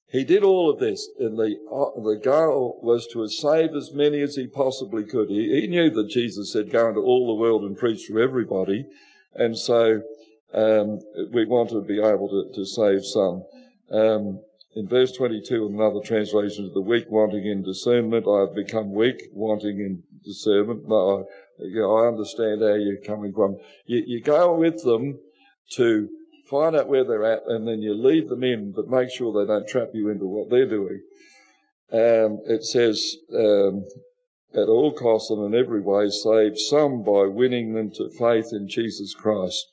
he 0.07 0.24
did 0.24 0.43
all 0.43 0.69
of 0.69 0.80
this, 0.80 1.07
and 1.19 1.38
the, 1.38 1.55
uh, 1.72 2.01
the 2.01 2.19
goal 2.22 2.80
was 2.84 3.07
to 3.13 3.28
save 3.28 3.76
as 3.76 3.91
many 3.93 4.22
as 4.22 4.36
he 4.36 4.47
possibly 4.47 5.03
could. 5.05 5.30
He, 5.30 5.61
he 5.61 5.67
knew 5.67 5.89
that 5.89 6.09
Jesus 6.09 6.51
said, 6.51 6.72
go 6.72 6.89
into 6.89 7.01
all 7.01 7.28
the 7.28 7.41
world 7.41 7.63
and 7.63 7.78
preach 7.78 8.07
to 8.07 8.19
everybody. 8.19 8.86
And 9.34 9.57
so 9.57 10.01
um, 10.53 10.99
we 11.32 11.45
want 11.45 11.69
to 11.69 11.82
be 11.82 11.99
able 11.99 12.30
to, 12.30 12.53
to 12.53 12.65
save 12.65 13.05
some. 13.05 13.43
Um, 13.91 14.41
in 14.76 14.88
verse 14.88 15.11
22 15.13 15.65
of 15.65 15.74
another 15.74 15.99
translation, 16.03 16.65
of 16.65 16.74
the 16.74 16.82
weak 16.82 17.05
wanting 17.09 17.45
in 17.45 17.63
discernment, 17.63 18.26
I 18.28 18.41
have 18.41 18.55
become 18.55 18.93
weak 18.93 19.22
wanting 19.34 19.80
in 19.80 20.03
discernment. 20.24 20.88
No, 20.88 21.19
I, 21.19 21.63
you 21.65 21.82
know, 21.82 21.97
I 21.97 22.07
understand 22.07 22.61
how 22.61 22.76
you're 22.76 23.01
coming 23.05 23.34
from. 23.34 23.57
You, 23.86 24.03
you 24.05 24.22
go 24.22 24.55
with 24.55 24.82
them 24.84 25.19
to 25.74 26.09
find 26.52 26.76
out 26.76 26.89
where 26.89 27.06
they're 27.06 27.26
at 27.26 27.43
and 27.47 27.68
then 27.68 27.82
you 27.82 27.93
lead 27.93 28.30
them 28.30 28.43
in, 28.43 28.74
but 28.74 28.89
make 28.89 29.10
sure 29.10 29.32
they 29.32 29.47
don't 29.47 29.68
trap 29.68 29.89
you 29.93 30.10
into 30.10 30.26
what 30.26 30.49
they're 30.49 30.70
doing. 30.70 31.02
Um, 31.91 32.39
it 32.45 32.64
says, 32.64 33.16
um, 33.34 33.86
at 34.54 34.68
all 34.68 34.93
costs 34.93 35.30
and 35.30 35.54
in 35.54 35.60
every 35.60 35.82
way 35.82 36.10
save 36.10 36.60
some 36.60 37.04
by 37.04 37.26
winning 37.26 37.74
them 37.74 37.89
to 37.91 38.10
faith 38.10 38.49
in 38.52 38.68
Jesus 38.68 39.14
Christ. 39.14 39.66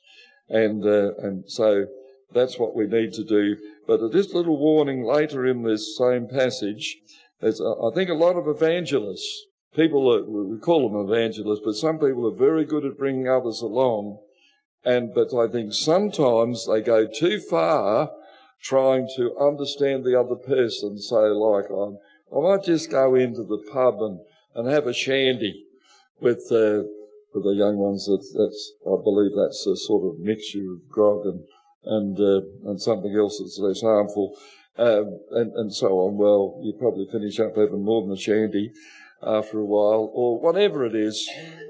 And, 0.47 0.85
uh, 0.85 1.11
and 1.17 1.43
so 1.47 1.85
that's 2.33 2.57
what 2.57 2.75
we 2.75 2.87
need 2.87 3.13
to 3.13 3.23
do. 3.23 3.57
But 3.85 4.11
this 4.11 4.33
little 4.33 4.57
warning 4.57 5.03
later 5.03 5.45
in 5.45 5.63
this 5.63 5.97
same 5.97 6.27
passage, 6.27 6.97
uh, 7.41 7.47
I 7.87 7.93
think 7.93 8.09
a 8.09 8.13
lot 8.13 8.35
of 8.35 8.47
evangelists, 8.47 9.45
people, 9.75 10.13
are, 10.13 10.23
we 10.23 10.57
call 10.59 10.89
them 10.89 11.11
evangelists, 11.11 11.61
but 11.63 11.73
some 11.73 11.99
people 11.99 12.27
are 12.27 12.37
very 12.37 12.65
good 12.65 12.85
at 12.85 12.97
bringing 12.97 13.27
others 13.27 13.61
along. 13.61 14.19
And, 14.85 15.13
but 15.13 15.33
I 15.33 15.47
think 15.51 15.73
sometimes 15.73 16.67
they 16.67 16.81
go 16.81 17.07
too 17.07 17.39
far 17.39 18.11
trying 18.61 19.07
to 19.15 19.37
understand 19.37 20.03
the 20.03 20.19
other 20.19 20.35
person. 20.35 20.99
So 20.99 21.19
like, 21.19 21.69
I'm, 21.69 21.97
I 22.35 22.41
might 22.41 22.63
just 22.63 22.91
go 22.91 23.15
into 23.15 23.43
the 23.43 23.63
pub 23.71 24.01
and, 24.01 24.19
and 24.55 24.67
have 24.67 24.87
a 24.87 24.93
shandy 24.93 25.65
with, 26.19 26.43
uh, 26.51 26.83
for 27.31 27.41
the 27.41 27.51
young 27.51 27.77
ones, 27.77 28.07
that's, 28.09 28.33
that's 28.33 28.73
I 28.85 28.95
believe 29.03 29.31
that's 29.35 29.65
a 29.67 29.75
sort 29.75 30.05
of 30.05 30.19
mixture 30.19 30.73
of 30.73 30.89
grog 30.89 31.25
and 31.25 31.43
and 31.85 32.19
uh, 32.19 32.41
and 32.69 32.81
something 32.81 33.15
else 33.15 33.39
that's 33.39 33.59
less 33.59 33.81
harmful, 33.81 34.37
um, 34.77 35.19
and 35.31 35.53
and 35.53 35.73
so 35.73 35.87
on. 35.99 36.17
Well, 36.17 36.59
you 36.63 36.73
probably 36.73 37.07
finish 37.11 37.39
up 37.39 37.55
having 37.55 37.83
more 37.83 38.01
than 38.01 38.11
a 38.11 38.19
shandy 38.19 38.71
after 39.23 39.59
a 39.59 39.65
while, 39.65 40.09
or 40.13 40.39
whatever 40.39 40.85
it 40.85 40.95
is. 40.95 41.29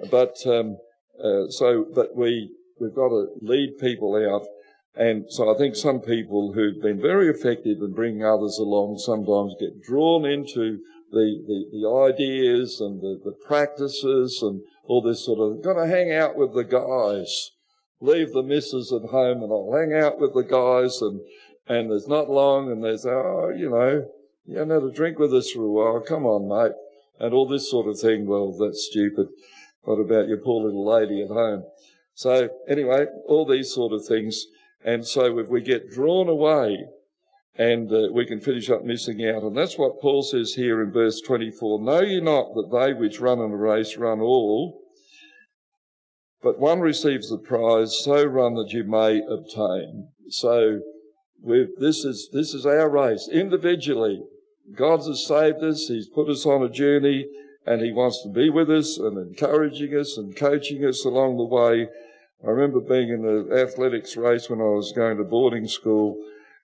But 0.10 0.36
um, 0.46 0.78
uh, 1.24 1.50
so, 1.50 1.86
but 1.94 2.16
we 2.16 2.52
we've 2.80 2.96
got 2.96 3.10
to 3.10 3.28
lead 3.42 3.78
people 3.80 4.16
out. 4.16 4.48
And 4.96 5.26
so 5.30 5.54
I 5.54 5.58
think 5.58 5.76
some 5.76 6.02
people 6.02 6.54
who've 6.54 6.82
been 6.82 7.02
very 7.02 7.30
effective 7.30 7.78
in 7.82 7.94
bringing 7.94 8.26
others 8.26 8.58
along 8.58 8.98
sometimes 8.98 9.56
get 9.60 9.82
drawn 9.82 10.26
into 10.26 10.80
the, 11.12 11.42
the, 11.48 11.66
the 11.72 12.14
ideas 12.14 12.80
and 12.82 13.02
the, 13.02 13.20
the 13.24 13.36
practices 13.48 14.40
and 14.42 14.62
all 14.86 15.02
this 15.02 15.26
sort 15.26 15.40
of, 15.40 15.64
got 15.64 15.74
to 15.80 15.88
hang 15.88 16.12
out 16.12 16.36
with 16.36 16.54
the 16.54 16.64
guys. 16.64 17.52
Leave 18.02 18.34
the 18.34 18.44
missus 18.44 18.92
at 18.92 19.10
home 19.10 19.44
and 19.44 19.52
I'll 19.52 19.74
hang 19.74 19.94
out 19.94 20.20
with 20.20 20.34
the 20.34 20.44
guys 20.44 21.02
and, 21.02 21.22
and 21.68 21.92
there's 21.92 22.08
not 22.08 22.30
long 22.30 22.72
and 22.72 22.84
they 22.84 22.98
say, 22.98 23.10
oh, 23.10 23.54
you 23.56 23.70
know, 23.70 24.06
you 24.46 24.58
haven't 24.58 24.82
had 24.82 24.90
a 24.90 24.92
drink 24.92 25.20
with 25.20 25.34
us 25.34 25.52
for 25.52 25.64
a 25.64 25.70
while. 25.70 26.02
Come 26.02 26.26
on, 26.26 26.50
mate. 26.50 26.76
And 27.20 27.34
all 27.34 27.48
this 27.48 27.70
sort 27.70 27.88
of 27.88 28.00
thing. 28.00 28.26
Well, 28.26 28.52
that's 28.58 28.88
stupid. 28.90 29.28
What 29.84 30.00
about 30.00 30.28
your 30.28 30.38
poor 30.38 30.66
little 30.66 30.86
lady 30.86 31.22
at 31.22 31.30
home? 31.30 31.64
So 32.20 32.50
anyway, 32.68 33.06
all 33.30 33.46
these 33.46 33.74
sort 33.74 33.94
of 33.94 34.06
things. 34.06 34.48
And 34.84 35.08
so 35.08 35.40
if 35.40 35.48
we 35.48 35.62
get 35.62 35.90
drawn 35.90 36.28
away 36.28 36.86
and 37.56 37.90
uh, 37.90 38.10
we 38.12 38.26
can 38.26 38.42
finish 38.42 38.70
up 38.70 38.84
missing 38.84 39.26
out. 39.26 39.42
And 39.44 39.56
that's 39.56 39.78
what 39.78 40.02
Paul 40.02 40.22
says 40.24 40.56
here 40.56 40.84
in 40.84 40.92
verse 40.92 41.22
24. 41.22 41.82
Know 41.82 42.02
ye 42.02 42.20
not 42.20 42.56
that 42.56 42.78
they 42.78 42.92
which 42.92 43.22
run 43.22 43.40
in 43.40 43.52
a 43.52 43.56
race 43.56 43.96
run 43.96 44.20
all, 44.20 44.82
but 46.44 46.60
one 46.60 46.82
receives 46.82 47.30
the 47.30 47.38
prize, 47.38 47.98
so 48.04 48.26
run 48.26 48.56
that 48.56 48.74
you 48.74 48.84
may 48.84 49.22
obtain. 49.22 50.10
So 50.28 50.82
this 51.80 52.04
is, 52.04 52.30
this 52.34 52.54
is 52.54 52.66
our 52.66 52.90
race 52.90 53.30
individually. 53.32 54.22
God 54.76 54.98
has 55.08 55.26
saved 55.26 55.64
us. 55.64 55.88
He's 55.88 56.10
put 56.10 56.28
us 56.28 56.46
on 56.46 56.64
a 56.64 56.70
journey 56.70 57.28
and 57.66 57.82
he 57.82 57.94
wants 57.94 58.22
to 58.24 58.30
be 58.30 58.50
with 58.50 58.70
us 58.70 58.98
and 58.98 59.18
encouraging 59.18 59.96
us 59.96 60.18
and 60.18 60.36
coaching 60.36 60.84
us 60.84 61.06
along 61.06 61.38
the 61.38 61.46
way. 61.46 61.88
I 62.46 62.50
remember 62.50 62.80
being 62.80 63.10
in 63.10 63.26
an 63.26 63.52
athletics 63.52 64.16
race 64.16 64.50
when 64.50 64.62
I 64.62 64.64
was 64.64 64.94
going 64.96 65.18
to 65.18 65.24
boarding 65.24 65.68
school 65.68 66.18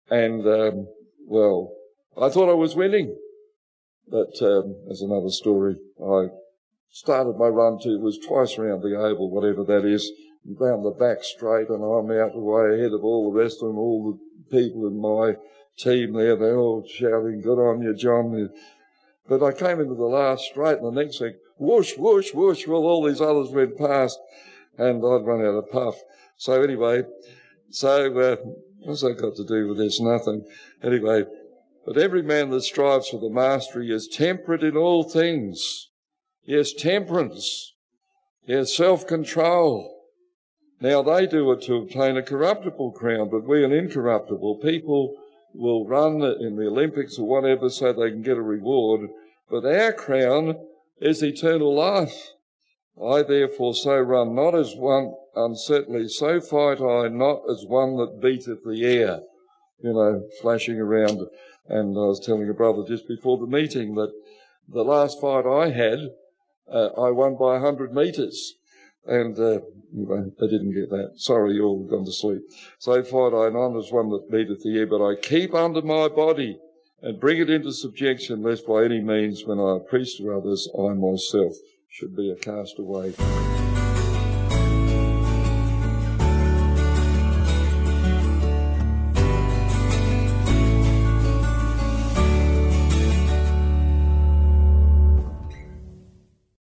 and, 0.10 0.46
um, 0.48 0.88
well, 1.28 1.74
I 2.20 2.30
thought 2.30 2.50
I 2.50 2.54
was 2.54 2.76
winning. 2.76 3.18
But 4.08 4.42
um, 4.42 4.76
there's 4.86 5.02
another 5.02 5.30
story. 5.30 5.78
I 6.02 6.28
started 6.92 7.38
my 7.38 7.48
run 7.48 7.80
to, 7.80 7.90
it 7.90 8.02
was 8.02 8.20
twice 8.20 8.58
around 8.58 8.82
the 8.82 8.96
oval, 8.96 9.30
whatever 9.30 9.64
that 9.66 9.84
is, 9.86 10.12
down 10.46 10.84
the 10.84 10.92
back 10.92 11.24
straight, 11.24 11.70
and 11.70 11.84
I'm 11.84 12.12
out 12.12 12.34
the 12.34 12.40
way 12.40 12.76
ahead 12.76 12.94
of 12.94 13.04
all 13.04 13.32
the 13.32 13.40
rest 13.40 13.62
of 13.62 13.70
them, 13.70 13.80
all 13.80 14.14
the 14.14 14.58
people 14.58 14.88
in 14.88 15.02
my 15.02 15.36
team 15.78 16.14
there, 16.14 16.36
they're 16.36 16.58
all 16.58 16.88
shouting, 16.88 17.42
good 17.42 17.60
on 17.60 17.82
you, 17.82 17.96
John. 17.96 18.50
But 19.28 19.44
I 19.44 19.52
came 19.52 19.80
into 19.80 19.96
the 19.96 20.06
last 20.06 20.46
straight 20.46 20.78
and 20.78 20.96
the 20.96 21.04
next 21.04 21.18
thing, 21.18 21.34
whoosh, 21.58 21.98
whoosh, 21.98 22.34
whoosh, 22.34 22.68
well, 22.68 22.84
all 22.84 23.04
these 23.04 23.22
others 23.22 23.50
went 23.50 23.78
past 23.78 24.20
and 24.78 24.98
I'd 24.98 25.26
run 25.26 25.42
out 25.42 25.56
of 25.56 25.72
puff. 25.72 25.96
So 26.38 26.62
anyway, 26.62 27.04
so 27.70 28.18
uh, 28.20 28.36
what's 28.84 29.02
that 29.02 29.20
got 29.20 29.36
to 29.36 29.46
do 29.46 29.68
with 29.68 29.78
this? 29.78 30.00
Nothing. 30.00 30.46
Anyway, 30.84 31.24
but 31.86 31.98
every 31.98 32.22
man 32.22 32.50
that 32.50 32.62
strives 32.62 33.10
for 33.10 33.20
the 33.20 33.30
mastery 33.30 33.92
is 33.92 34.08
temperate 34.08 34.64
in 34.64 34.76
all 34.76 35.04
things. 35.04 35.90
Yes, 36.44 36.74
temperance. 36.74 37.74
Yes, 38.46 38.76
self-control. 38.76 39.92
Now 40.82 41.02
they 41.02 41.26
do 41.26 41.52
it 41.52 41.62
to 41.64 41.76
obtain 41.76 42.18
a 42.18 42.24
corruptible 42.24 42.92
crown, 42.92 43.30
but 43.30 43.48
we 43.48 43.64
an 43.64 43.72
incorruptible. 43.72 44.58
People 44.58 45.16
will 45.54 45.88
run 45.88 46.22
in 46.22 46.58
the 46.58 46.68
Olympics 46.68 47.18
or 47.18 47.28
whatever 47.28 47.70
so 47.70 47.94
they 47.94 48.12
can 48.12 48.22
get 48.22 48.38
a 48.38 48.42
reward, 48.42 49.10
but 49.50 49.66
our 49.66 49.94
crown 49.94 50.56
is 51.00 51.24
eternal 51.24 51.74
life. 51.74 52.32
I 53.02 53.24
therefore 53.24 53.74
so 53.74 54.00
run, 54.00 54.36
not 54.36 54.56
as 54.56 54.76
one 54.76 55.14
uncertainly, 55.36 56.08
so 56.08 56.40
fight 56.40 56.80
I 56.80 57.10
not 57.10 57.42
as 57.50 57.66
one 57.66 57.98
that 57.98 58.22
beateth 58.22 58.64
the 58.64 58.86
air. 58.86 59.22
You 59.84 59.94
know, 59.94 60.24
flashing 60.42 60.80
around. 60.80 61.20
And 61.68 61.98
I 61.98 62.06
was 62.08 62.26
telling 62.26 62.50
a 62.50 62.54
brother 62.54 62.84
just 62.88 63.08
before 63.08 63.38
the 63.38 63.48
meeting 63.48 63.96
that 63.96 64.14
the 64.68 64.84
last 64.84 65.20
fight 65.20 65.46
I 65.46 65.72
had, 65.72 66.00
uh, 66.72 66.90
I 66.98 67.12
won 67.12 67.36
by 67.36 67.60
100 67.60 67.94
metres. 67.94 68.56
And 69.06 69.38
uh, 69.38 69.60
they 69.94 70.48
didn't 70.48 70.74
get 70.74 70.90
that. 70.90 71.14
Sorry, 71.18 71.56
you 71.56 71.66
all 71.66 71.84
gone 71.84 72.06
to 72.06 72.14
sleep. 72.14 72.42
So 72.80 73.04
fight 73.04 73.34
I 73.34 73.50
not 73.50 73.78
as 73.78 73.92
one 73.92 74.10
that 74.12 74.32
beateth 74.32 74.64
the 74.64 74.78
air, 74.78 74.88
but 74.88 75.06
I 75.06 75.16
keep 75.16 75.54
under 75.54 75.82
my 75.82 76.08
body 76.08 76.58
and 77.02 77.20
bring 77.20 77.40
it 77.40 77.50
into 77.50 77.74
subjection, 77.74 78.42
lest 78.42 78.66
by 78.66 78.86
any 78.86 79.02
means, 79.02 79.44
when 79.46 79.60
I 79.60 79.80
preach 79.88 80.18
to 80.18 80.32
others, 80.32 80.70
I 80.80 80.94
myself 80.94 81.56
should 81.96 82.14
be 82.14 82.30
a 82.30 82.36
castaway. 82.36 83.14